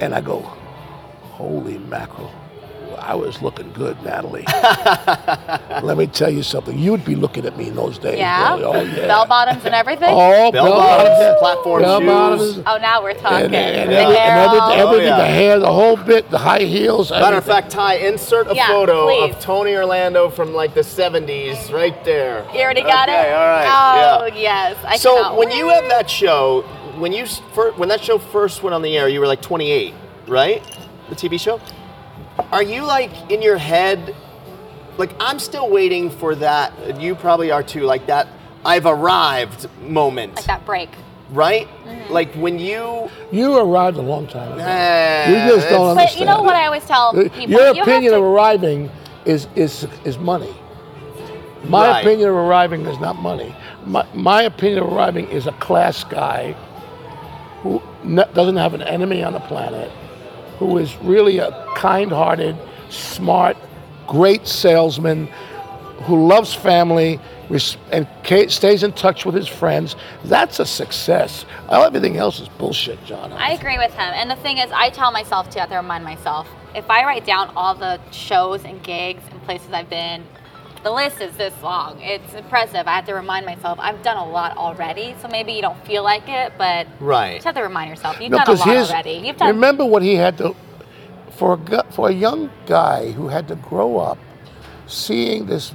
and 0.02 0.14
I 0.14 0.22
go, 0.22 0.40
"Holy 1.32 1.78
mackerel! 1.78 2.32
I 3.02 3.16
was 3.16 3.42
looking 3.42 3.72
good, 3.74 4.02
Natalie." 4.04 4.46
Let 5.84 5.98
me 5.98 6.08
tell 6.08 6.30
you 6.30 6.44
something. 6.44 6.78
You'd 6.78 7.06
be 7.06 7.16
looking 7.16 7.46
at 7.46 7.58
me 7.58 7.68
in 7.70 7.76
those 7.76 7.98
days. 7.98 8.18
Yeah? 8.20 8.58
girl. 8.58 8.74
Oh 8.76 8.82
yeah. 8.82 9.08
Bell 9.08 9.26
bottoms 9.26 9.64
and 9.66 9.74
everything? 9.76 10.10
Oh, 10.12 10.52
Bell 10.52 10.66
bell 10.66 10.78
bottoms, 10.78 11.10
bottoms, 11.10 11.20
yeah. 11.20 11.36
platform 11.40 11.82
Bell 11.82 12.00
shoes. 12.00 12.08
bottoms. 12.08 12.64
Oh, 12.68 12.78
now 12.82 13.02
we're 13.04 13.14
talking. 13.14 13.46
And, 13.46 13.56
and, 13.56 13.90
the 13.92 13.96
every, 14.00 14.18
and 14.18 14.40
every, 14.40 14.60
all- 14.60 14.72
everything, 14.72 15.08
yeah. 15.08 15.18
the 15.18 15.26
hair, 15.26 15.60
the 15.60 15.72
whole 15.72 15.96
bit, 15.98 16.30
the 16.30 16.38
high 16.38 16.60
heels. 16.64 17.12
Matter 17.12 17.38
of 17.38 17.46
fact, 17.46 17.70
Ty, 17.72 17.96
insert 17.96 18.48
a 18.52 18.56
Yeah, 18.56 18.68
photo 18.68 19.06
please. 19.08 19.34
of 19.36 19.40
Tony 19.42 19.76
Orlando 19.76 20.30
from 20.30 20.54
like 20.54 20.74
the 20.74 20.82
70s 20.82 21.72
right 21.74 22.04
there. 22.06 22.46
You 22.54 22.62
already 22.62 22.82
got 22.82 23.10
okay, 23.10 23.30
it? 23.30 23.34
all 23.34 23.48
right. 23.48 24.20
Oh, 24.22 24.26
yeah. 24.28 24.36
yes. 24.70 24.78
I 24.86 24.98
So 24.98 25.16
cannot 25.16 25.38
when 25.38 25.52
you 25.52 25.68
wait. 25.68 25.76
have 25.82 25.90
that 25.90 26.10
show, 26.10 26.62
when 26.98 27.12
you 27.14 27.24
s- 27.24 27.40
when 27.78 27.90
that 27.90 28.04
show 28.04 28.18
first 28.18 28.64
went 28.64 28.74
on 28.74 28.82
the 28.82 28.98
air, 28.98 29.08
you 29.08 29.20
were 29.20 29.28
like 29.28 29.42
28, 29.42 29.94
right? 30.28 30.62
The 31.10 31.16
TV 31.16 31.40
show. 31.40 31.60
Are 32.52 32.64
you 32.64 32.84
like 32.86 33.12
in 33.32 33.42
your 33.42 33.58
head? 33.58 34.16
Like 34.98 35.14
I'm 35.20 35.40
still 35.40 35.70
waiting 35.70 36.10
for 36.10 36.36
that. 36.36 36.74
and 36.80 37.02
You 37.02 37.16
probably 37.16 37.52
are 37.52 37.64
too. 37.64 37.82
Like 37.82 38.08
that. 38.08 38.28
I've 38.66 38.86
arrived 38.86 39.68
moment, 39.82 40.36
Like 40.36 40.46
that 40.46 40.66
break. 40.66 40.90
right? 41.32 41.68
Mm-hmm. 41.86 42.12
Like 42.14 42.34
when 42.36 42.60
you. 42.60 43.10
you 43.32 43.58
arrived 43.58 43.96
a 43.98 44.02
long 44.02 44.28
time 44.28 44.52
ago. 44.54 44.62
Eh, 44.66 45.30
You 45.48 45.56
just 45.56 45.70
don't 45.70 45.98
it's- 45.98 46.14
But 46.14 46.20
you 46.20 46.26
know 46.26 46.42
what 46.42 46.56
I 46.56 46.66
always 46.66 46.84
tell 46.86 47.10
Uh, 47.18 47.24
people? 47.30 47.40
Your 47.50 47.62
You 47.62 47.76
have 47.76 47.78
opinion 47.88 48.12
to- 48.14 48.18
of 48.20 48.24
arriving 48.26 48.90
is 49.26 49.48
is 49.56 49.88
is 50.04 50.18
money. 50.18 50.54
My 51.68 51.88
Right. 51.88 52.00
opinion 52.02 52.30
of 52.30 52.36
arriving 52.36 52.86
is 52.86 53.00
not 53.00 53.22
money. 53.22 53.54
My, 53.86 54.06
my 54.14 54.44
opinion 54.44 54.84
of 54.84 54.92
arriving 54.94 55.28
is 55.30 55.46
a 55.48 55.52
class 55.54 56.04
guy 56.04 56.56
who 57.64 57.82
ne- 58.04 58.28
doesn't 58.34 58.56
have 58.58 58.74
an 58.74 58.82
enemy 58.82 59.24
on 59.24 59.34
the 59.34 59.42
planet, 59.42 59.92
who 60.60 60.78
is 60.78 60.96
really 60.98 61.40
a 61.40 61.66
kind-hearted, 61.76 62.56
smart, 62.90 63.58
great 64.08 64.46
salesman, 64.46 65.28
who 66.04 66.28
loves 66.28 66.54
family 66.54 67.20
and 67.92 68.08
stays 68.52 68.84
in 68.84 68.92
touch 68.92 69.26
with 69.26 69.34
his 69.34 69.48
friends. 69.48 69.96
That's 70.26 70.60
a 70.60 70.66
success. 70.66 71.46
Everything 71.70 72.18
else 72.18 72.40
is 72.40 72.48
bullshit, 72.48 73.04
John. 73.06 73.32
I 73.34 73.54
agree 73.54 73.78
with 73.78 73.92
him. 73.94 74.12
And 74.14 74.30
the 74.30 74.36
thing 74.36 74.60
is, 74.60 74.70
I 74.72 74.92
tell 74.92 75.12
myself 75.12 75.50
to 75.52 75.60
have 75.60 75.70
to 75.70 75.78
remind 75.78 76.04
myself 76.04 76.48
if 76.76 76.90
I 76.90 77.04
write 77.06 77.26
down 77.26 77.52
all 77.56 77.74
the 77.74 78.00
shows 78.12 78.64
and 78.66 78.84
gigs 78.84 79.24
and 79.32 79.42
places 79.44 79.72
I've 79.74 79.90
been, 79.90 80.24
the 80.84 80.92
list 80.92 81.22
is 81.22 81.36
this 81.38 81.54
long. 81.62 82.00
It's 82.02 82.34
impressive. 82.34 82.88
I 82.88 82.96
have 82.96 83.06
to 83.06 83.14
remind 83.14 83.46
myself 83.46 83.78
I've 83.82 84.02
done 84.04 84.18
a 84.18 84.28
lot 84.28 84.56
already. 84.58 85.16
So 85.22 85.28
maybe 85.28 85.52
you 85.54 85.62
don't 85.62 85.84
feel 85.86 86.04
like 86.04 86.28
it, 86.28 86.54
but 86.58 86.88
you 87.00 87.06
Right. 87.08 87.34
just 87.36 87.46
have 87.46 87.56
to 87.56 87.62
remind 87.62 87.90
yourself 87.90 88.20
you've 88.22 88.32
No, 88.32 88.38
done 88.40 88.48
a 88.56 88.60
lot 88.60 88.68
here's- 88.68 88.90
already. 88.90 89.12
You've 89.24 89.38
done. 89.38 89.48
Remember 89.50 89.86
what 89.86 90.02
he 90.02 90.16
had 90.16 90.38
to, 90.40 90.56
for 91.32 91.60
a, 91.72 91.84
for 91.92 92.10
a 92.10 92.14
young 92.14 92.50
guy 92.66 93.12
who 93.12 93.28
had 93.28 93.48
to 93.50 93.56
grow 93.56 93.98
up 93.98 94.18
seeing 94.88 95.46
this 95.46 95.74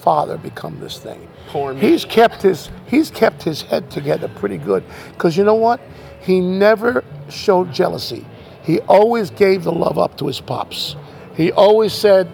father 0.00 0.36
become 0.36 0.78
this 0.80 0.98
thing. 0.98 1.28
Poor 1.48 1.74
me. 1.74 1.80
He's 1.80 2.04
kept 2.04 2.42
his 2.42 2.70
he's 2.86 3.10
kept 3.10 3.42
his 3.42 3.62
head 3.62 3.90
together 3.90 4.28
pretty 4.28 4.58
good 4.58 4.82
because 5.12 5.36
you 5.36 5.44
know 5.44 5.54
what? 5.54 5.80
He 6.20 6.40
never 6.40 7.04
showed 7.28 7.72
jealousy. 7.72 8.24
He 8.62 8.80
always 8.80 9.30
gave 9.30 9.64
the 9.64 9.72
love 9.72 9.98
up 9.98 10.16
to 10.18 10.26
his 10.26 10.40
pops. 10.40 10.96
He 11.36 11.50
always 11.52 11.92
said, 11.92 12.28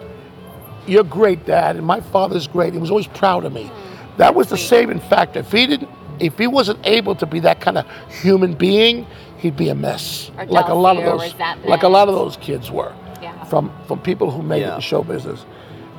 "You're 0.89 1.03
great, 1.03 1.45
Dad," 1.45 1.75
and 1.75 1.85
my 1.85 2.01
father's 2.01 2.47
great. 2.47 2.73
He 2.73 2.79
was 2.79 2.89
always 2.89 3.07
proud 3.07 3.45
of 3.45 3.53
me. 3.53 3.71
That 4.17 4.35
was 4.35 4.49
the 4.49 4.57
Sweet. 4.57 4.67
saving 4.67 4.99
factor. 4.99 5.39
If 5.39 5.51
he 5.51 5.65
didn't, 5.67 5.89
if 6.19 6.37
he 6.37 6.47
wasn't 6.47 6.79
able 6.85 7.15
to 7.15 7.25
be 7.25 7.39
that 7.41 7.61
kind 7.61 7.77
of 7.77 7.85
human 8.09 8.53
being, 8.53 9.07
he'd 9.37 9.55
be 9.55 9.69
a 9.69 9.75
mess. 9.75 10.31
Or 10.37 10.45
like 10.45 10.67
a 10.67 10.73
lot 10.73 10.97
of 10.97 11.05
those, 11.05 11.33
like 11.65 11.83
a 11.83 11.87
lot 11.87 12.09
of 12.09 12.15
those 12.15 12.37
kids 12.37 12.69
were. 12.71 12.93
Yeah. 13.21 13.43
From 13.45 13.71
from 13.87 13.99
people 13.99 14.31
who 14.31 14.41
made 14.41 14.63
it 14.63 14.73
in 14.73 14.81
show 14.81 15.03
business. 15.03 15.45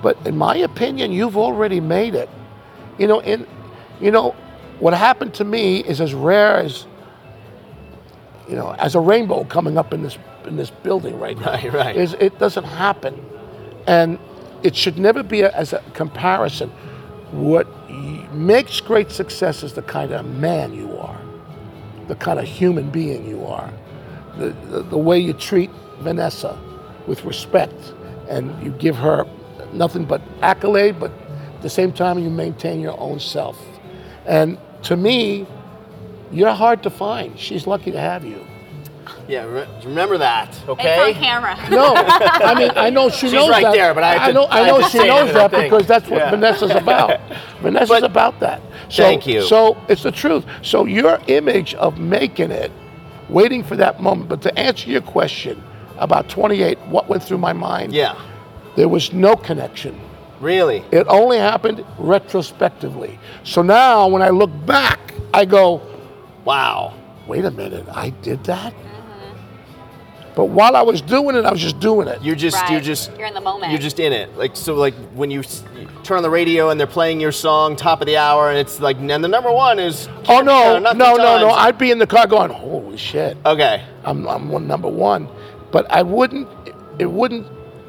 But 0.02 0.16
in 0.26 0.36
my 0.36 0.56
opinion, 0.56 1.12
you've 1.12 1.36
already 1.36 1.80
made 1.80 2.14
it. 2.14 2.28
You 2.98 3.06
know, 3.06 3.20
in 3.20 3.46
you 4.00 4.10
know, 4.10 4.34
what 4.80 4.94
happened 4.94 5.34
to 5.34 5.44
me 5.44 5.80
is 5.80 6.00
as 6.00 6.14
rare 6.14 6.56
as 6.56 6.86
you 8.48 8.56
know, 8.56 8.74
as 8.78 8.94
a 8.94 9.00
rainbow 9.00 9.44
coming 9.44 9.78
up 9.78 9.94
in 9.94 10.02
this 10.02 10.18
in 10.46 10.56
this 10.56 10.70
building 10.70 11.18
right 11.18 11.38
now. 11.38 11.52
Right, 11.52 11.72
right. 11.72 11.96
Is 11.96 12.14
it 12.14 12.38
doesn't 12.38 12.64
happen, 12.64 13.14
and 13.86 14.18
it 14.62 14.76
should 14.76 14.98
never 14.98 15.22
be 15.22 15.42
a, 15.42 15.50
as 15.52 15.72
a 15.72 15.82
comparison. 15.94 16.70
What 17.30 17.66
makes 18.32 18.80
great 18.80 19.10
success 19.10 19.62
is 19.62 19.72
the 19.72 19.82
kind 19.82 20.12
of 20.12 20.26
man 20.26 20.74
you 20.74 20.96
are, 20.96 21.20
the 22.08 22.16
kind 22.16 22.38
of 22.38 22.46
human 22.46 22.90
being 22.90 23.28
you 23.28 23.46
are, 23.46 23.72
the, 24.36 24.50
the, 24.70 24.82
the 24.82 24.98
way 24.98 25.18
you 25.18 25.32
treat 25.32 25.70
Vanessa 26.00 26.58
with 27.06 27.24
respect, 27.24 27.94
and 28.28 28.62
you 28.62 28.70
give 28.72 28.96
her 28.96 29.26
nothing 29.72 30.04
but 30.04 30.20
accolade, 30.42 30.98
but 30.98 31.10
at 31.54 31.62
the 31.62 31.70
same 31.70 31.92
time 31.92 32.18
you 32.18 32.30
maintain 32.30 32.80
your 32.80 32.98
own 33.00 33.20
self. 33.20 33.58
And 34.26 34.58
to 34.84 34.96
me, 34.96 35.46
you're 36.32 36.52
hard 36.52 36.82
to 36.84 36.90
find. 36.90 37.38
She's 37.38 37.66
lucky 37.66 37.90
to 37.90 38.00
have 38.00 38.24
you. 38.24 38.46
Yeah, 39.30 39.44
re- 39.44 39.66
remember 39.84 40.18
that, 40.18 40.58
okay? 40.68 41.10
It's 41.10 41.16
on 41.16 41.22
camera. 41.22 41.56
No, 41.70 41.94
I 41.94 42.54
mean 42.58 42.70
I 42.74 42.90
know 42.90 43.08
she 43.10 43.26
She's 43.26 43.32
knows 43.32 43.48
right 43.48 43.62
that. 43.62 43.72
there, 43.72 43.94
but 43.94 44.02
I 44.02 44.14
have 44.14 44.26
to- 44.28 44.32
know 44.34 44.44
I 44.44 44.62
I 44.62 44.66
know 44.66 44.74
have 44.80 44.84
to 44.86 44.90
she 44.90 44.98
say 44.98 45.06
knows 45.08 45.32
that 45.32 45.50
thing. 45.52 45.70
because 45.70 45.86
that's 45.86 46.08
what 46.08 46.18
Yeah. 46.18 46.30
Vanessa's 46.30 46.70
about. 46.72 47.20
Vanessa's 47.62 47.88
But- 47.88 48.02
about 48.04 48.40
that. 48.40 48.60
So, 48.88 49.04
Thank 49.04 49.26
you. 49.26 49.42
So 49.42 49.76
it's 49.88 50.02
the 50.02 50.10
truth. 50.10 50.44
So 50.62 50.84
your 50.84 51.20
image 51.28 51.74
of 51.74 51.98
making 52.00 52.50
it, 52.50 52.72
waiting 53.28 53.62
for 53.62 53.76
that 53.76 54.00
moment. 54.02 54.28
But 54.28 54.42
to 54.42 54.58
answer 54.58 54.90
your 54.90 55.00
question 55.02 55.62
about 55.98 56.28
28, 56.28 56.76
what 56.88 57.08
went 57.08 57.22
through 57.22 57.38
my 57.38 57.52
mind? 57.52 57.92
Yeah, 57.92 58.16
There 58.74 58.88
was 58.88 59.12
no 59.12 59.36
connection. 59.36 59.94
really. 60.40 60.82
It 60.90 61.06
only 61.08 61.38
happened 61.38 61.84
retrospectively. 61.98 63.18
So 63.44 63.62
now 63.62 64.08
when 64.08 64.22
I 64.22 64.30
look 64.30 64.50
back, 64.66 65.14
I 65.34 65.44
go, 65.44 65.80
Wow. 66.44 66.94
wait 67.28 67.44
a 67.44 67.50
minute, 67.52 67.86
I 67.92 68.10
did 68.22 68.42
that? 68.44 68.72
But 70.36 70.46
while 70.46 70.76
I 70.76 70.82
was 70.82 71.00
doing 71.02 71.34
it, 71.36 71.44
I 71.44 71.50
was 71.50 71.60
just 71.60 71.80
doing 71.80 72.06
it. 72.08 72.22
You're 72.22 72.36
just, 72.36 72.56
Right. 72.56 72.70
you're 72.72 72.80
just, 72.80 73.10
You're 73.18 73.26
in 73.26 73.34
the 73.34 73.40
moment. 73.40 73.72
You're 73.72 73.80
just 73.80 73.98
in 73.98 74.12
it. 74.12 74.36
Like 74.38 74.54
so, 74.56 74.74
like 74.74 74.94
when 75.14 75.30
you, 75.30 75.40
s- 75.40 75.64
you 75.78 75.88
turn 76.04 76.16
on 76.18 76.22
the 76.22 76.30
radio 76.30 76.70
and 76.70 76.78
they're 76.78 76.86
playing 76.86 77.20
your 77.20 77.32
song 77.32 77.74
top 77.76 78.00
of 78.00 78.06
the 78.06 78.16
hour, 78.16 78.48
and 78.48 78.56
it's 78.58 78.78
like, 78.80 78.96
and 78.98 79.10
the 79.10 79.28
number 79.28 79.50
one 79.50 79.78
is. 79.78 80.08
Oh 80.28 80.40
no, 80.40 80.76
Uh, 80.76 80.78
no, 80.78 80.92
Nothing 80.92 80.98
no, 80.98 81.16
no! 81.40 81.48
I'd 81.50 81.78
be 81.78 81.90
in 81.90 81.98
the 81.98 82.06
car 82.06 82.26
going, 82.26 82.50
"Holy 82.50 82.96
shit, 82.96 83.36
Okay. 83.44 83.84
I'm, 84.04 84.26
I'm 84.28 84.48
one 84.50 84.66
number 84.66 84.88
one," 84.88 85.28
but 85.72 85.90
I 85.90 86.02
wouldn't. 86.02 86.48
It 86.98 87.10
wouldn't. 87.10 87.46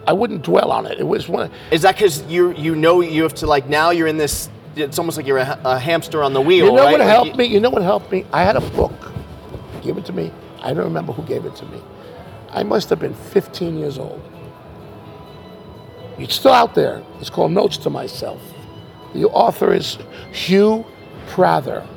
I 0.08 0.14
wouldn't 0.14 0.42
dwell 0.42 0.72
on 0.72 0.88
it. 0.88 1.00
It 1.00 1.08
was 1.08 1.30
one. 1.30 1.52
Is 1.70 1.84
that 1.84 1.96
because 1.96 2.24
you 2.24 2.52
you 2.54 2.76
know 2.76 3.02
you 3.02 3.22
have 3.22 3.36
to 3.36 3.46
like 3.48 3.70
now 3.70 3.92
you're 3.92 4.08
in 4.08 4.18
this? 4.18 4.50
It's 4.76 4.98
almost 4.98 5.16
like 5.18 5.28
you're 5.28 5.38
a, 5.38 5.60
a 5.64 5.78
hamster 5.78 6.24
on 6.24 6.34
the 6.34 6.42
wheel. 6.42 6.66
You 6.66 6.72
know 6.72 6.84
right? 6.86 6.92
what 6.92 7.00
Like 7.02 7.10
helped 7.10 7.32
you- 7.32 7.36
me? 7.38 7.46
You 7.46 7.60
know 7.60 7.70
what 7.70 7.84
helped 7.84 8.12
me? 8.12 8.26
I 8.34 8.42
had 8.44 8.56
a 8.56 8.62
book. 8.62 8.94
Give 9.84 9.98
it 9.98 10.06
to 10.06 10.14
me. 10.14 10.32
I 10.64 10.74
don't 10.74 10.86
remember 10.86 11.12
who 11.14 11.24
gave 11.24 11.46
it 11.46 11.56
to 11.58 11.66
me. 11.66 11.82
I 12.52 12.64
must 12.64 12.89
have 12.89 12.99
been 12.99 13.14
15 13.14 13.78
years 13.78 13.97
old. 13.97 14.22
It's 16.18 16.36
still 16.36 16.52
out 16.52 16.76
there. 16.76 17.02
It's 17.20 17.30
called 17.30 17.52
Notes 17.52 17.78
to 17.78 17.89
Myself. 17.89 18.41
The 19.14 19.26
author 19.26 19.74
is 19.74 19.97
Hugh 20.32 20.86
Prather. 21.28 21.88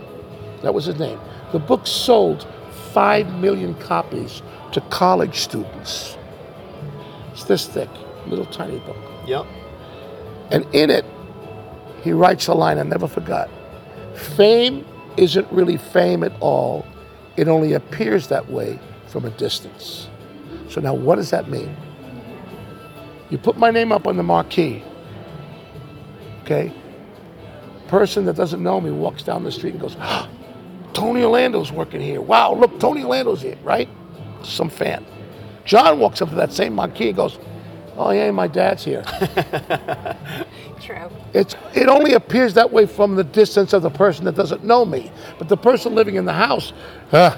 That 0.62 0.72
was 0.72 0.86
his 0.86 0.98
name. 0.98 1.20
The 1.52 1.58
book 1.58 1.86
sold 1.86 2.46
5 2.92 3.34
million 3.40 3.74
copies 3.74 4.42
to 4.72 4.80
college 4.82 5.40
students. 5.40 6.16
It's 7.32 7.44
this 7.44 7.66
thick, 7.66 7.90
little 8.26 8.46
tiny 8.46 8.78
book. 8.80 8.96
Yep. 9.26 9.46
And 10.50 10.66
in 10.74 10.90
it, 10.90 11.04
he 12.02 12.12
writes 12.12 12.46
a 12.46 12.54
line 12.54 12.78
I 12.78 12.82
never 12.82 13.08
forgot. 13.08 13.50
Fame 14.14 14.86
isn't 15.16 15.50
really 15.50 15.76
fame 15.76 16.22
at 16.22 16.32
all. 16.40 16.86
It 17.36 17.48
only 17.48 17.72
appears 17.72 18.28
that 18.28 18.48
way 18.50 18.78
from 19.08 19.24
a 19.24 19.30
distance. 19.30 20.08
So 20.68 20.80
now 20.80 20.94
what 20.94 21.16
does 21.16 21.30
that 21.30 21.48
mean? 21.48 21.76
You 23.30 23.38
put 23.38 23.56
my 23.56 23.70
name 23.70 23.92
up 23.92 24.06
on 24.06 24.16
the 24.16 24.22
marquee. 24.22 24.82
Okay? 26.42 26.72
Person 27.88 28.24
that 28.26 28.36
doesn't 28.36 28.62
know 28.62 28.80
me 28.80 28.90
walks 28.90 29.22
down 29.22 29.44
the 29.44 29.52
street 29.52 29.72
and 29.72 29.80
goes, 29.80 29.96
"Ah, 30.00 30.28
Tony 30.92 31.22
Orlando's 31.22 31.72
working 31.72 32.00
here. 32.00 32.20
Wow, 32.20 32.54
look, 32.54 32.78
Tony 32.78 33.02
Orlando's 33.02 33.42
here, 33.42 33.58
right? 33.62 33.88
Some 34.42 34.68
fan. 34.70 35.04
John 35.64 35.98
walks 35.98 36.20
up 36.20 36.28
to 36.30 36.34
that 36.36 36.52
same 36.52 36.74
marquee 36.74 37.08
and 37.08 37.16
goes, 37.16 37.38
Oh 37.96 38.10
yeah, 38.10 38.30
my 38.32 38.48
dad's 38.48 38.84
here. 38.84 39.02
True. 40.80 41.08
It's, 41.32 41.54
it 41.74 41.88
only 41.88 42.14
appears 42.14 42.54
that 42.54 42.70
way 42.72 42.86
from 42.86 43.14
the 43.14 43.24
distance 43.24 43.72
of 43.72 43.82
the 43.82 43.90
person 43.90 44.24
that 44.24 44.34
doesn't 44.34 44.64
know 44.64 44.84
me. 44.84 45.12
But 45.38 45.48
the 45.48 45.56
person 45.56 45.94
living 45.94 46.16
in 46.16 46.24
the 46.24 46.32
house, 46.32 46.72
uh, 47.12 47.36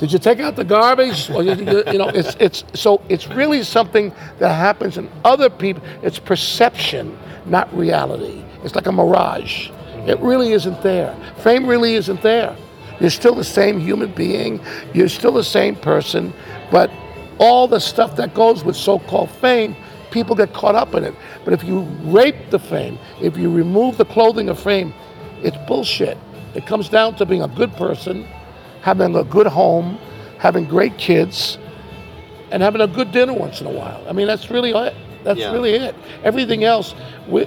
did 0.00 0.12
you 0.12 0.18
take 0.18 0.40
out 0.40 0.56
the 0.56 0.64
garbage? 0.64 1.28
You- 1.28 1.84
you 1.92 1.98
know, 1.98 2.08
it's, 2.08 2.34
it's, 2.40 2.64
so 2.74 3.00
it's 3.08 3.28
really 3.28 3.62
something 3.62 4.12
that 4.38 4.54
happens 4.54 4.96
in 4.98 5.08
other 5.24 5.48
people. 5.50 5.82
It's 6.02 6.18
perception, 6.18 7.16
not 7.46 7.72
reality. 7.76 8.42
It's 8.64 8.74
like 8.74 8.86
a 8.86 8.92
mirage. 8.92 9.70
It 10.06 10.18
really 10.20 10.52
isn't 10.52 10.82
there. 10.82 11.14
Fame 11.38 11.66
really 11.66 11.94
isn't 11.94 12.22
there. 12.22 12.56
You're 12.98 13.10
still 13.10 13.34
the 13.34 13.44
same 13.44 13.78
human 13.78 14.12
being. 14.12 14.60
You're 14.94 15.08
still 15.08 15.32
the 15.32 15.44
same 15.44 15.76
person. 15.76 16.32
But 16.70 16.90
all 17.38 17.68
the 17.68 17.78
stuff 17.80 18.16
that 18.16 18.34
goes 18.34 18.64
with 18.64 18.76
so-called 18.76 19.30
fame, 19.30 19.76
people 20.10 20.34
get 20.34 20.52
caught 20.54 20.74
up 20.74 20.94
in 20.94 21.04
it. 21.04 21.14
But 21.44 21.52
if 21.54 21.62
you 21.64 21.80
rape 22.04 22.50
the 22.50 22.58
fame, 22.58 22.98
if 23.20 23.36
you 23.36 23.50
remove 23.50 23.98
the 23.98 24.04
clothing 24.06 24.48
of 24.48 24.58
fame, 24.58 24.92
it's 25.42 25.56
bullshit. 25.68 26.16
It 26.54 26.66
comes 26.66 26.88
down 26.88 27.14
to 27.16 27.26
being 27.26 27.42
a 27.42 27.48
good 27.48 27.72
person, 27.74 28.26
having 28.82 29.14
a 29.16 29.24
good 29.24 29.46
home, 29.46 29.98
having 30.38 30.64
great 30.66 30.96
kids, 30.98 31.58
and 32.50 32.62
having 32.62 32.80
a 32.80 32.86
good 32.86 33.12
dinner 33.12 33.32
once 33.32 33.60
in 33.60 33.66
a 33.66 33.70
while. 33.70 34.04
I 34.08 34.12
mean, 34.12 34.26
that's 34.26 34.50
really 34.50 34.70
it. 34.72 34.94
That's 35.24 35.38
Yeah. 35.38 35.52
really 35.52 35.74
it. 35.74 35.94
Everything 36.24 36.64
else, 36.64 36.94
we, 37.28 37.46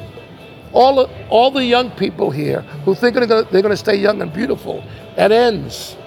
all 0.71 0.95
the, 0.95 1.27
all 1.29 1.51
the 1.51 1.65
young 1.65 1.91
people 1.91 2.31
here 2.31 2.61
who 2.85 2.95
think 2.95 3.15
they're 3.15 3.25
gonna, 3.27 3.43
they're 3.51 3.61
going 3.61 3.71
to 3.73 3.77
stay 3.77 3.95
young 3.95 4.21
and 4.21 4.31
beautiful, 4.31 4.83
that 5.15 5.31
ends. 5.31 5.97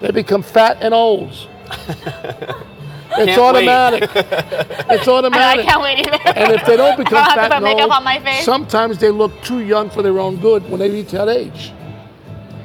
They 0.00 0.10
become 0.10 0.42
fat 0.42 0.78
and 0.80 0.92
old. 0.94 1.30
it's 1.98 3.16
Can't 3.16 3.38
automatic. 3.40 4.02
it's 4.14 5.08
I 5.08 5.10
automatic. 5.12 5.64
can't 5.66 5.82
wait. 5.82 6.06
And 6.36 6.52
if 6.52 6.64
they 6.66 6.76
don't 6.76 6.96
become 7.02 7.18
I'll 7.18 7.24
have 7.24 7.34
to 7.34 7.40
fat 7.48 7.52
and 7.62 7.66
old, 7.80 7.90
on 7.90 8.04
my 8.04 8.20
face. 8.20 8.44
sometimes 8.44 8.98
they 8.98 9.10
look 9.10 9.32
too 9.42 9.60
young 9.60 9.90
for 9.90 10.02
their 10.02 10.18
own 10.20 10.36
good 10.36 10.68
when 10.70 10.78
they 10.80 10.90
reach 10.90 11.10
that 11.12 11.28
age. 11.28 11.72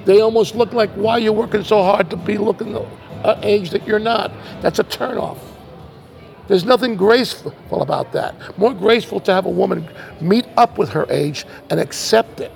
They 0.06 0.22
almost 0.22 0.56
look 0.56 0.74
like 0.74 0.89
why 0.91 1.18
you're 1.18 1.34
working 1.34 1.64
so 1.64 1.84
hard 1.84 2.10
to 2.10 2.18
be 2.18 2.38
looking 2.38 2.74
the 2.74 2.88
uh, 3.24 3.39
age 3.43 3.70
that 3.72 3.86
you're 3.88 3.99
not. 3.99 4.32
That's 4.62 4.80
a 4.80 4.84
turnoff. 4.84 5.38
There's 6.47 6.66
nothing 6.66 6.95
graceful 6.95 7.54
about 7.72 8.12
that. 8.14 8.58
More 8.58 8.74
graceful 8.74 9.20
to 9.22 9.34
have 9.34 9.45
a 9.45 9.49
woman 9.49 9.88
meet 10.20 10.45
up 10.58 10.78
with 10.78 10.89
her 10.89 11.06
age 11.10 11.45
and 11.70 11.80
accept 11.80 12.39
it. 12.41 12.52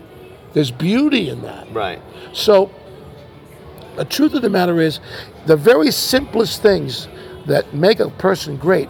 There's 0.54 0.72
beauty 0.72 1.30
in 1.30 1.42
that. 1.44 1.72
Right. 1.72 2.02
So, 2.34 2.72
the 3.96 4.06
truth 4.06 4.34
of 4.34 4.42
the 4.42 4.50
matter 4.50 4.82
is, 4.82 5.00
the 5.46 5.56
very 5.56 5.92
simplest 5.92 6.62
things 6.62 7.08
that 7.46 7.74
make 7.74 8.00
a 8.00 8.10
person 8.10 8.58
great, 8.58 8.90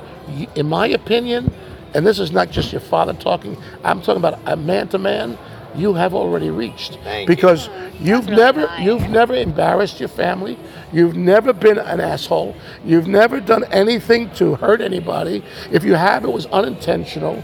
in 0.56 0.68
my 0.68 0.88
opinion, 0.88 1.54
and 1.94 2.06
this 2.06 2.20
is 2.20 2.32
not 2.32 2.50
just 2.50 2.72
your 2.72 2.82
father 2.82 3.14
talking, 3.14 3.62
I'm 3.84 4.02
talking 4.02 4.18
about 4.18 4.40
a 4.46 4.56
man 4.56 4.88
to 4.90 4.98
man, 4.98 5.38
you 5.78 5.94
have 5.94 6.14
already 6.14 6.50
reached. 6.50 6.98
Thank 7.04 7.28
because 7.28 7.70
you've 8.00 8.26
really 8.26 8.38
never 8.38 8.62
nice. 8.62 8.86
you've 8.86 9.10
never 9.10 9.36
embarrassed 9.36 10.00
your 10.00 10.10
family, 10.10 10.58
you've 10.92 11.16
never 11.16 11.54
been 11.54 11.78
an 11.78 12.00
asshole, 12.00 12.56
you've 12.84 13.08
never 13.08 13.40
done 13.40 13.64
anything 13.66 14.30
to 14.36 14.56
hurt 14.56 14.82
anybody. 14.82 15.44
If 15.72 15.84
you 15.84 15.94
have, 15.96 16.24
it 16.24 16.32
was 16.32 16.46
unintentional. 16.48 17.44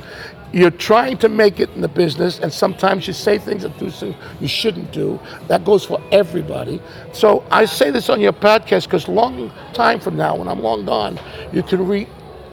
You're 0.54 0.70
trying 0.70 1.18
to 1.20 1.30
make 1.30 1.62
it 1.62 1.70
in 1.76 1.82
the 1.82 1.88
business, 1.88 2.40
and 2.40 2.52
sometimes 2.52 3.08
you 3.08 3.14
say 3.14 3.38
things 3.38 3.64
and 3.64 3.78
do 3.78 3.90
things 3.90 4.16
you 4.42 4.50
shouldn't 4.50 4.92
do. 4.92 5.18
That 5.48 5.64
goes 5.64 5.86
for 5.86 6.02
everybody. 6.12 6.82
So 7.14 7.46
I 7.50 7.64
say 7.64 7.90
this 7.90 8.10
on 8.10 8.20
your 8.20 8.34
podcast 8.34 8.84
because 8.84 9.08
long 9.08 9.50
time 9.72 10.02
from 10.02 10.18
now, 10.18 10.36
when 10.36 10.50
I'm 10.50 10.62
long 10.62 10.86
gone, 10.86 11.18
you 11.54 11.64
can 11.64 11.88
re, 11.88 12.06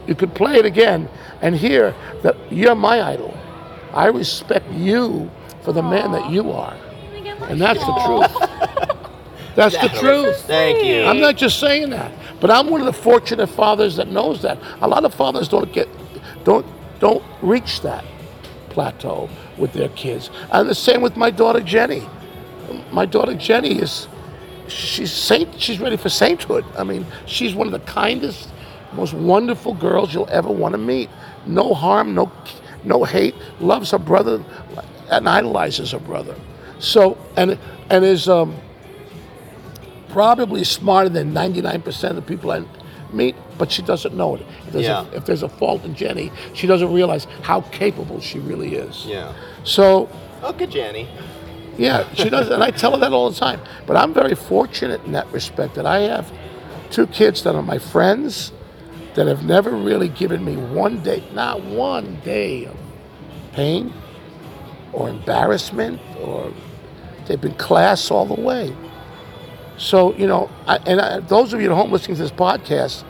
you 0.07 0.15
could 0.15 0.33
play 0.35 0.57
it 0.57 0.65
again 0.65 1.09
and 1.43 1.57
hear 1.57 1.93
that 2.23 2.37
you're 2.53 2.77
my 2.77 3.03
idol. 3.03 3.37
I 3.93 4.07
respect 4.07 4.71
you 4.71 5.29
for 5.69 5.75
the 5.75 5.83
man 5.83 6.13
that 6.13 6.31
you 6.31 6.51
are, 6.51 6.75
and 7.43 7.61
that's 7.61 7.85
the 7.85 7.93
truth. 8.07 8.95
That's 9.55 9.77
the 9.77 9.89
truth. 9.89 10.43
Thank 10.43 10.85
you. 10.85 11.03
I'm 11.03 11.19
not 11.19 11.37
just 11.37 11.59
saying 11.59 11.91
that, 11.91 12.13
but 12.41 12.49
I'm 12.49 12.71
one 12.71 12.81
of 12.81 12.87
the 12.87 12.93
fortunate 12.93 13.49
fathers 13.49 13.97
that 13.97 14.07
knows 14.07 14.41
that. 14.43 14.57
A 14.81 14.87
lot 14.87 15.05
of 15.05 15.13
fathers 15.13 15.49
don't 15.49 15.73
get, 15.73 15.89
don't, 16.45 16.65
don't 17.01 17.25
reach 17.43 17.81
that 17.83 18.05
plateau 18.71 19.29
with 19.59 19.73
their 19.73 19.89
kids. 19.91 20.31
And 20.53 20.69
the 20.69 20.77
same 20.77 21.03
with 21.03 21.17
my 21.17 21.31
daughter 21.31 21.61
Jenny. 21.61 22.09
My 22.93 23.05
daughter 23.05 23.35
Jenny 23.35 23.81
is 23.81 24.07
she's 24.69 25.13
saint 25.13 25.61
she's 25.61 25.81
ready 25.81 25.97
for 25.97 26.09
sainthood. 26.09 26.65
I 26.79 26.85
mean, 26.85 27.05
she's 27.27 27.55
one 27.55 27.67
of 27.67 27.73
the 27.73 27.81
kindest, 27.81 28.49
most 28.93 29.13
wonderful 29.13 29.75
girls 29.75 30.15
you'll 30.15 30.31
ever 30.31 30.51
want 30.51 30.73
to 30.73 30.79
meet. 30.79 31.11
No 31.47 31.75
harm, 31.75 32.15
no 32.15 32.31
no 32.85 33.03
hate, 33.03 33.35
loves 33.61 33.91
her 33.91 33.99
brother 33.99 34.43
and 35.11 35.29
idolizes 35.29 35.93
her 35.93 35.99
brother. 35.99 36.35
So 36.79 37.19
and 37.37 37.59
and 37.91 38.05
is 38.05 38.29
um, 38.29 38.57
probably 40.11 40.65
smarter 40.65 41.09
than 41.09 41.33
99% 41.33 42.11
of 42.11 42.17
the 42.17 42.23
people 42.23 42.51
I 42.51 42.63
meet, 43.13 43.35
but 43.57 43.71
she 43.71 43.83
doesn't 43.83 44.15
know 44.15 44.37
it. 44.37 44.43
If 44.67 44.73
there's, 44.73 44.85
Yeah. 44.85 45.07
a, 45.13 45.17
if 45.17 45.25
there's 45.27 45.43
a 45.43 45.49
fault 45.49 45.85
in 45.85 45.95
Jenny, 45.95 46.31
she 46.55 46.67
doesn't 46.67 46.93
realize 46.93 47.27
how 47.43 47.63
capable 47.63 48.21
she 48.21 48.39
really 48.39 48.75
is. 48.75 49.07
Yeah. 49.07 49.33
So, 49.65 50.09
Okay, 50.43 50.67
Jenny. 50.67 51.09
yeah, 51.79 52.07
she 52.15 52.29
does, 52.29 52.49
and 52.51 52.63
I 52.63 52.71
tell 52.71 52.93
her 52.93 52.99
that 52.99 53.13
all 53.13 53.31
the 53.31 53.37
time. 53.39 53.61
But 53.87 53.97
I'm 53.97 54.13
very 54.13 54.35
fortunate 54.35 55.03
in 55.05 55.13
that 55.13 55.31
respect 55.33 55.75
that 55.77 55.87
I 55.87 56.01
have 56.01 56.31
two 56.91 57.07
kids 57.07 57.43
that 57.43 57.55
are 57.55 57.63
my 57.63 57.79
friends 57.79 58.53
that 59.15 59.27
have 59.27 59.45
never 59.45 59.71
really 59.71 60.09
given 60.09 60.45
me 60.45 60.57
one 60.57 61.03
day, 61.03 61.23
not 61.33 61.63
one 61.65 62.19
day 62.25 62.67
of 62.67 62.77
pain 63.53 63.93
or 64.99 65.09
embarrassment, 65.09 66.01
or 66.21 66.53
they've 67.27 67.41
been 67.41 67.55
class 67.55 68.11
all 68.11 68.27
the 68.27 68.41
way. 68.41 68.75
So, 69.77 70.15
you 70.17 70.27
know, 70.27 70.51
I, 70.67 70.77
and 70.87 71.01
I, 71.01 71.21
those 71.21 71.53
of 71.53 71.61
you 71.61 71.71
at 71.71 71.75
home 71.77 71.93
listening 71.93 72.17
to 72.17 72.23
this 72.23 72.33
podcast, 72.33 73.05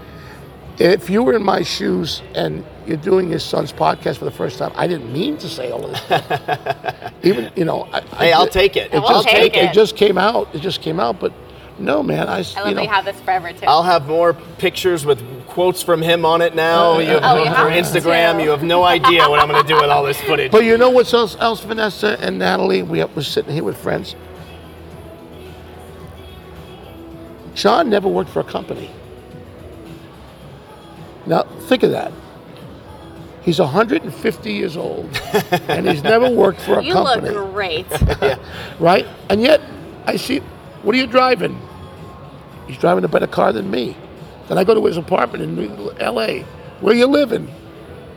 if 0.79 1.09
you 1.09 1.23
were 1.23 1.35
in 1.35 1.43
my 1.43 1.63
shoes 1.63 2.23
and 2.35 2.65
you're 2.87 2.99
doing 2.99 3.31
your 3.31 3.39
son's 3.39 3.73
podcast 3.73 4.19
for 4.19 4.27
the 4.27 4.31
first 4.31 4.59
time, 4.59 4.73
I 4.77 4.87
didn't 4.87 5.13
mean 5.13 5.39
to 5.39 5.49
say 5.49 5.71
all 5.71 5.85
of 5.87 5.91
this. 5.93 7.13
Even, 7.23 7.51
you 7.57 7.65
know, 7.65 7.85
I, 7.93 7.99
I 7.99 8.25
Hey, 8.27 8.33
I'll 8.33 8.45
did- 8.45 8.53
take 8.53 8.77
it. 8.77 8.93
We'll 8.93 9.07
I'll 9.07 9.23
take 9.23 9.55
take 9.55 9.57
it. 9.57 9.71
it 9.71 9.73
just 9.73 9.97
came 9.97 10.19
out. 10.19 10.55
It 10.55 10.61
just 10.61 10.83
came 10.83 11.01
out, 11.01 11.19
but 11.21 11.33
no, 11.79 12.03
man. 12.03 12.29
I, 12.29 12.37
I 12.37 12.39
you 12.41 12.45
love 12.57 12.67
know, 12.67 12.75
that 12.75 12.83
you 12.83 12.89
have 12.89 13.05
this 13.05 13.21
forever 13.21 13.53
too. 13.53 13.67
I'll 13.67 13.83
have 13.83 14.07
more 14.07 14.35
pictures 14.59 15.05
with 15.07 15.23
quotes 15.47 15.83
from 15.83 16.03
him 16.03 16.25
on 16.25 16.43
it 16.43 16.55
now. 16.55 16.93
Oh, 16.93 16.99
you 16.99 17.07
have 17.09 17.23
Oh, 17.25 17.39
you 17.39 17.45
for 17.51 17.71
have 17.71 17.85
Instagram. 17.85 18.39
to. 18.39 18.45
You 18.45 18.51
have 18.51 18.63
no 18.63 18.85
idea 18.85 19.29
what 19.29 19.41
I'm 19.41 19.49
going 19.49 19.63
to 19.63 19.69
do 19.69 19.77
with 19.77 19.91
all 19.91 20.03
this 20.05 20.21
footage. 20.21 20.51
But 20.53 20.65
you 20.65 20.77
know 20.77 20.91
what's 20.91 21.13
else, 21.15 21.37
else 21.41 21.61
Vanessa 21.61 22.17
and 22.21 22.39
Natalie? 22.39 22.83
We 22.83 23.03
were 23.05 23.23
sitting 23.23 23.53
here 23.53 23.65
with 23.65 23.77
friends. 23.79 24.15
John 27.55 27.91
never 27.91 28.09
worked 28.09 28.31
for 28.31 28.41
a 28.41 28.45
company. 28.45 28.91
Now, 31.27 31.43
think 31.43 31.83
of 31.83 31.91
that. 31.91 32.13
He's 33.43 33.59
150 33.59 34.53
years 34.53 34.77
old, 34.77 35.09
and 35.69 35.89
he's 35.89 36.03
never 36.03 36.29
worked 36.31 36.61
for 36.61 36.79
a 36.79 36.85
you 36.85 36.93
company. 36.93 37.29
You 37.31 37.41
look 37.41 37.53
great. 37.53 37.87
yeah. 37.91 38.39
right? 38.79 39.07
And 39.29 39.41
yet, 39.43 39.61
I 40.07 40.17
see, 40.17 40.39
what 40.83 40.95
are 40.95 40.99
you 40.99 41.07
driving? 41.07 41.61
He's 42.69 42.79
driving 42.79 43.03
a 43.05 43.09
better 43.09 43.27
car 43.27 43.53
than 43.53 43.71
me. 43.71 43.97
Then 44.49 44.59
I 44.59 44.65
go 44.65 44.75
to 44.75 44.85
his 44.87 44.97
apartment 44.97 45.43
in 45.43 45.91
L.A. 46.01 46.43
Where 46.81 46.95
you 46.95 47.07
living? 47.07 47.53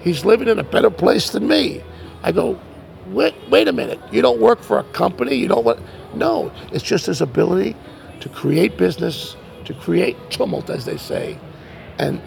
He's 0.01 0.25
living 0.25 0.47
in 0.47 0.59
a 0.59 0.63
better 0.63 0.89
place 0.89 1.31
than 1.31 1.47
me. 1.47 1.81
I 2.23 2.31
go, 2.31 2.59
wait, 3.07 3.33
wait 3.49 3.67
a 3.67 3.73
minute. 3.73 3.99
You 4.11 4.21
don't 4.21 4.39
work 4.39 4.61
for 4.61 4.79
a 4.79 4.83
company. 4.85 5.35
You 5.35 5.47
don't 5.47 5.65
what? 5.65 5.79
No, 6.13 6.51
it's 6.71 6.83
just 6.83 7.05
his 7.07 7.21
ability 7.21 7.75
to 8.19 8.29
create 8.29 8.77
business, 8.77 9.35
to 9.65 9.73
create 9.73 10.17
tumult, 10.29 10.69
as 10.69 10.85
they 10.85 10.97
say, 10.97 11.39
and 11.97 12.21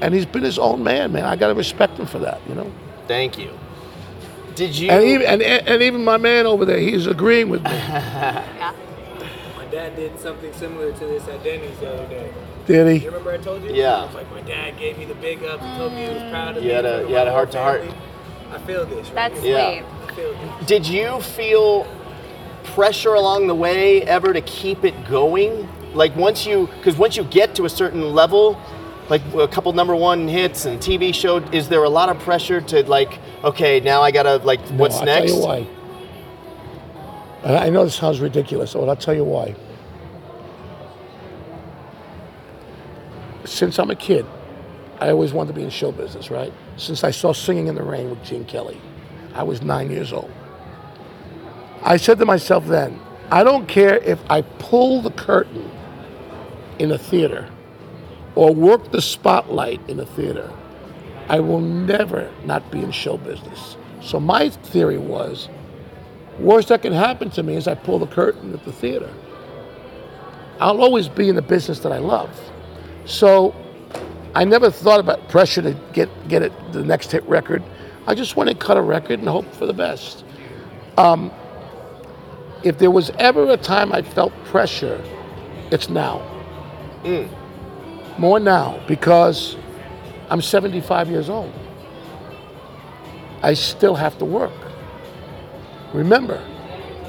and 0.00 0.14
he's 0.14 0.26
been 0.26 0.42
his 0.42 0.58
own 0.58 0.82
man, 0.82 1.12
man. 1.12 1.24
I 1.24 1.36
got 1.36 1.48
to 1.48 1.54
respect 1.54 1.98
him 1.98 2.06
for 2.06 2.18
that, 2.20 2.40
you 2.48 2.54
know. 2.54 2.72
Thank 3.06 3.38
you. 3.38 3.56
Did 4.54 4.76
you? 4.76 4.90
And 4.90 5.04
even 5.04 5.26
and, 5.26 5.42
and 5.42 5.82
even 5.82 6.04
my 6.04 6.16
man 6.16 6.46
over 6.46 6.64
there, 6.64 6.78
he's 6.78 7.06
agreeing 7.06 7.48
with 7.50 7.62
me. 7.64 7.70
yeah. 7.70 8.74
My 9.72 9.78
dad 9.78 9.96
did 9.96 10.20
something 10.20 10.52
similar 10.52 10.92
to 10.92 10.98
this 11.06 11.26
at 11.28 11.42
Denny's 11.42 11.78
the 11.78 11.94
other 11.94 12.06
day. 12.06 12.30
Did 12.66 12.88
he? 12.88 13.04
You 13.04 13.06
remember 13.06 13.32
I 13.32 13.38
told 13.38 13.62
you? 13.64 13.72
Yeah. 13.72 14.02
I 14.02 14.04
was 14.04 14.14
like, 14.14 14.30
my 14.30 14.42
dad 14.42 14.78
gave 14.78 14.98
me 14.98 15.06
the 15.06 15.14
big 15.14 15.42
up. 15.44 15.62
and 15.62 15.78
told 15.78 15.94
me 15.94 16.02
he 16.04 16.08
was 16.12 16.22
proud 16.30 16.58
of 16.58 16.62
You 16.62 16.68
me. 16.68 16.74
had 16.74 16.84
a- 16.84 17.02
in 17.04 17.08
you 17.08 17.14
had 17.14 17.26
a 17.26 17.32
heart 17.32 17.50
to 17.52 17.58
heart. 17.58 17.82
I 18.52 18.58
feel 18.58 18.84
this. 18.84 19.08
Right 19.08 19.32
That's 19.32 19.40
here. 19.40 19.56
Yeah. 19.56 19.70
sweet. 19.80 19.84
I 20.10 20.14
feel 20.14 20.32
this. 20.58 20.66
Did 20.66 20.86
you 20.86 21.20
feel 21.22 21.86
pressure 22.64 23.14
along 23.14 23.46
the 23.46 23.54
way 23.54 24.02
ever 24.02 24.34
to 24.34 24.42
keep 24.42 24.84
it 24.84 25.08
going? 25.08 25.66
Like 25.94 26.14
once 26.16 26.44
you, 26.44 26.68
because 26.76 26.98
once 26.98 27.16
you 27.16 27.24
get 27.24 27.54
to 27.54 27.64
a 27.64 27.70
certain 27.70 28.12
level, 28.14 28.60
like 29.08 29.22
a 29.34 29.48
couple 29.48 29.72
number 29.72 29.96
one 29.96 30.28
hits 30.28 30.66
and 30.66 30.80
TV 30.80 31.14
show, 31.14 31.38
is 31.50 31.70
there 31.70 31.82
a 31.82 31.88
lot 31.88 32.10
of 32.10 32.18
pressure 32.18 32.60
to 32.60 32.82
like, 32.90 33.18
okay, 33.42 33.80
now 33.80 34.02
I 34.02 34.10
gotta 34.10 34.36
like, 34.36 34.60
what's 34.72 34.96
no, 34.96 35.00
I'll 35.00 35.06
next? 35.06 35.30
tell 35.32 35.40
you 35.40 35.46
why. 35.46 35.66
And 37.44 37.56
I 37.56 37.70
know 37.70 37.84
this 37.84 37.96
sounds 37.96 38.20
ridiculous, 38.20 38.74
but 38.74 38.88
I'll 38.88 38.94
tell 38.94 39.14
you 39.14 39.24
why. 39.24 39.56
Since 43.52 43.78
I'm 43.78 43.90
a 43.90 43.94
kid, 43.94 44.24
I 44.98 45.10
always 45.10 45.34
wanted 45.34 45.48
to 45.48 45.54
be 45.54 45.62
in 45.62 45.68
show 45.68 45.92
business, 45.92 46.30
right? 46.30 46.52
Since 46.78 47.04
I 47.04 47.10
saw 47.10 47.34
Singing 47.34 47.66
in 47.66 47.74
the 47.74 47.82
Rain 47.82 48.08
with 48.08 48.24
Gene 48.24 48.46
Kelly, 48.46 48.80
I 49.34 49.42
was 49.42 49.60
nine 49.60 49.90
years 49.90 50.10
old. 50.10 50.32
I 51.82 51.98
said 51.98 52.18
to 52.20 52.24
myself 52.24 52.66
then, 52.66 52.98
I 53.30 53.44
don't 53.44 53.68
care 53.68 53.98
if 53.98 54.18
I 54.30 54.40
pull 54.42 55.02
the 55.02 55.10
curtain 55.10 55.70
in 56.78 56.92
a 56.92 56.98
theater 56.98 57.48
or 58.36 58.54
work 58.54 58.90
the 58.90 59.02
spotlight 59.02 59.86
in 59.86 60.00
a 60.00 60.06
theater. 60.06 60.50
I 61.28 61.40
will 61.40 61.60
never 61.60 62.30
not 62.46 62.70
be 62.70 62.80
in 62.80 62.90
show 62.90 63.18
business. 63.18 63.76
So 64.00 64.18
my 64.18 64.48
theory 64.48 64.98
was, 64.98 65.50
worst 66.38 66.68
that 66.68 66.80
can 66.80 66.94
happen 66.94 67.28
to 67.30 67.42
me 67.42 67.56
is 67.56 67.68
I 67.68 67.74
pull 67.74 67.98
the 67.98 68.06
curtain 68.06 68.54
at 68.54 68.64
the 68.64 68.72
theater. 68.72 69.12
I'll 70.58 70.80
always 70.80 71.08
be 71.08 71.28
in 71.28 71.36
the 71.36 71.42
business 71.42 71.80
that 71.80 71.92
I 71.92 71.98
love. 71.98 72.51
So 73.04 73.54
I 74.34 74.44
never 74.44 74.70
thought 74.70 75.00
about 75.00 75.28
pressure 75.28 75.62
to 75.62 75.76
get 75.92 76.08
get 76.28 76.42
it 76.42 76.52
the 76.72 76.84
next 76.84 77.12
hit 77.12 77.24
record. 77.24 77.62
I 78.06 78.14
just 78.14 78.36
went 78.36 78.50
and 78.50 78.58
cut 78.58 78.76
a 78.76 78.82
record 78.82 79.20
and 79.20 79.28
hoped 79.28 79.54
for 79.54 79.66
the 79.66 79.72
best. 79.72 80.24
Um, 80.96 81.30
if 82.62 82.78
there 82.78 82.90
was 82.90 83.10
ever 83.18 83.50
a 83.50 83.56
time 83.56 83.92
I 83.92 84.02
felt 84.02 84.32
pressure, 84.44 85.02
it's 85.70 85.88
now. 85.88 86.22
More 88.18 88.38
now 88.38 88.80
because 88.86 89.56
I'm 90.30 90.40
75 90.40 91.10
years 91.10 91.28
old. 91.28 91.52
I 93.42 93.54
still 93.54 93.94
have 93.96 94.18
to 94.18 94.24
work. 94.24 94.52
Remember, 95.92 96.38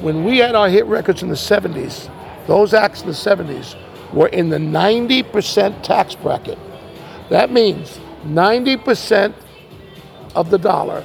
when 0.01 0.23
we 0.25 0.39
had 0.39 0.55
our 0.55 0.67
hit 0.67 0.85
records 0.85 1.21
in 1.21 1.29
the 1.29 1.35
70s, 1.35 2.09
those 2.47 2.73
acts 2.73 3.01
in 3.01 3.07
the 3.07 3.13
70s 3.13 3.75
were 4.14 4.28
in 4.28 4.49
the 4.49 4.57
90% 4.57 5.82
tax 5.84 6.16
bracket. 6.16 6.57
That 7.30 7.51
means 7.51 7.99
90% 8.26 9.34
of 10.36 10.49
the 10.49 10.57
dollar 10.57 11.03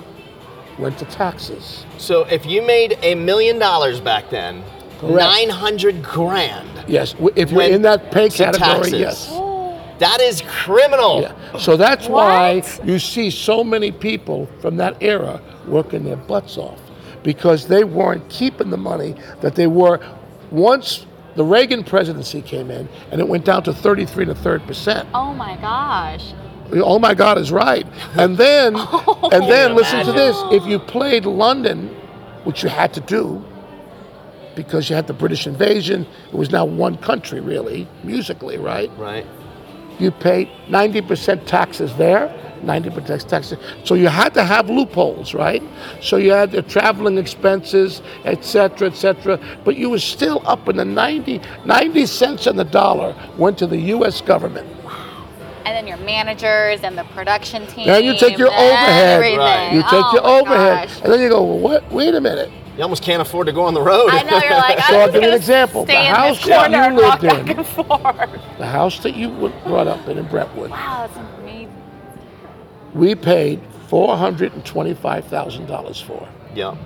went 0.79 0.99
to 0.99 1.05
taxes. 1.07 1.85
So 1.99 2.23
if 2.25 2.47
you 2.47 2.63
made 2.63 2.99
a 3.03 3.15
million 3.15 3.59
dollars 3.59 4.01
back 4.01 4.31
then, 4.31 4.63
Correct. 5.01 5.15
900 5.49 6.03
grand, 6.03 6.69
Yes, 6.89 7.15
if 7.37 7.51
you're 7.51 7.63
in 7.63 7.83
that 7.83 8.11
pay 8.11 8.29
category, 8.29 8.91
taxes. 8.91 8.93
yes. 8.95 9.29
that 9.99 10.21
is 10.21 10.43
criminal. 10.49 11.23
Yeah. 11.23 11.59
So 11.59 11.77
that's 11.77 12.09
why 12.09 12.63
you 12.85 12.99
see 12.99 13.31
so 13.31 13.63
many 13.63 13.93
people 13.93 14.49
from 14.61 14.77
that 14.77 15.01
era 15.03 15.41
working 15.67 16.05
their 16.05 16.17
butts 16.17 16.57
off 16.57 16.81
because 17.23 17.67
they 17.69 17.85
weren't 17.85 18.29
keeping 18.29 18.71
the 18.71 18.77
money 18.77 19.15
that 19.41 19.55
they 19.55 19.67
were 19.67 20.01
once 20.51 21.05
the 21.39 21.45
Reagan 21.45 21.85
presidency 21.85 22.43
came 22.43 22.69
in 22.69 22.89
and 23.13 23.21
it 23.21 23.29
went 23.29 23.45
down 23.45 23.63
to 23.63 23.73
33 23.73 24.25
and 24.25 24.33
a 24.33 24.35
third 24.35 24.61
percent. 24.67 25.09
Oh 25.15 25.33
my 25.33 25.57
gosh. 25.59 26.35
Oh 26.73 26.99
my 26.99 27.15
God 27.15 27.39
is 27.39 27.53
right. 27.53 27.87
And 28.17 28.37
then, 28.37 28.75
and 29.33 29.45
then 29.45 29.71
oh 29.71 29.75
listen 29.77 30.05
to 30.05 30.11
this: 30.11 30.37
if 30.51 30.67
you 30.67 30.81
played 30.81 31.27
London, 31.27 31.95
which 32.43 32.65
you 32.65 32.69
had 32.69 32.93
to 32.95 33.01
do, 33.01 33.45
because 34.57 34.91
you 34.91 34.97
had 34.97 35.07
the 35.07 35.13
British 35.13 35.47
invasion, 35.47 36.09
it 36.27 36.35
was 36.35 36.51
now 36.51 36.65
one 36.65 36.97
country 36.97 37.39
really, 37.39 37.87
musically, 38.03 38.59
right? 38.59 38.91
Right. 38.99 39.25
You 40.01 40.11
paid 40.11 40.49
90% 40.67 41.47
taxes 41.47 41.95
there, 41.95 42.35
90% 42.63 43.29
taxes. 43.29 43.59
So 43.85 43.95
you 43.95 44.09
had 44.09 44.35
to 44.35 44.45
have 44.45 44.69
loopholes, 44.71 45.35
right? 45.35 45.63
So 46.01 46.17
you 46.17 46.33
had 46.33 46.51
the 46.53 46.63
traveling 46.63 47.19
expenses, 47.19 48.03
etc., 48.25 48.43
cetera, 48.69 48.89
et 48.89 48.95
cetera. 48.97 49.41
But 49.65 49.77
you 49.77 49.91
were 49.91 49.99
still 49.99 50.43
up 50.47 50.69
in 50.69 50.77
the 50.77 50.85
90, 50.85 51.41
90 51.65 52.07
cents 52.07 52.47
on 52.47 52.57
the 52.57 52.65
dollar 52.65 53.15
went 53.37 53.59
to 53.59 53.67
the 53.67 53.79
U.S. 53.97 54.21
government. 54.21 54.69
And 55.65 55.77
then 55.77 55.87
your 55.87 55.99
managers 55.99 56.81
and 56.83 56.97
the 56.97 57.05
production 57.05 57.67
team. 57.67 57.87
Then 57.87 58.03
you 58.05 58.17
take 58.17 58.39
your 58.39 58.49
overhead. 58.49 59.21
Right. 59.39 59.73
You 59.75 59.83
take 59.83 59.91
Oh 59.93 60.13
your 60.15 60.27
overhead, 60.27 60.89
gosh. 60.89 61.03
and 61.03 61.13
then 61.13 61.21
you 61.21 61.29
go, 61.29 61.43
well, 61.45 61.59
what? 61.59 61.93
Wait 61.93 62.15
a 62.15 62.21
minute. 62.21 62.51
You 62.77 62.85
almost 62.85 63.03
can't 63.03 63.21
afford 63.21 63.49
to 63.49 63.53
go 63.53 63.63
on 63.65 63.75
the 63.75 63.83
road. 63.83 64.09
I 64.11 64.23
know 64.23 64.39
you're 64.39 64.51
like. 64.53 64.79
So 64.89 64.95
I'm 64.95 65.01
I'll 65.01 65.07
give 65.13 65.15
you 65.17 65.21
an 65.21 65.25
gonna 65.25 65.37
example. 65.37 65.85
The 65.85 65.93
Stay 65.93 66.09
in 66.09 66.15
house 66.15 66.47
that 66.47 66.71
you 66.71 66.97
lived 66.97 67.25
in- 67.25 67.45
back 67.45 68.31
and. 68.31 68.59
The 68.59 68.67
house 68.67 68.99
that 69.01 69.17
you 69.17 69.31
were 69.31 69.51
brought 69.65 69.89
up 69.89 70.09
in 70.09 70.17
in 70.17 70.27
Brentwood, 70.27 70.71
Wow, 70.71 71.07
that's 71.13 71.19
amazing. 71.41 71.68
We 72.99 73.15
paid 73.15 73.63
$425,000 73.89 76.05
for. 76.05 76.29
Yeah. 76.55 76.77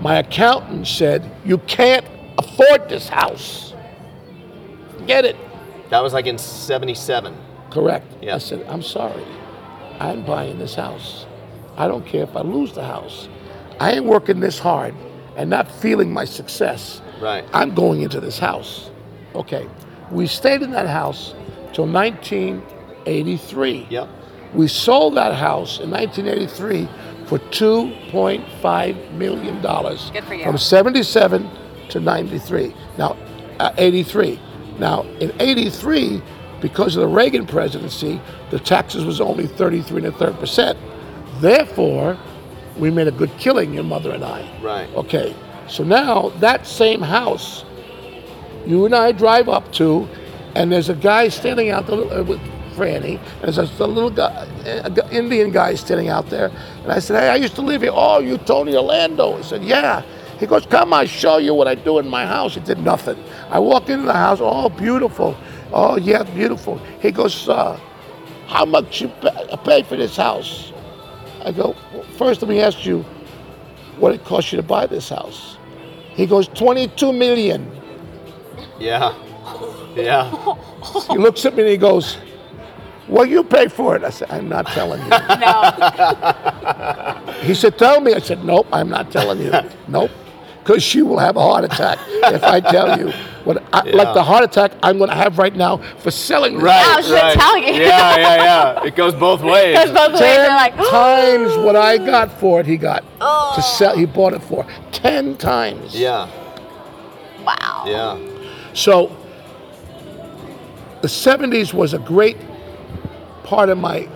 My 0.00 0.18
accountant 0.18 0.88
said, 0.88 1.30
You 1.44 1.58
can't 1.58 2.04
afford 2.36 2.88
this 2.88 3.08
house. 3.08 3.74
Get 5.06 5.24
it. 5.24 5.36
That 5.90 6.02
was 6.02 6.12
like 6.12 6.26
in 6.26 6.36
77. 6.36 7.36
Correct. 7.70 8.12
Yeah. 8.20 8.34
I 8.34 8.38
said, 8.38 8.66
I'm 8.68 8.82
sorry. 8.82 9.24
I'm 10.00 10.26
buying 10.26 10.58
this 10.58 10.74
house. 10.74 11.26
I 11.76 11.86
don't 11.86 12.04
care 12.04 12.24
if 12.24 12.34
I 12.36 12.40
lose 12.40 12.72
the 12.72 12.84
house. 12.84 13.28
I 13.78 13.92
ain't 13.92 14.04
working 14.04 14.40
this 14.40 14.58
hard 14.58 14.96
and 15.36 15.48
not 15.48 15.70
feeling 15.70 16.12
my 16.12 16.24
success. 16.24 17.00
Right. 17.20 17.44
I'm 17.52 17.72
going 17.74 18.02
into 18.02 18.18
this 18.20 18.40
house. 18.40 18.90
Okay. 19.34 19.68
We 20.10 20.26
stayed 20.26 20.62
in 20.62 20.72
that 20.72 20.88
house 20.88 21.34
till 21.72 21.86
1983. 21.86 23.86
Yep. 23.90 24.08
We 24.54 24.68
sold 24.68 25.16
that 25.16 25.34
house 25.34 25.80
in 25.80 25.90
1983 25.90 26.88
for 27.26 27.38
2.5 27.38 29.12
million 29.12 29.60
dollars. 29.62 30.10
Good 30.12 30.24
for 30.24 30.34
you. 30.34 30.44
From 30.44 30.58
77 30.58 31.50
to 31.90 32.00
93. 32.00 32.74
Now, 32.98 33.16
uh, 33.58 33.72
83. 33.76 34.38
Now, 34.78 35.02
in 35.20 35.32
83, 35.40 36.22
because 36.60 36.96
of 36.96 37.02
the 37.02 37.08
Reagan 37.08 37.46
presidency, 37.46 38.20
the 38.50 38.58
taxes 38.58 39.04
was 39.04 39.20
only 39.20 39.46
33 39.46 39.98
and 39.98 40.06
a 40.06 40.12
third 40.12 40.38
percent. 40.38 40.78
Therefore, 41.40 42.16
we 42.78 42.90
made 42.90 43.08
a 43.08 43.12
good 43.12 43.30
killing, 43.38 43.74
your 43.74 43.84
mother 43.84 44.12
and 44.12 44.24
I. 44.24 44.60
Right. 44.62 44.88
Okay. 44.94 45.34
So 45.68 45.82
now 45.84 46.30
that 46.40 46.66
same 46.66 47.00
house, 47.00 47.64
you 48.66 48.84
and 48.84 48.94
I 48.94 49.12
drive 49.12 49.48
up 49.48 49.72
to, 49.74 50.08
and 50.54 50.70
there's 50.70 50.88
a 50.88 50.94
guy 50.94 51.28
standing 51.28 51.70
out 51.70 51.86
there 51.86 52.00
uh, 52.12 52.22
with 52.22 52.40
Franny, 52.74 53.18
and 53.42 53.54
there's 53.54 53.58
a, 53.58 53.86
little 53.86 54.10
guy, 54.10 54.46
Indian 55.10 55.50
guy 55.50 55.74
standing 55.74 56.08
out 56.08 56.28
there. 56.30 56.50
And 56.82 56.92
I 56.92 56.98
said, 56.98 57.20
Hey, 57.20 57.28
I 57.28 57.36
used 57.36 57.54
to 57.56 57.62
live 57.62 57.82
here. 57.82 57.92
Oh, 57.94 58.20
you 58.20 58.38
Tony 58.38 58.76
Orlando? 58.76 59.36
He 59.36 59.42
said, 59.42 59.64
Yeah. 59.64 60.02
He 60.38 60.46
goes, 60.46 60.66
Come, 60.66 60.92
I 60.92 61.04
show 61.04 61.38
you 61.38 61.54
what 61.54 61.68
I 61.68 61.74
do 61.74 61.98
in 61.98 62.08
my 62.08 62.26
house. 62.26 62.54
He 62.54 62.60
did 62.60 62.78
nothing. 62.78 63.22
I 63.50 63.58
walk 63.58 63.88
into 63.88 64.06
the 64.06 64.12
house, 64.12 64.38
oh, 64.40 64.68
beautiful. 64.68 65.36
Oh, 65.72 65.96
yeah, 65.96 66.22
beautiful. 66.22 66.78
He 67.00 67.10
goes, 67.10 67.48
uh, 67.48 67.78
How 68.46 68.64
much 68.64 69.00
you 69.00 69.08
pay, 69.20 69.56
pay 69.64 69.82
for 69.82 69.96
this 69.96 70.16
house? 70.16 70.72
I 71.44 71.52
go, 71.52 71.76
well, 71.92 72.02
First, 72.18 72.42
let 72.42 72.48
me 72.48 72.60
ask 72.60 72.84
you 72.84 73.04
what 73.98 74.14
it 74.14 74.24
cost 74.24 74.52
you 74.52 74.56
to 74.56 74.62
buy 74.62 74.86
this 74.86 75.08
house. 75.08 75.56
He 76.14 76.26
goes, 76.26 76.48
22 76.48 77.12
million. 77.12 77.70
Yeah. 78.78 79.14
Yeah. 79.96 80.30
He 81.10 81.18
looks 81.18 81.44
at 81.44 81.54
me 81.54 81.62
and 81.62 81.70
he 81.70 81.76
goes, 81.76 82.18
Well, 83.08 83.26
you 83.26 83.44
pay 83.44 83.68
for 83.68 83.96
it. 83.96 84.04
I 84.04 84.10
said, 84.10 84.30
I'm 84.30 84.48
not 84.48 84.66
telling 84.68 85.00
you. 85.02 85.08
No. 85.40 87.32
He 87.42 87.54
said, 87.54 87.76
Tell 87.78 88.00
me. 88.00 88.14
I 88.14 88.18
said, 88.20 88.44
Nope, 88.44 88.66
I'm 88.72 88.88
not 88.88 89.10
telling 89.10 89.40
you. 89.40 89.52
Nope. 89.88 90.10
Because 90.62 90.82
she 90.82 91.02
will 91.02 91.18
have 91.18 91.36
a 91.36 91.42
heart 91.42 91.64
attack 91.64 91.98
if 92.08 92.42
I 92.42 92.58
tell 92.58 92.98
you 92.98 93.10
what 93.44 93.62
I, 93.70 93.84
Yeah. 93.84 93.96
like 93.96 94.14
the 94.14 94.22
heart 94.22 94.44
attack 94.44 94.72
I'm 94.82 94.96
going 94.96 95.10
to 95.10 95.16
have 95.16 95.36
right 95.36 95.54
now 95.54 95.76
for 95.98 96.10
selling 96.10 96.54
this 96.54 96.62
Right. 96.62 96.82
Oh, 96.86 96.92
I 96.92 96.96
was 96.96 97.12
right. 97.12 97.34
telling 97.34 97.64
you. 97.64 97.74
Yeah, 97.74 98.16
yeah, 98.16 98.36
yeah. 98.36 98.84
It 98.84 98.96
goes 98.96 99.14
both 99.14 99.42
ways. 99.42 99.78
Because 99.78 99.90
both 99.94 100.12
ways 100.12 100.20
Ten 100.20 100.50
are 100.50 100.56
like, 100.56 100.74
times 100.76 101.54
what 101.58 101.76
I 101.76 101.98
got 101.98 102.32
for 102.40 102.60
it, 102.60 102.66
he 102.66 102.78
got 102.78 103.00
to 103.00 103.06
oh. 103.20 103.60
sell. 103.76 103.94
He 103.94 104.06
bought 104.06 104.32
it 104.32 104.42
for 104.42 104.66
ten 104.90 105.36
times. 105.36 105.94
Yeah. 105.94 106.30
wow. 107.44 107.84
Yeah. 107.86 108.18
So 108.72 109.14
the 111.02 111.08
70s 111.08 111.74
was 111.74 111.92
a 111.92 111.98
great 111.98 112.38
part 113.44 113.68
of 113.68 113.78
my 113.78 114.08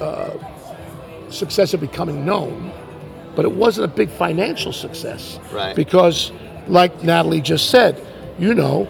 uh, 0.00 0.30
success 1.30 1.72
of 1.74 1.80
becoming 1.80 2.24
known, 2.24 2.72
but 3.36 3.44
it 3.44 3.52
wasn't 3.52 3.84
a 3.84 3.94
big 3.94 4.10
financial 4.10 4.72
success. 4.72 5.38
Right. 5.52 5.74
Because, 5.76 6.32
like 6.66 7.02
Natalie 7.02 7.40
just 7.40 7.70
said, 7.70 8.00
you 8.38 8.54
know, 8.54 8.88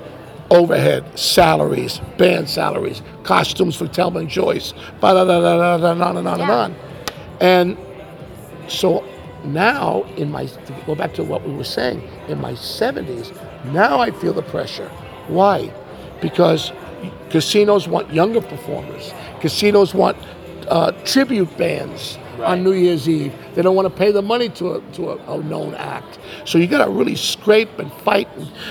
overhead, 0.51 1.18
salaries, 1.18 2.01
band 2.18 2.49
salaries, 2.49 3.03
costumes 3.22 3.77
for 3.77 3.87
Thelma 3.87 4.20
and 4.20 4.29
Joyce, 4.29 4.72
da 5.01 5.12
da 5.12 5.25
da 5.25 5.41
da 5.41 5.77
da, 5.79 5.91
and 5.93 6.03
on 6.03 6.16
and 6.16 6.29
on 6.29 6.41
and 6.41 6.49
Yeah. 6.49 6.57
on. 6.57 6.77
And 7.41 7.77
so 8.68 9.05
now, 9.45 10.05
in 10.16 10.31
my 10.31 10.47
to 10.47 10.72
go 10.87 10.95
back 10.95 11.12
to 11.14 11.25
what 11.25 11.47
we 11.47 11.55
were 11.55 11.64
saying, 11.64 12.03
in 12.29 12.41
my 12.41 12.53
70s, 12.53 13.33
now 13.72 14.01
I 14.01 14.11
feel 14.11 14.33
the 14.33 14.43
pressure. 14.43 14.89
Why? 15.29 15.70
Because 16.20 16.72
casinos 17.31 17.89
want 17.89 18.12
younger 18.12 18.41
performers. 18.41 19.12
Casinos 19.45 19.92
want 19.92 20.16
uh, 20.68 20.90
tribute 21.05 21.55
bands 21.59 22.16
Right. 22.38 22.49
on 22.49 22.64
New 22.64 22.72
Year's 22.72 23.07
Eve. 23.09 23.32
They 23.55 23.61
don't 23.62 23.76
want 23.76 23.86
to 23.86 23.95
pay 23.95 24.11
the 24.11 24.22
money 24.22 24.49
to 24.49 24.72
a, 24.76 24.80
to 24.95 25.11
a, 25.11 25.34
a 25.34 25.42
known 25.45 25.74
act. 25.74 26.18
So 26.47 26.57
you 26.59 26.66
got 26.66 26.84
to 26.84 26.90
really 26.90 27.14
scrape 27.14 27.78
and 27.78 27.92
fight 27.92 28.26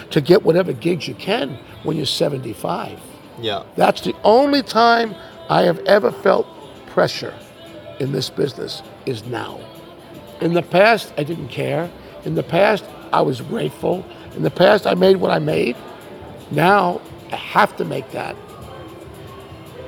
to 0.10 0.20
get 0.20 0.44
whatever 0.44 0.74
gigs 0.74 1.08
you 1.08 1.14
can 1.14 1.58
when 1.84 1.96
you're 1.96 2.06
75. 2.08 3.00
Yeah. 3.40 3.64
That's 3.78 4.02
the 4.02 4.14
only 4.24 4.64
time 4.64 5.16
I 5.48 5.62
have 5.62 5.80
ever 5.86 6.12
felt 6.12 6.46
pressure 6.88 7.34
in 8.00 8.12
this 8.12 8.30
business 8.32 8.82
is 9.06 9.24
now. 9.28 9.62
In 10.42 10.54
the 10.56 10.64
past, 10.64 11.14
I 11.18 11.24
didn't 11.24 11.50
care. 11.50 11.90
In 12.26 12.36
the 12.36 12.44
past, 12.44 12.84
I 13.14 13.22
was 13.22 13.40
grateful. 13.40 14.04
In 14.36 14.44
the 14.44 14.52
past, 14.52 14.86
I 14.88 14.94
made 14.96 15.18
what 15.18 15.32
I 15.32 15.40
made. 15.40 15.78
Now, 16.52 17.00
I 17.32 17.38
have 17.38 17.78
to 17.78 17.86
make 17.86 18.12
that 18.12 18.36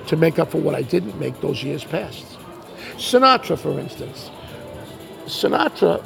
to 0.07 0.15
make 0.15 0.39
up 0.39 0.51
for 0.51 0.59
what 0.59 0.75
I 0.75 0.81
didn't 0.81 1.19
make 1.19 1.39
those 1.41 1.63
years 1.63 1.83
past. 1.83 2.25
Sinatra, 2.97 3.57
for 3.57 3.79
instance. 3.79 4.29
Sinatra, 5.25 6.03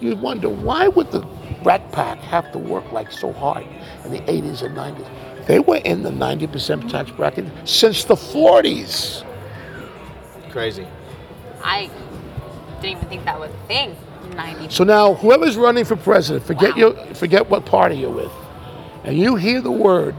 you 0.00 0.16
wonder 0.16 0.48
why 0.48 0.88
would 0.88 1.10
the 1.10 1.26
Rat 1.62 1.92
Pack 1.92 2.18
have 2.20 2.50
to 2.52 2.58
work 2.58 2.90
like 2.92 3.10
so 3.12 3.32
hard 3.32 3.66
in 4.04 4.12
the 4.12 4.20
80s 4.20 4.62
and 4.62 4.76
90s? 4.76 5.46
They 5.46 5.58
were 5.58 5.76
in 5.78 6.02
the 6.02 6.10
90% 6.10 6.90
tax 6.90 7.10
bracket 7.10 7.46
since 7.64 8.04
the 8.04 8.14
40s. 8.14 9.24
Crazy. 10.50 10.86
I 11.62 11.90
didn't 12.80 12.96
even 12.98 13.08
think 13.08 13.24
that 13.24 13.38
was 13.38 13.50
a 13.50 13.66
thing. 13.66 13.96
90. 14.36 14.70
So 14.70 14.84
now, 14.84 15.14
whoever's 15.14 15.56
running 15.56 15.84
for 15.84 15.96
president, 15.96 16.44
forget 16.46 16.76
Wow. 16.76 16.94
your, 16.94 17.14
forget 17.14 17.50
what 17.50 17.64
party 17.66 17.96
you're 17.96 18.10
with, 18.10 18.30
and 19.04 19.18
you 19.18 19.34
hear 19.36 19.60
the 19.60 19.72
word 19.72 20.14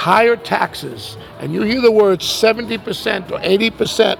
higher 0.00 0.34
taxes, 0.34 1.18
and 1.40 1.52
you 1.52 1.60
hear 1.60 1.82
the 1.82 1.92
word 1.92 2.20
70% 2.20 3.30
or 3.30 3.38
80%, 3.38 4.18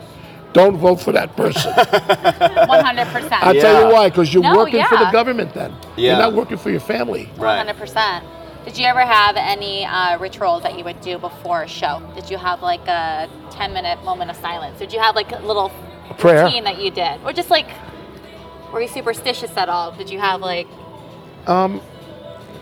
don't 0.53 0.77
vote 0.77 1.01
for 1.01 1.13
that 1.13 1.35
person. 1.37 1.73
100%. 1.75 3.29
I'll 3.33 3.55
tell 3.55 3.89
you 3.89 3.95
why, 3.95 4.11
because 4.11 4.35
you're 4.35 4.43
No, 4.43 4.57
working 4.57 4.85
for 4.85 4.99
the 4.99 5.11
government 5.11 5.55
then. 5.55 5.75
Yeah. 5.97 6.11
You're 6.13 6.19
not 6.19 6.35
working 6.35 6.59
for 6.59 6.71
your 6.71 6.81
family. 6.81 7.31
Right. 7.39 7.67
100%. 7.67 8.23
Did 8.67 8.77
you 8.77 8.85
ever 8.85 9.01
have 9.01 9.37
any 9.39 9.87
uh, 9.87 10.19
rituals 10.19 10.63
that 10.65 10.77
you 10.77 10.85
would 10.85 11.01
do 11.01 11.17
before 11.19 11.63
a 11.63 11.69
show? 11.69 12.03
Did 12.15 12.29
you 12.29 12.37
have 12.37 12.61
like 12.61 12.87
a 12.87 13.27
10 13.53 13.73
minute 13.73 14.05
moment 14.05 14.31
of 14.31 14.37
silence? 14.37 14.79
Did 14.79 14.93
you 14.93 15.01
have 15.01 15.15
like 15.17 15.33
a 15.33 15.39
little 15.39 15.73
A 16.11 16.15
prayer. 16.15 16.45
routine 16.45 16.65
that 16.65 16.79
you 16.79 16.91
did? 16.91 17.21
Or 17.25 17.33
just 17.33 17.49
like, 17.49 17.69
were 18.71 18.83
you 18.83 18.89
superstitious 18.89 19.57
at 19.57 19.71
all? 19.71 19.93
Did 19.93 20.11
you 20.11 20.19
have 20.21 20.43
like, 20.43 20.67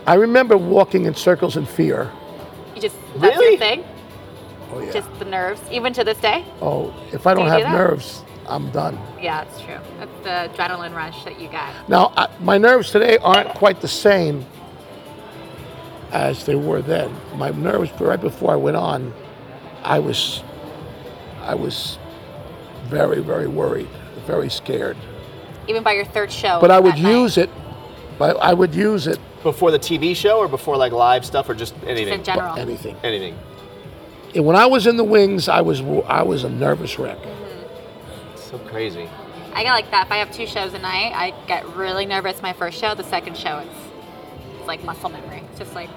I 0.07 0.13
remember 0.13 0.55
walking 0.57 1.03
in 1.05 1.15
circles 1.15 1.57
in 1.57 1.65
fear. 1.65 2.09
You 2.83 2.89
just, 2.89 2.95
that's 3.17 3.37
Really? 3.37 3.51
your 3.51 3.59
thing? 3.59 3.83
Oh, 4.71 4.79
yeah. 4.79 4.91
Just 4.91 5.19
the 5.19 5.25
nerves, 5.25 5.61
even 5.71 5.93
to 5.93 6.03
this 6.03 6.17
day? 6.19 6.45
oh, 6.61 6.93
if 7.11 7.25
I 7.27 7.33
don't 7.33 7.45
you 7.45 7.51
have 7.51 7.61
do 7.61 7.69
nerves, 7.69 8.23
I'm 8.47 8.69
done. 8.71 8.97
Yeah, 9.21 9.41
it's 9.43 9.59
true. 9.61 9.77
That's 9.99 10.23
the 10.23 10.55
adrenaline 10.57 10.95
rush 10.95 11.23
that 11.25 11.39
you 11.39 11.47
get. 11.49 11.73
Now, 11.87 12.13
I, 12.15 12.29
my 12.39 12.57
nerves 12.57 12.91
today 12.91 13.17
aren't 13.17 13.49
quite 13.49 13.81
the 13.81 13.87
same 13.87 14.45
as 16.11 16.45
they 16.45 16.55
were 16.55 16.81
then. 16.81 17.15
My 17.35 17.49
nerves 17.49 17.91
right 17.99 18.19
before 18.19 18.51
I 18.51 18.55
went 18.55 18.77
on, 18.77 19.13
I 19.83 19.99
was, 19.99 20.43
I 21.41 21.55
was 21.55 21.97
very, 22.85 23.21
very 23.21 23.47
worried, 23.47 23.89
very 24.25 24.49
scared. 24.49 24.97
Even 25.67 25.83
by 25.83 25.93
your 25.93 26.05
third 26.05 26.31
show. 26.31 26.59
But 26.59 26.71
I 26.71 26.79
would 26.79 26.93
that 26.93 27.01
night. 27.01 27.11
use 27.21 27.37
it. 27.37 27.49
But 28.19 28.35
I 28.37 28.53
would 28.53 28.75
use 28.75 29.07
it 29.07 29.17
Before 29.41 29.71
the 29.71 29.79
TV 29.79 30.13
show 30.15 30.37
or 30.39 30.49
before 30.49 30.75
like 30.75 30.91
live 30.91 31.25
stuff 31.25 31.49
or 31.49 31.55
just 31.55 31.73
anything? 31.87 32.15
in 32.15 32.23
general. 32.23 32.55
anything. 32.57 32.95
Anything. 33.01 33.39
And 34.35 34.45
when 34.45 34.57
I 34.57 34.67
was 34.67 34.85
in 34.85 34.97
the 34.97 35.03
wings, 35.03 35.47
I 35.47 35.61
was 35.61 35.81
I 36.05 36.21
was 36.21 36.43
a 36.43 36.49
nervous 36.49 36.99
wreck. 36.99 37.17
Mm-hmm. 37.17 38.37
So 38.37 38.59
crazy. 38.59 39.09
I 39.53 39.63
get 39.63 39.71
like 39.71 39.89
that. 39.91 40.05
If 40.07 40.11
I 40.11 40.17
have 40.17 40.31
two 40.31 40.45
shows 40.45 40.73
a 40.73 40.79
night, 40.79 41.13
I 41.15 41.33
get 41.47 41.65
really 41.75 42.05
nervous 42.05 42.41
my 42.41 42.53
first 42.53 42.79
show. 42.79 42.93
The 42.93 43.03
second 43.03 43.35
show, 43.37 43.57
it's, 43.59 43.75
it's 44.59 44.67
like 44.67 44.83
muscle 44.83 45.09
memory. 45.09 45.41
It's 45.49 45.59
just 45.59 45.73
like, 45.73 45.89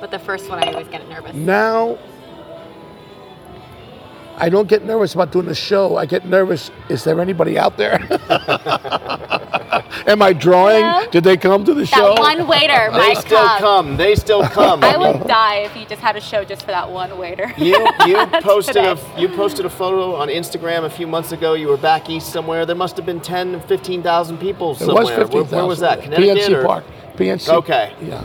but 0.00 0.10
the 0.10 0.18
first 0.18 0.48
one, 0.48 0.62
I 0.62 0.70
always 0.70 0.88
get 0.88 1.08
nervous. 1.08 1.34
Now, 1.34 1.98
I 4.36 4.48
don't 4.48 4.68
get 4.68 4.84
nervous 4.84 5.14
about 5.14 5.32
doing 5.32 5.46
the 5.46 5.54
show. 5.54 5.96
I 5.96 6.06
get 6.06 6.26
nervous. 6.26 6.70
Is 6.88 7.04
there 7.04 7.20
anybody 7.20 7.58
out 7.58 7.76
there? 7.76 7.98
Am 10.06 10.22
I 10.22 10.32
drawing? 10.32 10.80
Yeah. 10.80 11.06
Did 11.10 11.24
they 11.24 11.36
come 11.36 11.64
to 11.64 11.74
the 11.74 11.86
show? 11.86 12.14
That 12.14 12.20
one 12.20 12.46
waiter 12.46 12.90
my 12.90 12.98
God. 12.98 13.00
They 13.00 13.08
might 13.14 13.18
still 13.18 13.38
come. 13.38 13.58
come. 13.58 13.96
They 13.96 14.14
still 14.14 14.42
come. 14.58 14.82
I 14.84 14.96
would 14.96 15.26
die 15.26 15.56
if 15.58 15.76
you 15.76 15.84
just 15.86 16.00
had 16.00 16.16
a 16.16 16.20
show 16.20 16.44
just 16.44 16.62
for 16.62 16.68
that 16.72 16.90
one 16.90 17.16
waiter. 17.18 17.52
You 17.56 17.86
you 18.06 18.26
posted 18.42 18.76
a 18.76 18.98
you 19.18 19.28
posted 19.28 19.66
a 19.66 19.70
photo 19.70 20.14
on 20.16 20.28
Instagram 20.28 20.84
a 20.84 20.90
few 20.90 21.06
months 21.06 21.32
ago. 21.32 21.54
You 21.54 21.68
were 21.68 21.76
back 21.76 22.08
east 22.08 22.32
somewhere. 22.32 22.64
There 22.66 22.76
must 22.76 22.96
have 22.96 23.06
been 23.06 23.20
10, 23.20 23.60
15,000 23.62 24.38
people 24.38 24.72
It 24.72 24.78
somewhere. 24.78 24.96
was 24.96 25.06
Where- 25.10 25.18
15,000. 25.18 25.56
Where, 25.58 25.66
was 25.66 25.80
that? 25.80 26.02
Connecticut 26.02 26.38
PNC 26.38 26.54
or- 26.56 26.64
Park. 26.66 26.84
PNC. 27.16 27.48
Okay. 27.54 27.92
Yeah. 28.02 28.24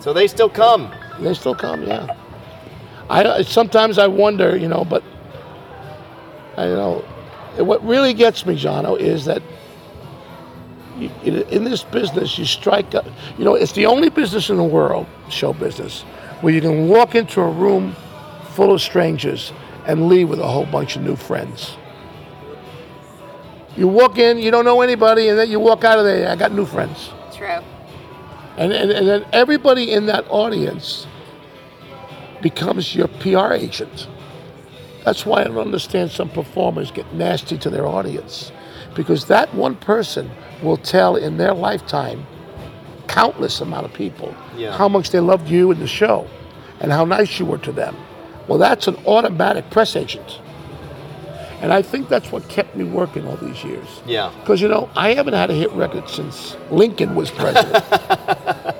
So 0.00 0.12
they 0.12 0.26
still 0.26 0.48
come. 0.50 0.90
They 1.20 1.32
still 1.34 1.54
come, 1.54 1.82
yeah. 1.84 2.14
I 3.08 3.42
sometimes 3.42 3.98
I 3.98 4.06
wonder, 4.08 4.56
you 4.56 4.68
know, 4.68 4.84
but 4.84 5.02
I 6.56 6.64
know 6.66 7.04
what 7.58 7.84
really 7.86 8.12
gets 8.14 8.44
me, 8.44 8.56
Jono, 8.56 8.98
is 8.98 9.24
that 9.26 9.42
you, 9.42 9.55
in 11.24 11.42
in 11.48 11.64
this 11.64 11.84
business 11.84 12.38
you 12.38 12.44
strike. 12.44 12.94
up 12.94 13.06
You 13.38 13.44
know, 13.44 13.54
it's 13.54 13.72
the 13.72 13.86
only 13.86 14.08
business 14.08 14.50
in 14.50 14.56
the 14.56 14.64
world, 14.64 15.06
show 15.28 15.52
business, 15.52 16.02
where 16.40 16.52
you 16.52 16.60
can 16.60 16.88
walk 16.88 17.14
into 17.14 17.40
a 17.40 17.50
room 17.50 17.94
full 18.54 18.72
of 18.72 18.80
strangers 18.80 19.52
and 19.86 20.08
leave 20.08 20.28
with 20.28 20.40
a 20.40 20.46
whole 20.46 20.66
bunch 20.66 20.96
of 20.96 21.02
new 21.02 21.16
friends. 21.16 21.76
You 23.76 23.88
walk 23.88 24.18
in, 24.18 24.38
you 24.38 24.50
don't 24.50 24.64
know 24.64 24.80
anybody, 24.80 25.28
and 25.28 25.38
then 25.38 25.50
you 25.50 25.60
walk 25.60 25.84
out 25.84 25.98
of 25.98 26.04
there. 26.04 26.28
I 26.30 26.36
got 26.36 26.52
new 26.52 26.64
friends. 26.64 27.10
True. 27.34 27.60
And, 28.56 28.72
and, 28.72 28.90
and 28.90 29.06
then 29.06 29.26
everybody 29.32 29.92
in 29.92 30.06
that 30.06 30.24
audience 30.30 31.06
becomes 32.40 32.94
your 32.94 33.08
PR 33.08 33.52
agent. 33.52 34.08
That's 35.04 35.26
why 35.26 35.42
I 35.42 35.44
don't 35.44 35.58
understand 35.58 36.10
some 36.10 36.30
performers 36.30 36.90
get 36.90 37.12
nasty 37.12 37.58
to 37.58 37.70
their 37.70 37.86
audience. 37.86 38.50
Because 38.94 39.26
that 39.26 39.54
one 39.54 39.76
person 39.76 40.30
will 40.62 40.76
tell 40.76 41.16
in 41.16 41.36
their 41.36 41.54
lifetime 41.54 42.26
countless 43.08 43.60
amount 43.60 43.84
of 43.86 43.92
people 43.92 44.34
Yeah. 44.56 44.76
how 44.76 44.88
much 44.88 45.10
they 45.10 45.20
loved 45.20 45.48
you 45.48 45.70
in 45.70 45.78
the 45.80 45.86
show 45.86 46.26
and 46.80 46.92
how 46.92 47.04
nice 47.04 47.38
you 47.38 47.46
were 47.46 47.58
to 47.58 47.72
them. 47.72 47.96
Well, 48.48 48.58
that's 48.58 48.86
an 48.88 48.96
automatic 49.06 49.70
press 49.70 49.96
agent. 49.96 50.40
And 51.62 51.72
I 51.72 51.82
think 51.82 52.08
that's 52.08 52.30
what 52.30 52.48
kept 52.48 52.76
me 52.76 52.84
working 52.84 53.26
all 53.26 53.36
these 53.36 53.64
years. 53.64 53.86
Yeah. 54.06 54.30
Because, 54.40 54.60
you 54.60 54.68
know, 54.68 54.88
I 54.94 55.14
haven't 55.14 55.34
had 55.34 55.50
a 55.50 55.54
hit 55.54 55.70
record 55.72 56.08
since 56.08 56.56
Lincoln 56.70 57.14
was 57.14 57.30
president. 57.30 57.82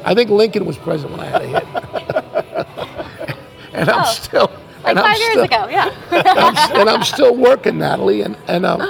I 0.04 0.14
think 0.14 0.30
Lincoln 0.30 0.66
was 0.66 0.76
president 0.76 1.16
when 1.18 1.26
I 1.26 1.30
had 1.30 1.42
a 1.42 1.46
hit. 1.46 1.64
and 3.72 3.88
I'm 3.90 4.02
Oh, 4.02 4.12
still. 4.12 4.50
Like 4.84 4.90
and 4.90 4.98
I'm 4.98 5.16
years 5.18 5.30
still, 5.32 5.44
ago, 5.44 5.68
yeah. 5.68 5.90
I'm, 6.10 6.80
and 6.80 6.88
I'm 6.90 7.02
still 7.02 7.34
working, 7.34 7.78
Natalie. 7.78 8.20
And, 8.22 8.36
and 8.46 8.64
um, 8.66 8.80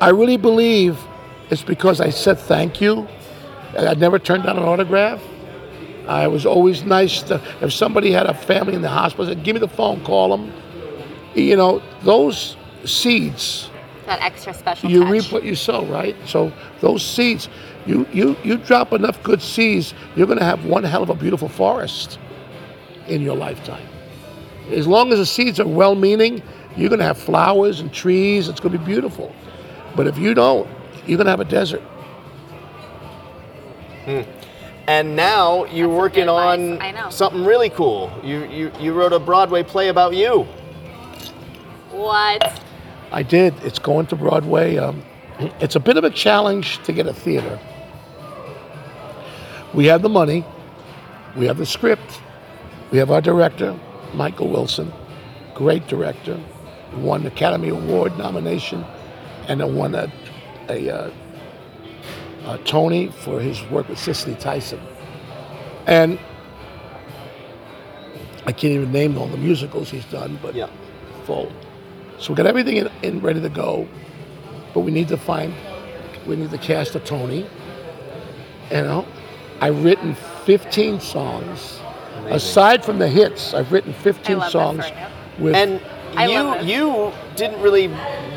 I 0.00 0.10
really 0.10 0.36
believe 0.36 0.98
it's 1.50 1.62
because 1.62 2.00
I 2.00 2.10
said 2.10 2.38
thank 2.38 2.80
you. 2.80 3.08
I 3.78 3.94
never 3.94 4.18
turned 4.18 4.44
down 4.44 4.56
an 4.58 4.64
autograph. 4.64 5.22
I 6.06 6.28
was 6.28 6.46
always 6.46 6.84
nice 6.84 7.22
to, 7.24 7.40
if 7.60 7.72
somebody 7.72 8.12
had 8.12 8.26
a 8.26 8.34
family 8.34 8.74
in 8.74 8.82
the 8.82 8.88
hospital, 8.88 9.26
said, 9.26 9.42
give 9.42 9.54
me 9.54 9.60
the 9.60 9.68
phone, 9.68 10.04
call 10.04 10.36
them. 10.36 10.52
You 11.34 11.56
know, 11.56 11.82
those 12.02 12.56
seeds, 12.84 13.70
that 14.06 14.22
extra 14.22 14.54
special 14.54 14.88
you 14.90 15.00
touch. 15.02 15.10
reap 15.10 15.32
what 15.32 15.44
you 15.44 15.54
sow, 15.54 15.84
right? 15.86 16.16
So 16.26 16.52
those 16.80 17.04
seeds, 17.04 17.48
you 17.84 18.06
you 18.12 18.36
you 18.44 18.56
drop 18.56 18.92
enough 18.92 19.22
good 19.22 19.42
seeds, 19.42 19.92
you're 20.14 20.26
going 20.26 20.38
to 20.38 20.44
have 20.44 20.64
one 20.64 20.84
hell 20.84 21.02
of 21.02 21.10
a 21.10 21.14
beautiful 21.14 21.48
forest 21.48 22.18
in 23.08 23.20
your 23.20 23.36
lifetime. 23.36 23.86
As 24.70 24.86
long 24.86 25.12
as 25.12 25.18
the 25.18 25.26
seeds 25.26 25.60
are 25.60 25.66
well-meaning, 25.66 26.42
you're 26.76 26.88
going 26.88 27.00
to 27.00 27.04
have 27.04 27.18
flowers 27.18 27.80
and 27.80 27.92
trees. 27.92 28.48
It's 28.48 28.60
going 28.60 28.72
to 28.72 28.78
be 28.78 28.84
beautiful. 28.84 29.34
But 29.96 30.06
if 30.06 30.18
you 30.18 30.34
don't, 30.34 30.68
you're 31.06 31.16
going 31.18 31.26
to 31.26 31.30
have 31.32 31.40
a 31.40 31.46
desert. 31.46 31.82
And 34.88 35.16
now 35.16 35.64
you're 35.66 35.88
That's 35.88 35.98
working 35.98 36.28
on 36.28 36.60
advice. 36.74 36.80
I 36.82 36.92
know. 36.92 37.10
something 37.10 37.44
really 37.44 37.70
cool. 37.70 38.12
You, 38.22 38.44
you 38.46 38.72
you 38.80 38.92
wrote 38.94 39.12
a 39.12 39.18
Broadway 39.18 39.62
play 39.64 39.88
about 39.88 40.14
you. 40.14 40.46
What? 41.90 42.62
I 43.12 43.22
did. 43.22 43.54
It's 43.64 43.78
going 43.80 44.06
to 44.08 44.16
Broadway. 44.16 44.76
Um, 44.76 45.02
it's 45.60 45.76
a 45.76 45.80
bit 45.80 45.96
of 45.96 46.04
a 46.04 46.10
challenge 46.10 46.82
to 46.84 46.92
get 46.92 47.06
a 47.06 47.14
theater. 47.14 47.58
We 49.74 49.86
have 49.86 50.02
the 50.02 50.08
money, 50.08 50.44
we 51.36 51.46
have 51.46 51.58
the 51.58 51.66
script, 51.66 52.20
we 52.90 52.98
have 52.98 53.10
our 53.10 53.20
director, 53.20 53.78
Michael 54.14 54.48
Wilson, 54.48 54.92
great 55.54 55.86
director, 55.88 56.40
won 56.94 57.26
Academy 57.26 57.68
Award 57.68 58.16
nomination, 58.16 58.84
and 59.48 59.60
then 59.60 59.74
won 59.74 59.94
a, 59.94 60.10
a, 60.68 60.90
uh, 60.90 61.10
a 62.46 62.58
Tony 62.58 63.08
for 63.08 63.40
his 63.40 63.62
work 63.70 63.88
with 63.88 63.98
Cicely 63.98 64.34
Tyson. 64.34 64.80
And 65.86 66.18
I 68.46 68.52
can't 68.52 68.72
even 68.72 68.92
name 68.92 69.18
all 69.18 69.26
the 69.26 69.36
musicals 69.36 69.90
he's 69.90 70.04
done, 70.06 70.38
but 70.42 70.54
Yeah. 70.54 70.68
full. 71.24 71.50
So 72.18 72.32
we 72.32 72.36
got 72.36 72.46
everything 72.46 72.76
in, 72.76 72.90
in 73.02 73.20
ready 73.20 73.40
to 73.40 73.48
go, 73.48 73.86
but 74.74 74.80
we 74.80 74.90
need 74.90 75.08
to 75.08 75.16
find, 75.16 75.52
we 76.26 76.36
need 76.36 76.50
to 76.50 76.58
cast 76.58 76.94
a 76.94 77.00
Tony. 77.00 77.46
You 78.70 78.82
know, 78.82 79.06
I've 79.60 79.84
written 79.84 80.14
15 80.44 81.00
songs. 81.00 81.80
Aside 82.28 82.84
from 82.84 82.98
the 82.98 83.06
hits, 83.08 83.54
I've 83.54 83.70
written 83.70 83.92
15 83.92 84.38
love 84.38 84.50
songs 84.50 84.86
for 84.88 85.42
with. 85.42 85.54
And 85.54 85.80
I 86.16 86.26
you 86.26 86.34
love 86.34 86.66
you 86.66 87.12
didn't 87.36 87.60
really 87.60 87.88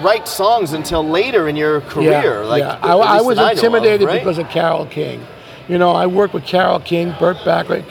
write 0.01 0.27
songs 0.27 0.73
until 0.73 1.07
later 1.07 1.47
in 1.47 1.55
your 1.55 1.81
career. 1.81 2.41
Yeah, 2.41 2.47
like 2.47 2.61
yeah. 2.61 2.79
I, 2.81 2.93
I 2.93 3.21
was 3.21 3.37
know 3.37 3.45
of, 3.45 3.51
intimidated 3.51 4.07
right? 4.07 4.19
because 4.19 4.37
of 4.37 4.49
Carole 4.49 4.85
King. 4.85 5.25
You 5.67 5.77
know, 5.77 5.91
I 5.91 6.07
worked 6.07 6.33
with 6.33 6.45
Carole 6.45 6.79
King, 6.79 7.13
Burt 7.19 7.37
Bacharach, 7.45 7.85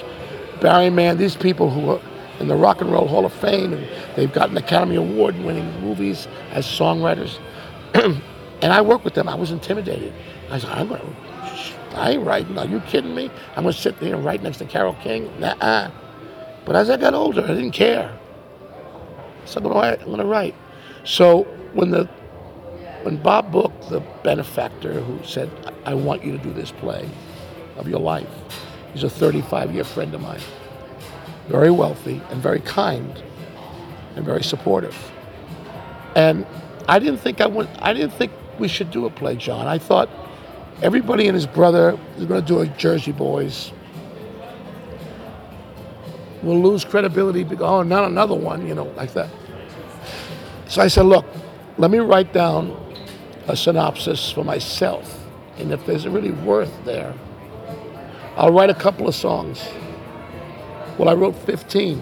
Barry 0.61 0.91
Mann, 0.91 1.17
these 1.17 1.37
people 1.37 1.71
who 1.71 1.91
are 1.91 2.01
in 2.41 2.49
the 2.49 2.57
Rock 2.57 2.81
and 2.81 2.91
Roll 2.91 3.07
Hall 3.07 3.25
of 3.25 3.33
Fame, 3.33 3.73
and 3.73 3.89
they've 4.17 4.33
gotten 4.33 4.57
Academy 4.57 4.97
Award 4.97 5.37
winning 5.39 5.81
movies 5.81 6.29
as 6.51 6.67
songwriters. 6.67 7.39
and 7.95 8.73
I 8.73 8.81
worked 8.81 9.05
with 9.05 9.15
them. 9.15 9.29
I 9.29 9.35
was 9.35 9.51
intimidated. 9.51 10.13
I 10.51 10.59
said, 10.59 10.71
I'm 10.71 10.89
going 10.89 11.01
to, 11.01 11.97
I 11.97 12.11
ain't 12.11 12.25
writing. 12.25 12.59
Are 12.59 12.67
you 12.67 12.81
kidding 12.81 13.15
me? 13.15 13.31
I'm 13.57 13.65
going 13.65 13.75
to 13.75 13.81
sit 13.81 13.99
there 14.01 14.15
and 14.15 14.25
write 14.25 14.43
next 14.43 14.59
to 14.59 14.65
Carole 14.65 14.97
King? 15.03 15.31
Nah. 15.41 15.91
But 16.65 16.77
as 16.77 16.91
I 16.91 16.97
got 16.97 17.15
older, 17.15 17.43
I 17.43 17.49
didn't 17.49 17.73
care. 17.73 18.17
So 19.45 19.61
I'm 19.61 19.65
going 20.05 20.19
to 20.19 20.25
write. 20.25 20.55
So 21.09 21.45
when 21.73 21.91
the 21.91 22.05
when 23.03 23.17
Bob 23.17 23.51
Book, 23.51 23.73
the 23.89 24.01
benefactor 24.23 25.01
who 25.01 25.25
said, 25.25 25.49
I 25.87 25.95
want 25.95 26.23
you 26.23 26.33
to 26.33 26.39
do 26.39 26.53
this 26.53 26.71
play 26.71 27.09
of 27.79 27.89
your 27.89 27.99
life, 27.99 28.29
he's 28.93 29.05
a 29.05 29.09
35 29.09 29.73
year 29.73 29.85
friend 29.85 30.15
of 30.15 30.21
mine, 30.21 30.41
very 31.49 31.71
wealthy 31.71 32.21
and 32.29 32.43
very 32.43 32.61
kind 32.61 33.23
and 34.17 34.25
very 34.27 34.43
supportive. 34.43 34.95
And 36.15 36.47
I 36.87 36.99
didn't 36.99 37.21
think 37.21 37.41
I 37.41 37.47
would, 37.47 37.69
I 37.79 37.95
didn't 37.95 38.13
think 38.13 38.31
we 38.59 38.69
should 38.69 38.91
do 38.91 39.07
a 39.07 39.11
play, 39.11 39.37
John. 39.37 39.67
I 39.67 39.79
thought 39.79 40.11
everybody 40.83 41.27
and 41.27 41.35
his 41.35 41.47
brother 41.47 41.99
is 42.19 42.27
going 42.27 42.43
to 42.43 42.47
do 42.47 42.61
a 42.61 42.67
Jersey 42.67 43.13
Boys. 43.13 43.73
We'll 46.43 46.61
lose 46.63 46.85
credibility 46.85 47.45
because, 47.45 47.65
oh, 47.65 47.83
not 47.83 48.05
another 48.05 48.35
one, 48.35 48.69
you 48.69 48.75
know, 48.75 48.93
like 48.97 49.15
that. 49.15 49.31
So 50.79 50.85
I 50.85 50.87
said, 50.87 51.07
look, 51.07 51.27
let 51.77 51.91
me 51.91 51.99
write 51.99 52.33
down 52.33 52.71
a 53.49 53.57
synopsis 53.57 54.31
for 54.31 54.45
myself. 54.45 55.27
And 55.57 55.73
if 55.73 55.85
there's 55.85 56.07
really 56.07 56.31
worth 56.31 56.73
there, 56.85 57.15
I'll 58.37 58.53
write 58.53 58.71
a 58.71 58.75
couple 58.75 59.09
of 59.09 59.17
songs. 59.17 59.69
Well, 60.97 61.09
I 61.09 61.15
wrote 61.15 61.35
15. 61.35 61.99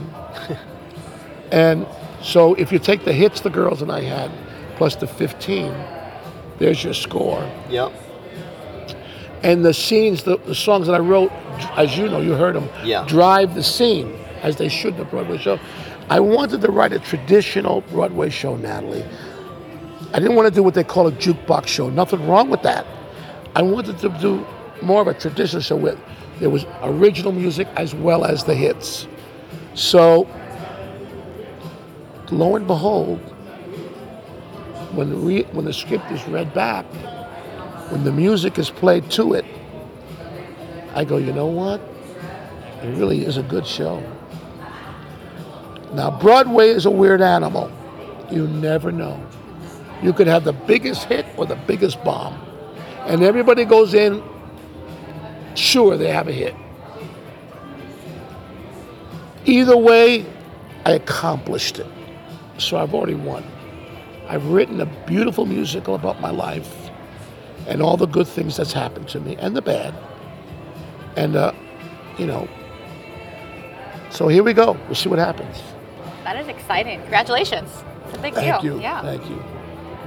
and 1.52 1.86
so 2.22 2.52
if 2.56 2.70
you 2.70 2.78
take 2.78 3.06
the 3.06 3.14
hits 3.14 3.40
the 3.40 3.48
girls 3.48 3.80
and 3.80 3.90
I 3.90 4.02
had, 4.02 4.30
plus 4.76 4.94
the 4.94 5.06
15, 5.06 5.72
there's 6.58 6.84
your 6.84 6.92
score. 6.92 7.50
Yep. 7.70 7.94
And 9.42 9.64
the 9.64 9.72
scenes, 9.72 10.22
the, 10.22 10.36
the 10.36 10.54
songs 10.54 10.86
that 10.88 10.92
I 10.96 10.98
wrote, 10.98 11.32
as 11.78 11.96
you 11.96 12.10
know, 12.10 12.20
you 12.20 12.34
heard 12.34 12.54
them, 12.54 12.68
Yeah. 12.84 13.06
drive 13.08 13.54
the 13.54 13.62
scene 13.62 14.14
as 14.42 14.56
they 14.56 14.68
should 14.68 14.96
in 14.96 15.00
a 15.00 15.04
Broadway 15.06 15.38
show. 15.38 15.58
I 16.08 16.20
wanted 16.20 16.60
to 16.60 16.70
write 16.70 16.92
a 16.92 17.00
traditional 17.00 17.80
Broadway 17.82 18.30
show, 18.30 18.56
Natalie. 18.56 19.04
I 20.14 20.20
didn't 20.20 20.36
want 20.36 20.48
to 20.48 20.54
do 20.54 20.62
what 20.62 20.74
they 20.74 20.84
call 20.84 21.08
a 21.08 21.12
jukebox 21.12 21.66
show. 21.66 21.90
Nothing 21.90 22.26
wrong 22.28 22.48
with 22.48 22.62
that. 22.62 22.86
I 23.56 23.62
wanted 23.62 23.98
to 23.98 24.08
do 24.20 24.46
more 24.82 25.02
of 25.02 25.08
a 25.08 25.14
traditional 25.14 25.62
show 25.62 25.76
where 25.76 25.98
there 26.38 26.50
was 26.50 26.64
original 26.82 27.32
music 27.32 27.66
as 27.76 27.94
well 27.94 28.24
as 28.24 28.44
the 28.44 28.54
hits. 28.54 29.08
So, 29.74 30.28
lo 32.30 32.54
and 32.54 32.66
behold, 32.66 33.18
when 34.94 35.10
the, 35.10 35.16
re- 35.16 35.46
when 35.52 35.64
the 35.64 35.72
script 35.72 36.10
is 36.12 36.24
read 36.28 36.54
back, 36.54 36.84
when 37.90 38.04
the 38.04 38.12
music 38.12 38.58
is 38.58 38.70
played 38.70 39.10
to 39.12 39.34
it, 39.34 39.44
I 40.94 41.04
go, 41.04 41.16
you 41.16 41.32
know 41.32 41.46
what? 41.46 41.80
It 42.82 42.96
really 42.96 43.24
is 43.24 43.36
a 43.38 43.42
good 43.42 43.66
show. 43.66 44.02
Now, 45.92 46.10
Broadway 46.10 46.68
is 46.68 46.86
a 46.86 46.90
weird 46.90 47.20
animal. 47.20 47.70
You 48.30 48.46
never 48.48 48.90
know. 48.92 49.24
You 50.02 50.12
could 50.12 50.26
have 50.26 50.44
the 50.44 50.52
biggest 50.52 51.04
hit 51.04 51.26
or 51.36 51.46
the 51.46 51.56
biggest 51.56 52.02
bomb. 52.04 52.42
and 53.06 53.22
everybody 53.22 53.64
goes 53.64 53.94
in, 53.94 54.22
sure 55.54 55.96
they 55.96 56.10
have 56.10 56.26
a 56.28 56.32
hit. 56.32 56.54
Either 59.44 59.76
way, 59.76 60.26
I 60.84 60.92
accomplished 60.92 61.78
it. 61.78 61.86
So 62.58 62.76
I've 62.78 62.94
already 62.94 63.14
won. 63.14 63.44
I've 64.28 64.46
written 64.46 64.80
a 64.80 64.86
beautiful 65.06 65.46
musical 65.46 65.94
about 65.94 66.20
my 66.20 66.30
life 66.30 66.90
and 67.68 67.80
all 67.80 67.96
the 67.96 68.06
good 68.06 68.26
things 68.26 68.56
that's 68.56 68.72
happened 68.72 69.08
to 69.08 69.20
me 69.20 69.36
and 69.36 69.56
the 69.56 69.62
bad. 69.62 69.94
And, 71.16 71.36
uh, 71.36 71.52
you 72.18 72.26
know, 72.26 72.48
so 74.10 74.28
here 74.28 74.42
we 74.42 74.52
go. 74.52 74.76
We'll 74.86 74.94
see 74.96 75.08
what 75.08 75.18
happens. 75.18 75.62
That 76.26 76.40
is 76.40 76.48
exciting. 76.48 77.00
Congratulations. 77.02 77.70
It's 78.04 78.16
a 78.16 78.20
big 78.20 78.34
Thank 78.34 78.60
deal. 78.60 78.74
you. 78.74 78.82
Yeah. 78.82 79.00
Thank 79.00 79.30
you. 79.30 79.36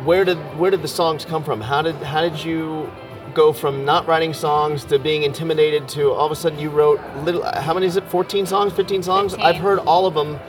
Where 0.04 0.26
did 0.26 0.38
where 0.60 0.70
did 0.70 0.82
the 0.82 0.88
songs 0.90 1.24
come 1.24 1.46
from? 1.46 1.62
How 1.62 1.82
did 1.82 1.96
how 1.96 2.20
did 2.20 2.44
you 2.44 2.92
go 3.34 3.54
from 3.54 3.86
not 3.86 4.06
writing 4.06 4.34
songs 4.34 4.84
to 4.84 5.00
being 5.00 5.24
intimidated 5.24 5.88
to 5.88 6.12
all 6.12 6.26
of 6.26 6.32
a 6.34 6.36
sudden 6.36 6.60
you 6.60 6.70
wrote 6.70 7.00
little 7.24 7.42
how 7.62 7.74
many 7.74 7.86
is 7.86 7.96
it 7.96 8.04
14 8.10 8.48
songs 8.48 8.74
15 8.74 9.04
songs 9.04 9.32
15. 9.34 9.46
i've 9.46 9.62
heard 9.62 9.78
all 9.80 10.08
of 10.08 10.16
them 10.16 10.40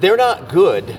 they're 0.00 0.16
not 0.16 0.48
good 0.48 0.98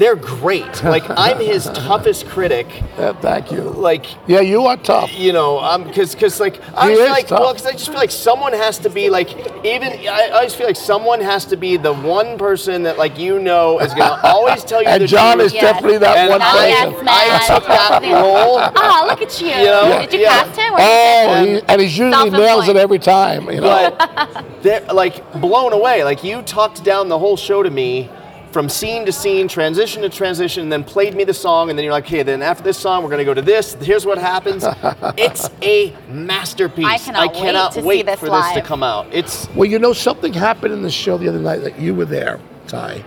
they're 0.00 0.16
great 0.16 0.82
like 0.82 1.04
i'm 1.10 1.38
his 1.38 1.64
toughest 1.86 2.26
critic 2.26 2.66
Yeah, 2.98 3.12
thank 3.20 3.52
you. 3.52 3.60
like 3.88 4.06
Yeah, 4.26 4.40
you 4.40 4.60
are 4.66 4.76
tough. 4.78 5.10
you 5.26 5.32
know, 5.32 5.58
um, 5.60 5.84
because 5.84 6.14
because 6.14 6.40
like 6.40 6.56
I 6.74 6.84
He 6.86 6.90
was 6.96 7.00
is 7.00 7.10
like, 7.10 7.26
tough. 7.28 7.40
well, 7.40 7.52
because 7.52 7.66
I 7.66 7.72
just 7.72 7.88
feel 7.92 7.96
like 8.06 8.10
someone 8.28 8.52
has 8.54 8.78
to 8.86 8.90
be 8.90 9.10
like, 9.10 9.28
even 9.64 9.88
I, 10.08 10.28
I 10.32 10.36
always 10.38 10.54
feel 10.54 10.66
like 10.66 10.76
someone 10.92 11.20
has 11.32 11.44
to 11.52 11.56
be 11.56 11.76
the 11.76 11.92
one 11.92 12.38
person 12.38 12.82
that 12.86 12.96
like 13.04 13.18
you 13.18 13.38
know 13.38 13.78
is 13.80 13.92
gonna 13.94 14.20
always 14.34 14.64
tell 14.64 14.80
you 14.82 14.88
And 14.88 15.02
the 15.02 15.06
John 15.06 15.36
truth. 15.36 15.46
is 15.48 15.52
Yes. 15.54 15.62
definitely 15.74 15.98
that 16.06 16.16
And 16.16 16.30
one 16.30 16.42
Oh, 16.42 16.58
I, 16.64 16.66
yes, 16.68 16.84
person. 16.92 17.04
man. 17.04 17.14
I 17.14 17.46
took 17.52 17.64
that 17.68 17.90
role. 18.22 18.56
Oh, 18.82 19.04
look 19.08 19.22
at 19.22 19.40
you. 19.40 19.50
know? 19.50 20.00
Did 20.00 20.12
you 20.14 20.20
Yeah. 20.20 20.44
cast 20.44 20.58
him? 20.60 20.72
Or 20.74 20.78
Oh, 20.80 21.44
did? 21.44 21.62
he, 21.62 21.68
and 21.68 21.80
he's 21.82 21.98
usually 21.98 22.30
nails 22.30 22.68
it 22.68 22.76
every 22.76 22.98
time. 22.98 23.50
You 23.50 23.60
know. 23.60 23.90
but 23.96 24.44
they're 24.62 24.80
like 25.02 25.16
blown 25.40 25.72
away. 25.72 26.04
Like 26.04 26.24
you 26.24 26.42
talked 26.42 26.82
down 26.84 27.08
the 27.08 27.18
whole 27.18 27.36
show 27.36 27.62
to 27.62 27.70
me 27.70 28.08
from 28.52 28.68
scene 28.68 29.06
to 29.06 29.12
scene, 29.12 29.48
transition 29.48 30.02
to 30.02 30.08
transition, 30.08 30.64
and 30.64 30.72
then 30.72 30.84
played 30.84 31.14
me 31.14 31.24
the 31.24 31.34
song, 31.34 31.70
and 31.70 31.78
then 31.78 31.84
you're 31.84 31.92
like, 31.92 32.04
okay, 32.06 32.22
then 32.22 32.42
after 32.42 32.62
this 32.62 32.78
song, 32.78 33.02
we're 33.02 33.10
gonna 33.10 33.24
go 33.24 33.34
to 33.34 33.42
this. 33.42 33.74
Here's 33.74 34.04
what 34.04 34.18
happens. 34.18 34.64
it's 35.16 35.48
a 35.62 35.94
masterpiece. 36.08 36.84
I 36.86 36.98
cannot 36.98 37.32
wait 37.32 37.40
cannot 37.40 37.72
to 37.72 37.80
see 37.80 37.86
wait 37.86 38.06
this 38.06 38.18
for 38.20 38.28
this 38.30 38.52
to 38.52 38.62
come 38.62 38.82
out. 38.82 39.06
It's 39.12 39.48
Well, 39.50 39.68
you 39.68 39.78
know, 39.78 39.92
something 39.92 40.32
happened 40.32 40.72
in 40.72 40.82
the 40.82 40.90
show 40.90 41.18
the 41.18 41.28
other 41.28 41.38
night 41.38 41.58
that 41.58 41.78
you 41.78 41.94
were 41.94 42.04
there, 42.04 42.40
Ty. 42.66 43.04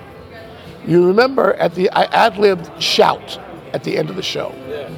You 0.86 1.06
remember 1.08 1.54
at 1.56 1.76
the 1.76 1.90
I 1.92 2.04
ad 2.06 2.38
libbed 2.38 2.82
shout 2.82 3.40
at 3.74 3.84
the 3.84 3.98
end 3.98 4.10
of 4.10 4.16
the 4.16 4.24
show. 4.24 4.54
Yeah. 4.68 4.90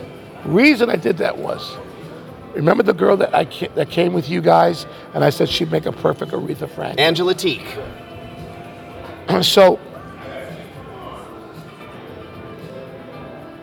Reason 0.45 0.89
I 0.89 0.95
did 0.95 1.17
that 1.17 1.37
was, 1.37 1.77
remember 2.53 2.83
the 2.83 2.93
girl 2.93 3.17
that 3.17 3.33
I 3.33 3.45
that 3.75 3.89
came 3.89 4.13
with 4.13 4.29
you 4.29 4.41
guys, 4.41 4.85
and 5.13 5.23
I 5.23 5.29
said 5.29 5.49
she'd 5.49 5.71
make 5.71 5.85
a 5.85 5.91
perfect 5.91 6.31
Aretha 6.31 6.69
Franklin. 6.69 6.99
Angela 6.99 7.33
Teak. 7.33 7.65
so 9.41 9.79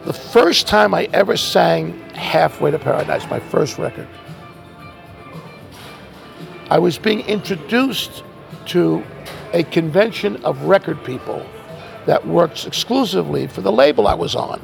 the 0.04 0.12
first 0.12 0.66
time 0.66 0.94
I 0.94 1.08
ever 1.12 1.36
sang 1.36 1.98
Halfway 2.10 2.70
to 2.70 2.78
Paradise, 2.78 3.28
my 3.30 3.40
first 3.40 3.78
record, 3.78 4.08
I 6.70 6.78
was 6.78 6.98
being 6.98 7.20
introduced 7.20 8.24
to 8.66 9.04
a 9.52 9.62
convention 9.64 10.42
of 10.44 10.62
record 10.62 11.02
people 11.04 11.44
that 12.06 12.26
works 12.26 12.66
exclusively 12.66 13.46
for 13.46 13.60
the 13.60 13.70
label 13.70 14.08
I 14.08 14.14
was 14.14 14.34
on. 14.34 14.60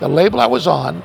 The 0.00 0.08
label 0.08 0.40
I 0.40 0.46
was 0.46 0.66
on 0.66 1.02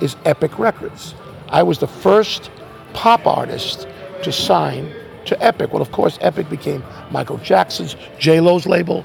is 0.00 0.16
Epic 0.24 0.58
Records. 0.58 1.14
I 1.48 1.62
was 1.62 1.78
the 1.78 1.86
first 1.86 2.50
pop 2.92 3.26
artist 3.26 3.88
to 4.22 4.30
sign 4.30 4.92
to 5.24 5.42
Epic. 5.42 5.72
Well, 5.72 5.82
of 5.82 5.92
course, 5.92 6.18
Epic 6.20 6.48
became 6.48 6.84
Michael 7.10 7.38
Jackson's, 7.38 7.96
J 8.18 8.40
Lo's 8.40 8.66
label. 8.66 9.04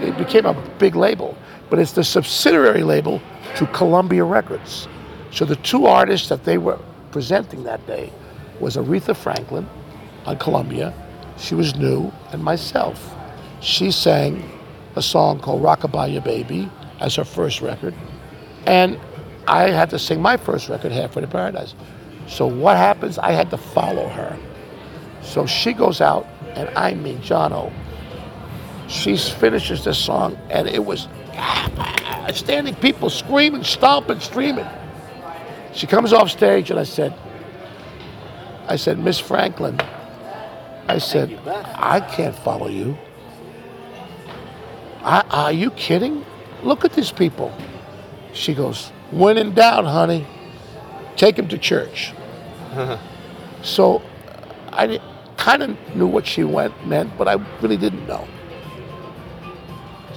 It 0.00 0.16
became 0.18 0.46
a 0.46 0.54
big 0.78 0.94
label, 0.94 1.36
but 1.70 1.78
it's 1.78 1.92
the 1.92 2.04
subsidiary 2.04 2.82
label 2.82 3.20
to 3.56 3.66
Columbia 3.68 4.24
Records. 4.24 4.88
So 5.30 5.44
the 5.44 5.56
two 5.56 5.86
artists 5.86 6.28
that 6.28 6.44
they 6.44 6.58
were 6.58 6.78
presenting 7.10 7.64
that 7.64 7.86
day 7.86 8.12
was 8.60 8.76
Aretha 8.76 9.16
Franklin 9.16 9.68
on 10.26 10.38
Columbia. 10.38 10.92
She 11.36 11.54
was 11.54 11.76
new, 11.76 12.12
and 12.32 12.42
myself. 12.42 13.14
She 13.60 13.90
sang 13.90 14.42
a 14.96 15.02
song 15.02 15.38
called 15.40 15.62
Rockabye 15.62 16.14
Ya 16.14 16.20
Baby 16.20 16.68
as 17.00 17.14
her 17.16 17.24
first 17.24 17.60
record. 17.60 17.94
And 18.66 18.98
I 19.46 19.70
had 19.70 19.90
to 19.90 19.98
sing 19.98 20.20
my 20.20 20.36
first 20.36 20.68
record, 20.68 20.92
Halfway 20.92 21.22
to 21.22 21.28
Paradise. 21.28 21.74
So 22.26 22.46
what 22.46 22.76
happens? 22.76 23.18
I 23.18 23.32
had 23.32 23.50
to 23.50 23.56
follow 23.56 24.08
her. 24.08 24.38
So 25.22 25.46
she 25.46 25.72
goes 25.72 26.00
out, 26.00 26.26
and 26.54 26.68
I 26.76 26.94
mean, 26.94 27.18
Jono, 27.18 27.72
she 28.88 29.16
finishes 29.16 29.84
this 29.84 29.98
song, 29.98 30.36
and 30.50 30.68
it 30.68 30.84
was 30.84 31.08
standing 32.32 32.74
people 32.76 33.10
screaming, 33.10 33.64
stomping, 33.64 34.20
screaming. 34.20 34.66
She 35.72 35.86
comes 35.86 36.12
off 36.12 36.30
stage, 36.30 36.70
and 36.70 36.78
I 36.78 36.84
said, 36.84 37.14
I 38.66 38.76
said, 38.76 38.98
Miss 38.98 39.18
Franklin, 39.18 39.80
I 40.88 40.98
said, 40.98 41.38
I 41.46 42.00
can't 42.00 42.36
follow 42.36 42.68
you. 42.68 42.96
I, 45.02 45.24
are 45.30 45.52
you 45.52 45.70
kidding? 45.72 46.24
Look 46.62 46.84
at 46.84 46.92
these 46.92 47.12
people. 47.12 47.52
She 48.32 48.54
goes, 48.54 48.90
when 49.10 49.38
in 49.38 49.54
doubt, 49.54 49.84
honey, 49.84 50.26
take 51.16 51.38
him 51.38 51.48
to 51.48 51.58
church. 51.58 52.12
so 53.62 54.02
I 54.72 55.00
kind 55.36 55.62
of 55.62 55.96
knew 55.96 56.06
what 56.06 56.26
she 56.26 56.44
went, 56.44 56.86
meant, 56.86 57.16
but 57.16 57.28
I 57.28 57.34
really 57.60 57.76
didn't 57.76 58.06
know. 58.06 58.26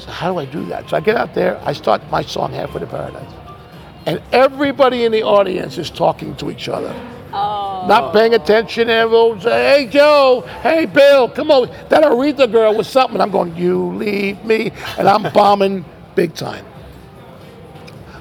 So 0.01 0.09
how 0.09 0.33
do 0.33 0.39
I 0.39 0.45
do 0.45 0.65
that? 0.65 0.89
So 0.89 0.97
I 0.97 0.99
get 0.99 1.15
out 1.15 1.35
there, 1.35 1.61
I 1.63 1.73
start 1.73 2.01
my 2.09 2.23
song 2.23 2.51
Halfway 2.53 2.79
to 2.79 2.87
Paradise. 2.87 3.31
And 4.07 4.19
everybody 4.31 5.05
in 5.05 5.11
the 5.11 5.21
audience 5.21 5.77
is 5.77 5.91
talking 5.91 6.35
to 6.37 6.49
each 6.49 6.67
other. 6.67 6.91
Oh. 7.31 7.85
Not 7.87 8.11
paying 8.11 8.33
attention, 8.33 8.89
everyone 8.89 9.39
say, 9.41 9.77
hey 9.77 9.87
Joe, 9.87 10.43
hey 10.63 10.87
Bill, 10.87 11.29
come 11.29 11.51
on. 11.51 11.67
That 11.89 12.03
Aretha 12.03 12.51
girl 12.51 12.75
was 12.75 12.87
something. 12.87 13.21
I'm 13.21 13.29
going, 13.29 13.55
you 13.55 13.93
leave 13.93 14.43
me. 14.43 14.71
And 14.97 15.07
I'm 15.07 15.31
bombing 15.33 15.85
big 16.15 16.33
time. 16.33 16.65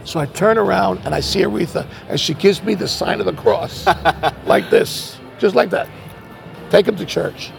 So 0.05 0.21
I 0.21 0.27
turn 0.27 0.59
around 0.59 1.01
and 1.07 1.15
I 1.15 1.21
see 1.21 1.41
Aretha, 1.41 1.87
and 2.11 2.21
she 2.21 2.35
gives 2.35 2.63
me 2.63 2.75
the 2.75 2.89
sign 2.89 3.21
of 3.21 3.27
the 3.27 3.33
cross, 3.33 3.87
like 4.45 4.69
this, 4.69 5.19
just 5.39 5.55
like 5.55 5.71
that. 5.71 5.89
Take 6.69 6.87
him 6.87 6.97
to 6.97 7.07
church. 7.07 7.53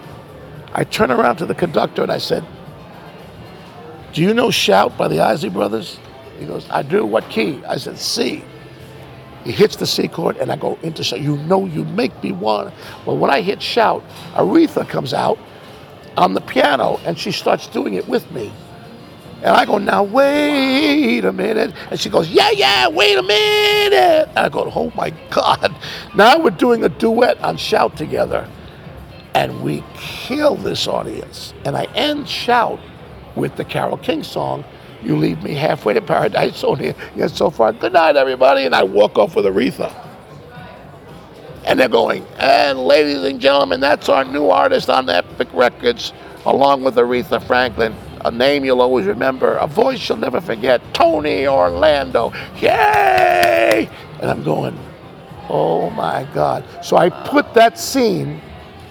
I 0.73 0.83
turn 0.83 1.09
around 1.09 1.37
to 1.37 1.47
the 1.47 1.55
conductor 1.55 2.03
and 2.03 2.11
I 2.11 2.19
said, 2.19 2.45
Do 4.13 4.21
you 4.21 4.33
know 4.33 4.51
Shout 4.51 4.97
by 4.97 5.07
the 5.07 5.21
Isley 5.21 5.49
Brothers? 5.49 5.97
He 6.37 6.45
goes, 6.45 6.67
I 6.69 6.81
do. 6.81 7.05
What 7.05 7.29
key? 7.29 7.63
I 7.65 7.77
said, 7.77 7.97
C. 7.97 8.43
He 9.43 9.51
hits 9.51 9.75
the 9.75 9.87
C 9.87 10.07
chord 10.07 10.37
and 10.37 10.51
I 10.51 10.55
go 10.55 10.77
into 10.83 11.03
shout. 11.03 11.21
You 11.21 11.37
know 11.37 11.65
you 11.65 11.83
make 11.85 12.21
me 12.23 12.31
want. 12.31 12.73
Well, 13.05 13.17
when 13.17 13.31
I 13.31 13.41
hit 13.41 13.61
shout, 13.61 14.03
Aretha 14.33 14.87
comes 14.87 15.13
out 15.13 15.39
on 16.17 16.33
the 16.33 16.41
piano 16.41 16.99
and 17.05 17.17
she 17.17 17.31
starts 17.31 17.67
doing 17.67 17.95
it 17.95 18.07
with 18.07 18.29
me. 18.31 18.51
And 19.37 19.55
I 19.55 19.65
go, 19.65 19.79
now 19.79 20.03
wait 20.03 21.25
a 21.25 21.33
minute. 21.33 21.73
And 21.89 21.99
she 21.99 22.09
goes, 22.09 22.29
yeah, 22.29 22.51
yeah, 22.51 22.87
wait 22.87 23.17
a 23.17 23.23
minute. 23.23 24.29
And 24.29 24.39
I 24.39 24.49
go, 24.49 24.71
oh 24.75 24.91
my 24.95 25.09
God. 25.31 25.75
Now 26.13 26.37
we're 26.37 26.51
doing 26.51 26.83
a 26.83 26.89
duet 26.89 27.39
on 27.41 27.57
Shout 27.57 27.97
together. 27.97 28.47
And 29.33 29.63
we 29.63 29.83
kill 29.95 30.55
this 30.55 30.87
audience. 30.87 31.53
And 31.65 31.75
I 31.75 31.85
end 31.95 32.29
Shout 32.29 32.79
with 33.35 33.55
the 33.55 33.65
Carole 33.65 33.97
King 33.97 34.23
song, 34.23 34.63
You 35.03 35.15
Leave 35.15 35.41
Me 35.43 35.53
Halfway 35.53 35.93
to 35.93 36.01
Paradise. 36.01 36.57
So, 36.57 36.77
yeah, 36.77 37.27
so 37.27 37.49
far, 37.49 37.73
good 37.73 37.93
night, 37.93 38.15
everybody. 38.15 38.65
And 38.65 38.75
I 38.75 38.83
walk 38.83 39.17
off 39.17 39.35
with 39.35 39.45
Aretha. 39.45 39.93
And 41.65 41.79
they're 41.79 41.87
going, 41.87 42.25
and 42.39 42.79
ladies 42.79 43.23
and 43.23 43.39
gentlemen, 43.39 43.79
that's 43.79 44.09
our 44.09 44.25
new 44.25 44.49
artist 44.49 44.89
on 44.89 45.07
Epic 45.09 45.47
Records, 45.53 46.11
along 46.45 46.83
with 46.83 46.95
Aretha 46.95 47.41
Franklin. 47.45 47.95
A 48.25 48.31
name 48.31 48.65
you'll 48.65 48.81
always 48.81 49.05
remember, 49.05 49.55
a 49.57 49.67
voice 49.67 50.07
you'll 50.09 50.17
never 50.17 50.41
forget, 50.41 50.81
Tony 50.93 51.47
Orlando. 51.47 52.33
Yay! 52.59 53.87
And 54.21 54.29
I'm 54.29 54.43
going, 54.43 54.77
oh 55.49 55.89
my 55.91 56.27
God. 56.33 56.63
So 56.83 56.97
I 56.97 57.09
put 57.09 57.53
that 57.53 57.77
scene, 57.79 58.41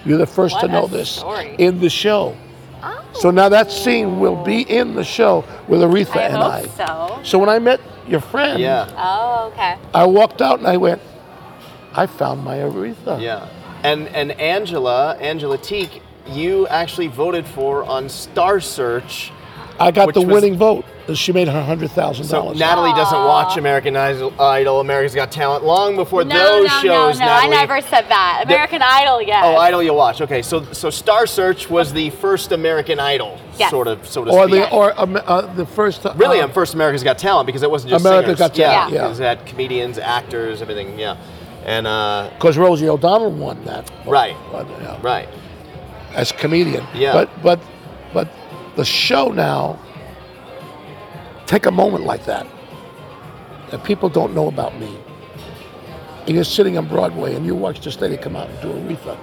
you're 0.05 0.17
the 0.17 0.25
first 0.25 0.55
What 0.55 0.61
to 0.61 0.67
know 0.69 0.87
this, 0.87 1.09
story. 1.09 1.55
in 1.57 1.79
the 1.79 1.89
show. 1.89 2.35
Oh. 2.83 3.03
So 3.13 3.31
now 3.31 3.49
that 3.49 3.71
scene 3.71 4.19
will 4.19 4.43
be 4.43 4.61
in 4.61 4.95
the 4.95 5.03
show 5.03 5.43
with 5.67 5.81
Aretha 5.81 6.15
I 6.17 6.21
and 6.23 6.35
hope 6.35 6.51
I. 6.53 6.67
so. 6.67 7.19
So 7.23 7.39
when 7.39 7.49
I 7.49 7.59
met 7.59 7.79
your 8.07 8.21
friend, 8.21 8.59
Yeah. 8.59 8.89
Oh, 8.97 9.49
okay. 9.53 9.77
I 9.93 10.05
walked 10.05 10.41
out 10.41 10.59
and 10.59 10.67
I 10.67 10.77
went, 10.77 11.01
I 11.93 12.07
found 12.07 12.43
my 12.43 12.57
Aretha. 12.57 13.21
Yeah. 13.21 13.47
And 13.83 14.07
and 14.09 14.31
Angela, 14.39 15.15
Angela 15.17 15.57
Teak, 15.57 16.01
you 16.27 16.67
actually 16.67 17.07
voted 17.07 17.45
for 17.45 17.83
on 17.83 18.09
Star 18.09 18.59
Search 18.61 19.31
I 19.81 19.91
got 19.91 20.07
which 20.07 20.13
the 20.15 20.21
was- 20.21 20.33
winning 20.41 20.57
vote. 20.57 20.85
She 21.13 21.33
made 21.33 21.49
her 21.49 21.61
hundred 21.63 21.91
thousand 21.91 22.23
So 22.25 22.37
dollars. 22.41 22.59
Natalie 22.59 22.93
doesn't 22.93 23.17
watch 23.25 23.57
American 23.57 23.97
Idol, 23.97 24.33
Idol, 24.39 24.79
America's 24.79 25.13
Got 25.13 25.29
Talent 25.31 25.65
long 25.65 25.97
before 25.97 26.23
No, 26.23 26.37
those 26.37 26.67
no, 26.67 26.81
shows. 26.81 27.19
no, 27.19 27.25
no. 27.25 27.31
Natalie. 27.31 27.55
I 27.57 27.59
never 27.59 27.81
said 27.81 28.05
that. 28.07 28.43
American 28.45 28.81
Idol, 28.81 29.21
yes. 29.21 29.43
Oh, 29.45 29.55
Idol 29.57 29.83
you 29.83 29.93
watch. 29.93 30.21
Okay, 30.21 30.41
so 30.41 30.63
so 30.71 30.89
Star 30.89 31.27
Search 31.27 31.69
was 31.69 31.91
the 31.91 32.11
first 32.11 32.53
American 32.53 32.97
Idol, 32.99 33.37
Yes. 33.57 33.71
sort 33.71 33.87
of, 33.89 34.07
so 34.07 34.23
to 34.23 34.31
or 34.31 34.47
speak. 34.47 34.63
the 34.63 34.71
or 34.71 34.97
um, 34.97 35.17
uh, 35.25 35.41
the 35.53 35.65
first. 35.65 36.05
Uh, 36.05 36.13
Really, 36.15 36.39
on 36.39 36.51
first 36.53 36.75
America's 36.75 37.03
Got 37.03 37.17
Talent 37.17 37.45
because 37.45 37.63
it 37.63 37.69
wasn't 37.71 37.89
just 37.89 38.05
America's 38.05 38.37
singers. 38.37 38.39
Got 38.39 38.53
Talent, 38.55 38.93
Yeah. 38.93 39.01
yeah. 39.01 39.07
Because 39.07 39.19
it 39.19 39.23
had 39.23 39.45
comedians, 39.45 39.97
actors, 39.97 40.61
everything. 40.61 40.97
Yeah, 40.97 41.17
and 41.65 41.87
uh, 41.87 42.29
because 42.35 42.57
Rosie 42.57 42.87
O'Donnell 42.87 43.31
won 43.31 43.65
that. 43.65 43.91
Right. 44.05 44.37
Uh, 44.53 44.63
yeah, 44.81 44.97
right. 45.01 45.27
As 46.13 46.31
comedian. 46.31 46.85
Yeah. 46.93 47.11
But 47.11 47.29
but 47.43 47.59
but 48.13 48.27
the 48.75 48.85
show 48.85 49.29
now. 49.29 49.79
Take 51.45 51.65
a 51.65 51.71
moment 51.71 52.05
like 52.05 52.25
that. 52.25 52.47
That 53.71 53.83
people 53.83 54.09
don't 54.09 54.33
know 54.33 54.47
about 54.47 54.79
me. 54.79 54.97
And 56.25 56.35
you're 56.35 56.43
sitting 56.43 56.77
on 56.77 56.87
Broadway 56.87 57.35
and 57.35 57.45
you 57.45 57.55
watch 57.55 57.81
this 57.81 57.99
lady 57.99 58.15
come 58.15 58.35
out 58.35 58.49
and 58.49 58.61
do 58.61 58.71
a 58.71 58.75
Aretha. 58.75 59.17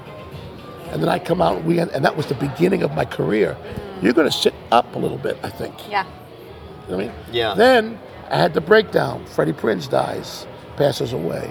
And 0.92 1.02
then 1.02 1.08
I 1.08 1.18
come 1.18 1.40
out 1.40 1.58
and 1.58 1.66
we 1.66 1.78
and 1.78 2.04
that 2.04 2.16
was 2.16 2.26
the 2.26 2.34
beginning 2.34 2.82
of 2.82 2.92
my 2.94 3.04
career. 3.04 3.56
You're 4.02 4.12
gonna 4.12 4.32
sit 4.32 4.54
up 4.72 4.94
a 4.94 4.98
little 4.98 5.18
bit, 5.18 5.38
I 5.42 5.50
think. 5.50 5.74
Yeah. 5.88 6.04
You 6.04 6.10
know 6.10 6.96
what 6.96 7.04
I 7.04 7.08
mean? 7.08 7.12
Yeah. 7.32 7.54
Then 7.54 7.98
I 8.30 8.36
had 8.36 8.54
the 8.54 8.60
breakdown. 8.60 9.24
Freddie 9.26 9.52
Prinze 9.52 9.88
dies, 9.88 10.46
passes 10.76 11.12
away. 11.12 11.50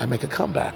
I 0.00 0.06
make 0.06 0.22
a 0.22 0.28
comeback. 0.28 0.74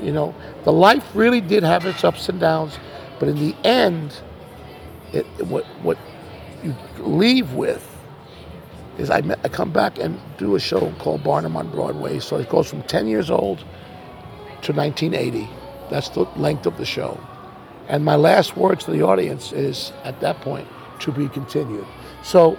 You 0.00 0.12
know, 0.12 0.34
the 0.64 0.72
life 0.72 1.04
really 1.14 1.40
did 1.40 1.62
have 1.62 1.86
its 1.86 2.04
ups 2.04 2.28
and 2.28 2.40
downs, 2.40 2.78
but 3.18 3.28
in 3.28 3.38
the 3.38 3.54
end, 3.64 4.20
it, 5.14 5.26
what 5.46 5.64
what 5.82 5.98
you 6.62 6.74
leave 6.98 7.52
with 7.52 7.90
is 8.98 9.10
I, 9.10 9.18
I 9.42 9.48
come 9.48 9.70
back 9.70 9.98
and 9.98 10.20
do 10.38 10.54
a 10.54 10.60
show 10.60 10.92
called 10.98 11.24
Barnum 11.24 11.56
on 11.56 11.70
Broadway. 11.70 12.20
So 12.20 12.36
it 12.36 12.48
goes 12.48 12.68
from 12.68 12.82
10 12.84 13.06
years 13.08 13.30
old 13.30 13.58
to 14.62 14.72
1980. 14.72 15.48
That's 15.90 16.08
the 16.10 16.22
length 16.36 16.66
of 16.66 16.76
the 16.76 16.84
show. 16.84 17.18
And 17.88 18.04
my 18.04 18.16
last 18.16 18.56
words 18.56 18.84
to 18.84 18.92
the 18.92 19.02
audience 19.02 19.52
is, 19.52 19.92
at 20.04 20.20
that 20.20 20.40
point, 20.40 20.66
to 21.00 21.12
be 21.12 21.28
continued. 21.28 21.86
So 22.22 22.56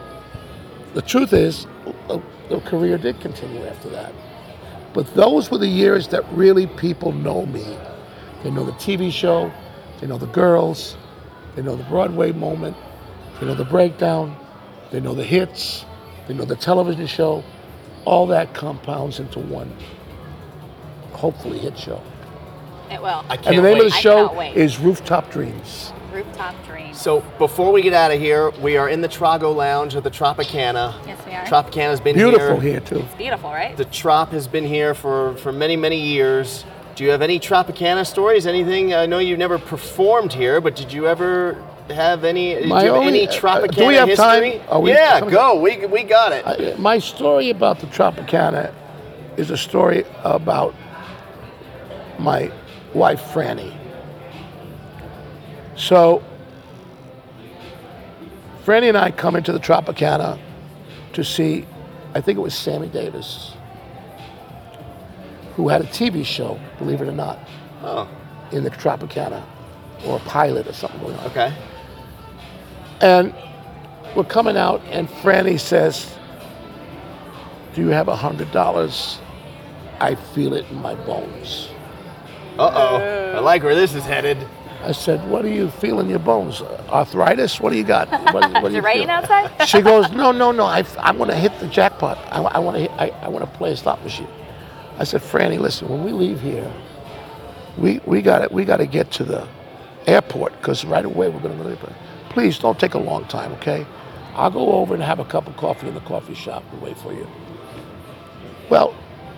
the 0.93 1.01
truth 1.01 1.33
is, 1.33 1.65
the 2.49 2.59
career 2.65 2.97
did 2.97 3.19
continue 3.21 3.65
after 3.65 3.89
that. 3.89 4.13
But 4.93 5.13
those 5.15 5.49
were 5.49 5.57
the 5.57 5.67
years 5.67 6.09
that 6.09 6.23
really 6.31 6.67
people 6.67 7.11
know 7.11 7.45
me. 7.47 7.77
They 8.43 8.51
know 8.51 8.63
the 8.63 8.71
TV 8.73 9.11
show, 9.11 9.51
they 9.99 10.07
know 10.07 10.17
the 10.17 10.27
girls, 10.27 10.95
they 11.55 11.61
know 11.61 11.75
the 11.75 11.83
Broadway 11.85 12.31
moment, 12.31 12.75
they 13.39 13.45
know 13.47 13.55
the 13.55 13.65
breakdown, 13.65 14.35
they 14.91 14.99
know 14.99 15.13
the 15.15 15.23
hits, 15.23 15.85
they 16.27 16.33
know 16.33 16.45
the 16.45 16.55
television 16.55 17.07
show. 17.07 17.43
All 18.05 18.27
that 18.27 18.53
compounds 18.53 19.19
into 19.19 19.39
one, 19.39 19.71
hopefully, 21.13 21.57
hit 21.57 21.77
show. 21.77 22.01
It 22.91 23.01
will. 23.01 23.25
I 23.29 23.35
can't 23.37 23.47
And 23.47 23.57
the 23.57 23.61
name 23.63 23.73
wait. 23.79 23.87
of 23.87 23.91
the 23.93 23.97
show 23.97 24.39
is 24.41 24.77
Rooftop 24.79 25.31
Dreams. 25.31 25.91
Rooftop 26.13 26.53
Dreams. 26.65 27.01
So 27.01 27.21
before 27.39 27.71
we 27.73 27.81
get 27.81 27.93
out 27.93 28.11
of 28.11 28.19
here, 28.19 28.51
we 28.61 28.77
are 28.77 28.87
in 28.89 29.01
the 29.01 29.07
Trago 29.09 29.53
Lounge 29.55 29.95
at 29.95 30.03
the 30.03 30.11
Tropicana. 30.11 30.93
Yes, 31.07 31.19
we 31.25 31.33
are. 31.33 31.43
Tropicana's 31.45 31.99
been 31.99 32.15
Beautiful 32.15 32.59
here. 32.59 32.73
here, 32.73 32.79
too. 32.79 32.99
It's 32.99 33.15
beautiful, 33.15 33.49
right? 33.49 33.75
The 33.75 33.85
Trop 33.85 34.29
has 34.31 34.47
been 34.47 34.65
here 34.65 34.93
for, 34.93 35.35
for 35.37 35.51
many, 35.51 35.75
many 35.75 35.99
years. 35.99 36.63
Do 36.95 37.03
you 37.03 37.11
have 37.11 37.21
any 37.21 37.39
Tropicana 37.39 38.05
stories? 38.07 38.47
Anything? 38.47 38.93
I 38.93 39.05
know 39.05 39.19
you've 39.19 39.39
never 39.39 39.59
performed 39.59 40.31
here, 40.31 40.61
but 40.61 40.75
did 40.75 40.93
you 40.93 41.07
ever 41.07 41.61
have 41.89 42.23
any? 42.23 42.55
do 42.55 42.61
you 42.61 42.67
My 42.67 42.83
have 42.83 42.93
only- 42.95 43.07
any 43.25 43.27
uh, 43.27 43.31
Tropicana 43.33 43.75
do 43.75 43.87
we 43.87 43.95
have 43.95 44.13
time? 44.15 44.43
history? 44.43 44.61
Are 44.69 44.79
we- 44.79 44.91
yeah, 44.91 45.19
go. 45.19 45.59
We, 45.59 45.85
we 45.85 46.03
got 46.03 46.31
it. 46.31 46.45
I, 46.47 46.75
my 46.79 46.99
story 46.99 47.49
about 47.49 47.79
the 47.79 47.87
Tropicana 47.87 48.73
is 49.35 49.51
a 49.51 49.57
story 49.57 50.05
about 50.23 50.73
my 52.17 52.49
wife, 52.93 53.21
Franny. 53.33 53.73
So, 55.75 56.23
Franny 58.65 58.87
and 58.87 58.97
I 58.97 59.11
come 59.11 59.35
into 59.35 59.51
the 59.51 59.59
Tropicana 59.59 60.39
to 61.11 61.23
see, 61.25 61.65
I 62.13 62.21
think 62.21 62.37
it 62.37 62.41
was 62.41 62.55
Sammy 62.55 62.87
Davis, 62.87 63.54
who 65.55 65.69
had 65.69 65.81
a 65.81 65.85
TV 65.85 66.25
show, 66.25 66.59
believe 66.77 67.01
it 67.01 67.07
or 67.07 67.11
not, 67.13 67.39
oh, 67.83 68.07
in 68.51 68.63
the 68.63 68.69
Tropicana, 68.71 69.43
or 70.05 70.17
a 70.17 70.19
pilot 70.21 70.67
or 70.67 70.73
something 70.73 70.99
going 71.01 71.15
on. 71.17 71.25
okay. 71.27 71.53
And 73.01 73.33
we're 74.15 74.23
coming 74.23 74.57
out, 74.57 74.81
and 74.89 75.07
Franny 75.09 75.59
says, 75.59 76.13
Do 77.73 77.81
you 77.81 77.89
have 77.89 78.07
a 78.07 78.15
$100? 78.15 79.17
I 79.99 80.15
feel 80.15 80.53
it 80.53 80.65
in 80.69 80.81
my 80.81 80.95
bones. 80.95 81.69
Uh 82.57 82.71
oh. 82.73 82.97
I 83.35 83.39
like 83.39 83.63
where 83.63 83.75
this 83.75 83.93
is 83.95 84.03
headed. 84.05 84.37
I 84.83 84.91
said, 84.93 85.27
What 85.29 85.41
do 85.41 85.49
you 85.49 85.69
feel 85.69 85.99
in 85.99 86.07
your 86.09 86.19
bones? 86.19 86.61
Arthritis? 86.89 87.59
What 87.59 87.71
do 87.71 87.77
you 87.77 87.83
got? 87.83 88.09
What, 88.33 88.51
what 88.61 88.61
do 88.61 88.67
Is 88.67 88.73
you 88.73 88.79
it 88.79 88.83
raining 88.83 89.07
feel?" 89.07 89.15
outside? 89.17 89.67
She 89.67 89.81
goes, 89.81 90.09
No, 90.11 90.31
no, 90.31 90.51
no. 90.51 90.63
I, 90.65 90.85
I 90.99 91.11
want 91.11 91.31
to 91.31 91.37
hit 91.37 91.57
the 91.59 91.67
jackpot. 91.67 92.17
I, 92.31 92.41
I 92.41 92.59
want 92.59 92.77
to 92.77 92.91
I, 93.01 93.07
I 93.25 93.27
want 93.27 93.43
to 93.49 93.57
play 93.57 93.71
a 93.73 93.77
slot 93.77 94.01
machine. 94.03 94.27
I 94.97 95.03
said, 95.03 95.21
Franny, 95.21 95.59
listen, 95.59 95.89
when 95.89 96.03
we 96.03 96.11
leave 96.11 96.41
here, 96.41 96.71
we, 97.77 97.99
we 98.05 98.21
got 98.21 98.51
we 98.51 98.63
to 98.63 98.85
get 98.85 99.11
to 99.11 99.23
the 99.23 99.47
airport 100.07 100.53
because 100.53 100.85
right 100.85 101.03
away 101.03 101.29
we're 101.29 101.41
going 101.41 101.57
to 101.57 101.63
go 101.63 101.69
to 101.69 101.75
the 101.75 101.75
airport. 101.75 101.93
Please 102.29 102.57
don't 102.59 102.79
take 102.79 102.93
a 102.93 102.99
long 102.99 103.25
time, 103.25 103.51
okay? 103.53 103.85
I'll 104.35 104.51
go 104.51 104.73
over 104.73 104.93
and 104.93 105.03
have 105.03 105.19
a 105.19 105.25
cup 105.25 105.47
of 105.47 105.57
coffee 105.57 105.87
in 105.87 105.93
the 105.93 106.01
coffee 106.01 106.33
shop 106.33 106.63
and 106.71 106.81
wait 106.81 106.97
for 106.97 107.13
you. 107.13 107.27
Well, 108.69 108.95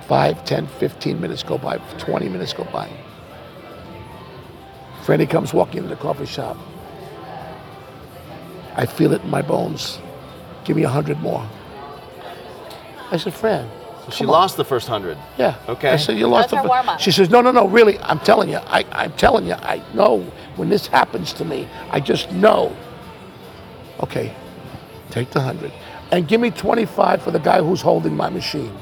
5, 0.07 0.45
10, 0.45 0.67
15 0.67 1.21
minutes 1.21 1.43
go 1.43 1.57
by, 1.57 1.77
20 1.97 2.29
minutes 2.29 2.53
go 2.53 2.63
by. 2.65 2.89
Franny 5.03 5.29
comes 5.29 5.53
walking 5.53 5.77
into 5.77 5.89
the 5.89 5.95
coffee 5.95 6.25
shop. 6.25 6.57
I 8.75 8.85
feel 8.85 9.13
it 9.13 9.23
in 9.23 9.29
my 9.29 9.41
bones. 9.41 9.99
Give 10.65 10.75
me 10.75 10.83
a 10.83 10.89
hundred 10.89 11.19
more. 11.19 11.47
I 13.09 13.17
said, 13.17 13.33
Fran. 13.33 13.69
She 14.11 14.23
on." 14.23 14.29
lost 14.29 14.57
the 14.57 14.65
first 14.65 14.87
hundred. 14.87 15.17
Yeah. 15.37 15.55
Okay. 15.67 15.89
I 15.89 15.97
said, 15.97 16.17
you 16.17 16.27
lost 16.27 16.49
That's 16.49 16.63
the 16.63 16.73
her 16.73 16.83
fir-" 16.83 16.99
She 16.99 17.11
says, 17.11 17.29
no, 17.29 17.41
no, 17.41 17.51
no, 17.51 17.67
really, 17.67 17.99
I'm 17.99 18.19
telling 18.19 18.49
you. 18.49 18.57
I, 18.57 18.85
I'm 18.91 19.11
telling 19.13 19.45
you, 19.45 19.53
I 19.53 19.83
know 19.93 20.21
when 20.55 20.69
this 20.69 20.87
happens 20.87 21.33
to 21.33 21.45
me, 21.45 21.67
I 21.91 21.99
just 21.99 22.31
know. 22.31 22.75
Okay, 24.01 24.33
take 25.09 25.31
the 25.31 25.41
hundred. 25.41 25.71
And 26.11 26.27
give 26.27 26.39
me 26.39 26.51
25 26.51 27.21
for 27.21 27.31
the 27.31 27.39
guy 27.39 27.61
who's 27.61 27.81
holding 27.81 28.15
my 28.15 28.29
machine. 28.29 28.73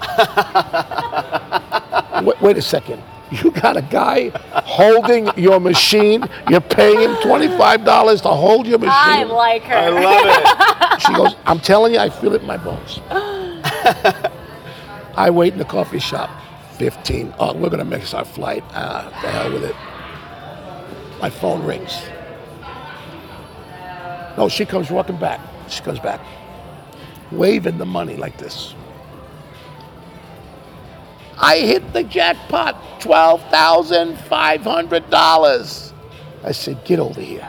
wait, 2.23 2.41
wait 2.41 2.57
a 2.57 2.61
second. 2.61 3.01
You 3.31 3.49
got 3.49 3.75
a 3.75 3.81
guy 3.81 4.29
holding 4.53 5.29
your 5.35 5.59
machine. 5.59 6.23
You're 6.47 6.61
paying 6.61 7.01
him 7.01 7.15
$25 7.15 8.21
to 8.21 8.29
hold 8.29 8.67
your 8.67 8.77
machine. 8.77 8.93
I 8.93 9.23
like 9.23 9.63
her. 9.63 9.75
I 9.75 9.89
love 9.89 10.25
it. 10.27 11.01
She 11.01 11.13
goes, 11.13 11.35
I'm 11.45 11.59
telling 11.59 11.93
you, 11.93 11.99
I 11.99 12.09
feel 12.09 12.33
it 12.33 12.41
in 12.41 12.47
my 12.47 12.57
bones. 12.57 12.99
I 15.15 15.29
wait 15.29 15.53
in 15.53 15.59
the 15.59 15.65
coffee 15.65 15.99
shop. 15.99 16.29
15. 16.77 17.33
Oh, 17.39 17.53
we're 17.53 17.69
going 17.69 17.79
to 17.79 17.85
miss 17.85 18.13
our 18.13 18.25
flight. 18.25 18.63
Ah, 18.71 19.07
the 19.21 19.29
hell 19.29 19.51
with 19.51 19.63
it. 19.63 19.75
My 21.21 21.29
phone 21.29 21.63
rings. 21.65 22.01
No, 24.37 24.49
she 24.49 24.65
comes 24.65 24.91
walking 24.91 25.15
back. 25.17 25.39
She 25.69 25.81
comes 25.81 25.99
back, 25.99 26.19
waving 27.31 27.77
the 27.77 27.85
money 27.85 28.17
like 28.17 28.37
this. 28.37 28.75
I 31.37 31.59
hit 31.59 31.93
the 31.93 32.03
jackpot, 32.03 32.75
$12,500. 32.99 35.93
I 36.43 36.51
said, 36.51 36.83
get 36.85 36.99
over 36.99 37.21
here 37.21 37.47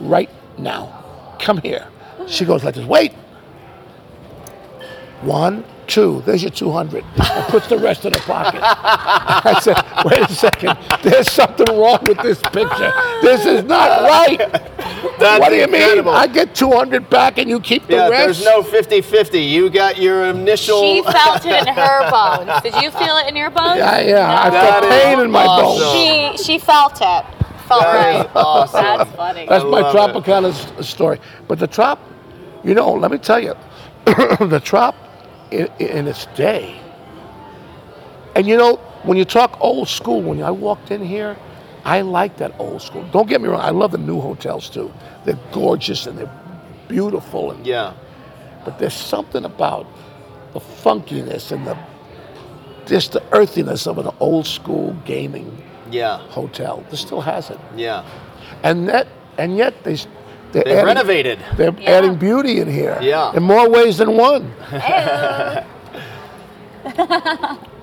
right 0.00 0.30
now. 0.58 1.36
Come 1.38 1.58
here. 1.58 1.86
She 2.26 2.44
goes 2.44 2.64
like 2.64 2.74
this. 2.74 2.86
Wait. 2.86 3.12
One, 5.22 5.64
two. 5.88 6.22
There's 6.26 6.42
your 6.42 6.50
200. 6.52 7.02
And 7.04 7.44
puts 7.48 7.66
the 7.66 7.78
rest 7.78 8.04
in 8.04 8.12
the 8.12 8.20
pocket. 8.20 8.60
I 8.62 9.58
said, 9.60 9.76
wait 10.04 10.20
a 10.30 10.32
second. 10.32 10.78
There's 11.02 11.30
something 11.30 11.66
wrong 11.76 11.98
with 12.02 12.18
this 12.18 12.40
picture. 12.40 12.92
This 13.22 13.44
is 13.44 13.64
not 13.64 14.02
right. 14.02 14.38
That's 15.18 15.40
what 15.40 15.48
do 15.48 15.56
you 15.56 15.64
incredible. 15.64 16.12
mean? 16.12 16.20
I 16.20 16.26
get 16.28 16.54
200 16.54 17.10
back 17.10 17.38
and 17.38 17.48
you 17.50 17.58
keep 17.60 17.86
the 17.88 17.94
Yeah, 17.96 18.08
rest? 18.08 18.44
there's 18.44 18.44
no 18.44 18.62
50-50. 18.62 19.48
You 19.50 19.70
got 19.70 19.98
your 19.98 20.26
initial. 20.26 20.80
She 20.80 21.02
felt 21.02 21.44
it 21.44 21.66
in 21.66 21.74
her 21.74 22.10
bones. 22.10 22.62
Did 22.62 22.74
you 22.82 22.90
feel 22.92 23.16
it 23.16 23.26
in 23.28 23.34
your 23.36 23.50
bones? 23.50 23.78
Yeah, 23.78 24.00
yeah. 24.00 24.42
I 24.44 24.50
felt 24.50 24.90
pain 24.90 25.18
in 25.20 25.30
my 25.30 25.44
awesome. 25.46 25.82
bones. 25.82 26.40
She 26.40 26.44
she 26.44 26.58
felt 26.58 26.94
it. 27.00 27.24
Felt 27.66 27.82
That 27.82 28.14
is 28.14 28.26
right. 28.26 28.30
awesome. 28.36 28.82
That's 28.82 29.10
funny. 29.16 29.46
That's 29.48 29.64
I 29.64 29.68
my 29.68 29.82
Tropicana 29.82 30.50
s- 30.78 30.88
story. 30.88 31.20
But 31.48 31.58
the 31.58 31.66
Trop, 31.66 31.98
you 32.64 32.74
know, 32.74 32.92
let 32.92 33.10
me 33.10 33.18
tell 33.18 33.40
you, 33.40 33.54
the 34.04 34.60
Trop 34.64 34.94
in, 35.50 35.68
in 35.78 36.06
its 36.06 36.26
day, 36.36 36.80
and 38.34 38.46
you 38.46 38.56
know, 38.56 38.76
when 39.02 39.16
you 39.16 39.24
talk 39.24 39.56
old 39.60 39.88
school, 39.88 40.22
when 40.22 40.42
I 40.42 40.50
walked 40.50 40.90
in 40.90 41.04
here, 41.04 41.36
I 41.84 42.02
like 42.02 42.36
that 42.38 42.52
old 42.58 42.82
school. 42.82 43.04
Don't 43.12 43.28
get 43.28 43.40
me 43.40 43.48
wrong. 43.48 43.60
I 43.60 43.70
love 43.70 43.92
the 43.92 43.98
new 43.98 44.20
hotels 44.20 44.68
too. 44.68 44.92
They're 45.24 45.38
gorgeous 45.52 46.06
and 46.06 46.18
they're 46.18 46.30
beautiful, 46.88 47.50
and, 47.52 47.66
Yeah. 47.66 47.92
but 48.64 48.78
there's 48.78 48.94
something 48.94 49.44
about 49.44 49.86
the 50.52 50.60
funkiness 50.60 51.52
and 51.52 51.66
the 51.66 51.76
just 52.86 53.12
the 53.12 53.22
earthiness 53.32 53.86
of 53.86 53.98
an 53.98 54.08
old 54.18 54.46
school 54.46 54.96
gaming 55.04 55.62
Yeah. 55.90 56.18
hotel. 56.30 56.82
This 56.90 57.00
still 57.00 57.20
has 57.20 57.50
it, 57.50 57.58
Yeah. 57.76 58.02
and 58.62 58.88
that 58.88 59.06
and 59.36 59.56
yet 59.56 59.84
they 59.84 59.96
they're 60.52 60.64
They've 60.64 60.72
adding, 60.74 60.86
renovated. 60.86 61.38
They're 61.56 61.74
Yeah. 61.78 61.90
adding 61.90 62.14
beauty 62.16 62.60
in 62.60 62.70
here. 62.72 62.98
Yeah. 63.00 63.32
in 63.36 63.42
more 63.42 63.68
ways 63.68 63.98
than 63.98 64.16
one. 64.16 64.52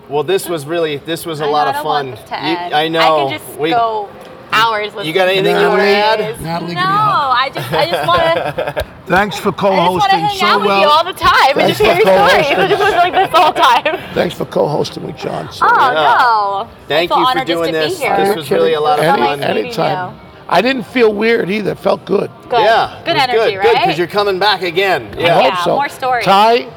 Well, 0.08 0.24
this 0.24 0.48
was 0.48 0.68
really 0.68 0.98
this 0.98 1.26
was 1.26 1.42
a 1.42 1.46
I 1.46 1.50
lot 1.50 1.68
of 1.68 1.76
fun. 1.82 1.84
want 2.12 2.12
this 2.12 2.30
to 2.30 2.36
You- 2.36 2.76
I 2.78 2.88
know. 2.90 3.28
I 3.28 3.32
could 3.34 3.40
just 3.42 3.60
We- 3.60 3.72
go 3.72 4.08
hours 4.54 4.94
listening. 4.94 5.16
got 5.16 5.28
anything 5.30 5.60
you 5.60 5.68
wanna 5.68 5.82
add? 5.84 6.42
Natalie, 6.42 6.76
no, 6.76 6.82
me 6.82 6.86
a 6.86 6.88
hug. 6.88 7.36
I 7.38 7.50
just 7.50 7.74
I 7.74 7.90
just 7.90 8.08
want 8.08 8.22
to 8.22 8.86
Thanks 9.08 9.38
for 9.38 9.52
co-hosting 9.52 9.80
I 9.80 9.90
just 9.90 10.00
want 10.00 10.12
to 10.12 10.18
co-hosting 10.18 10.20
hang 10.20 10.38
so 10.38 10.46
out 10.46 10.62
with 10.62 10.70
you 10.82 10.88
all 10.88 11.04
the 11.04 11.14
time 11.14 11.48
and 11.48 11.56
Thanks 11.56 11.78
just 11.80 11.82
hear 11.82 11.96
your 11.96 12.28
stories. 12.30 12.46
It 12.66 12.70
just 12.70 12.84
was 12.84 12.94
like 12.94 13.14
this 13.14 13.32
the 13.32 13.40
whole 13.40 13.54
time. 13.54 14.14
Thanks 14.14 14.36
for 14.36 14.46
co-hosting 14.46 15.04
with 15.08 15.18
Jon. 15.18 15.52
So, 15.52 15.66
Oh 15.68 15.92
Yeah. 15.92 16.18
no! 16.20 16.68
Thank 16.88 17.12
I 17.12 17.16
feel 17.16 17.24
you 17.34 17.40
for 17.40 17.46
doing 17.46 17.74
just 17.74 17.74
to 17.74 17.90
this. 17.90 18.00
Be 18.00 18.06
here. 18.06 18.18
This 18.26 18.36
was 18.36 18.52
really 18.52 18.74
a 18.74 18.80
lot 18.80 19.00
of 19.00 19.06
fun. 19.06 19.42
Anytime. 19.42 20.20
You. 20.48 20.58
I 20.58 20.62
didn't 20.62 20.84
feel 20.84 21.14
weird 21.14 21.50
either. 21.50 21.72
It 21.72 21.80
felt 21.80 22.06
good. 22.06 22.30
Good. 22.50 22.60
Yeah. 22.62 23.02
Good 23.06 23.18
energy, 23.18 23.38
good. 23.52 23.58
right? 23.58 23.64
Good, 23.74 23.80
because 23.82 23.98
you're 23.98 24.08
coming 24.08 24.40
back 24.40 24.62
again. 24.62 25.14
I 25.18 25.22
Yeah. 25.22 25.34
hope 25.36 25.44
Yeah, 25.44 25.64
so. 25.64 25.76
more 25.76 25.90
stories. 25.90 26.26
Ty, 26.26 26.68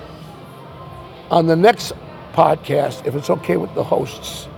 on 1.31 1.47
the 1.47 1.57
next 1.57 1.93
podcast, 2.33 3.07
if 3.07 3.15
it's 3.15 3.31
okay 3.31 3.57
with 3.57 3.75
the 3.75 3.85
hosts, 3.85 4.49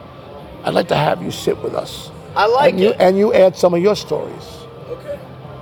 I'd 0.65 0.75
like 0.75 0.89
to 0.89 0.97
have 0.97 1.23
you 1.23 1.31
sit 1.31 1.61
with 1.63 1.75
us. 1.75 2.11
I 2.37 2.47
like 2.47 2.73
and 2.75 2.81
you. 2.81 2.93
And 2.99 3.19
you 3.19 3.33
add 3.35 3.57
some 3.57 3.75
of 3.75 3.81
your 3.83 3.97
stories. 3.97 4.47
Okay. 4.89 5.19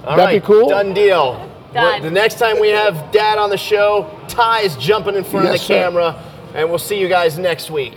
All 0.07 0.17
That'd 0.17 0.43
be 0.43 0.47
cool? 0.47 0.69
Done 0.69 0.93
deal. 0.93 1.49
Done. 1.73 2.03
The 2.03 2.11
next 2.11 2.39
time 2.39 2.59
we 2.61 2.69
have 2.71 3.11
Dad 3.13 3.39
on 3.39 3.51
the 3.51 3.57
show, 3.59 4.11
Ty 4.29 4.61
is 4.61 4.77
jumping 4.77 5.15
in 5.15 5.25
front 5.25 5.47
Yes, 5.47 5.55
of 5.55 5.61
the 5.61 5.75
sir. 5.75 5.83
camera, 5.85 6.17
and 6.55 6.69
we'll 6.69 6.79
see 6.79 6.99
you 6.99 7.09
guys 7.09 7.39
next 7.39 7.71
week. 7.71 7.95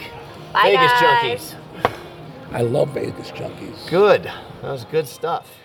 Bye, 0.54 0.76
Vegas 0.76 0.92
guys. 1.02 1.56
Junkeez. 1.84 1.94
I 2.54 2.62
love 2.62 2.90
Vegas 2.90 3.32
Junkeez. 3.32 3.90
Good. 3.90 4.30
That 4.62 4.72
was 4.72 4.86
good 4.86 5.08
stuff. 5.08 5.61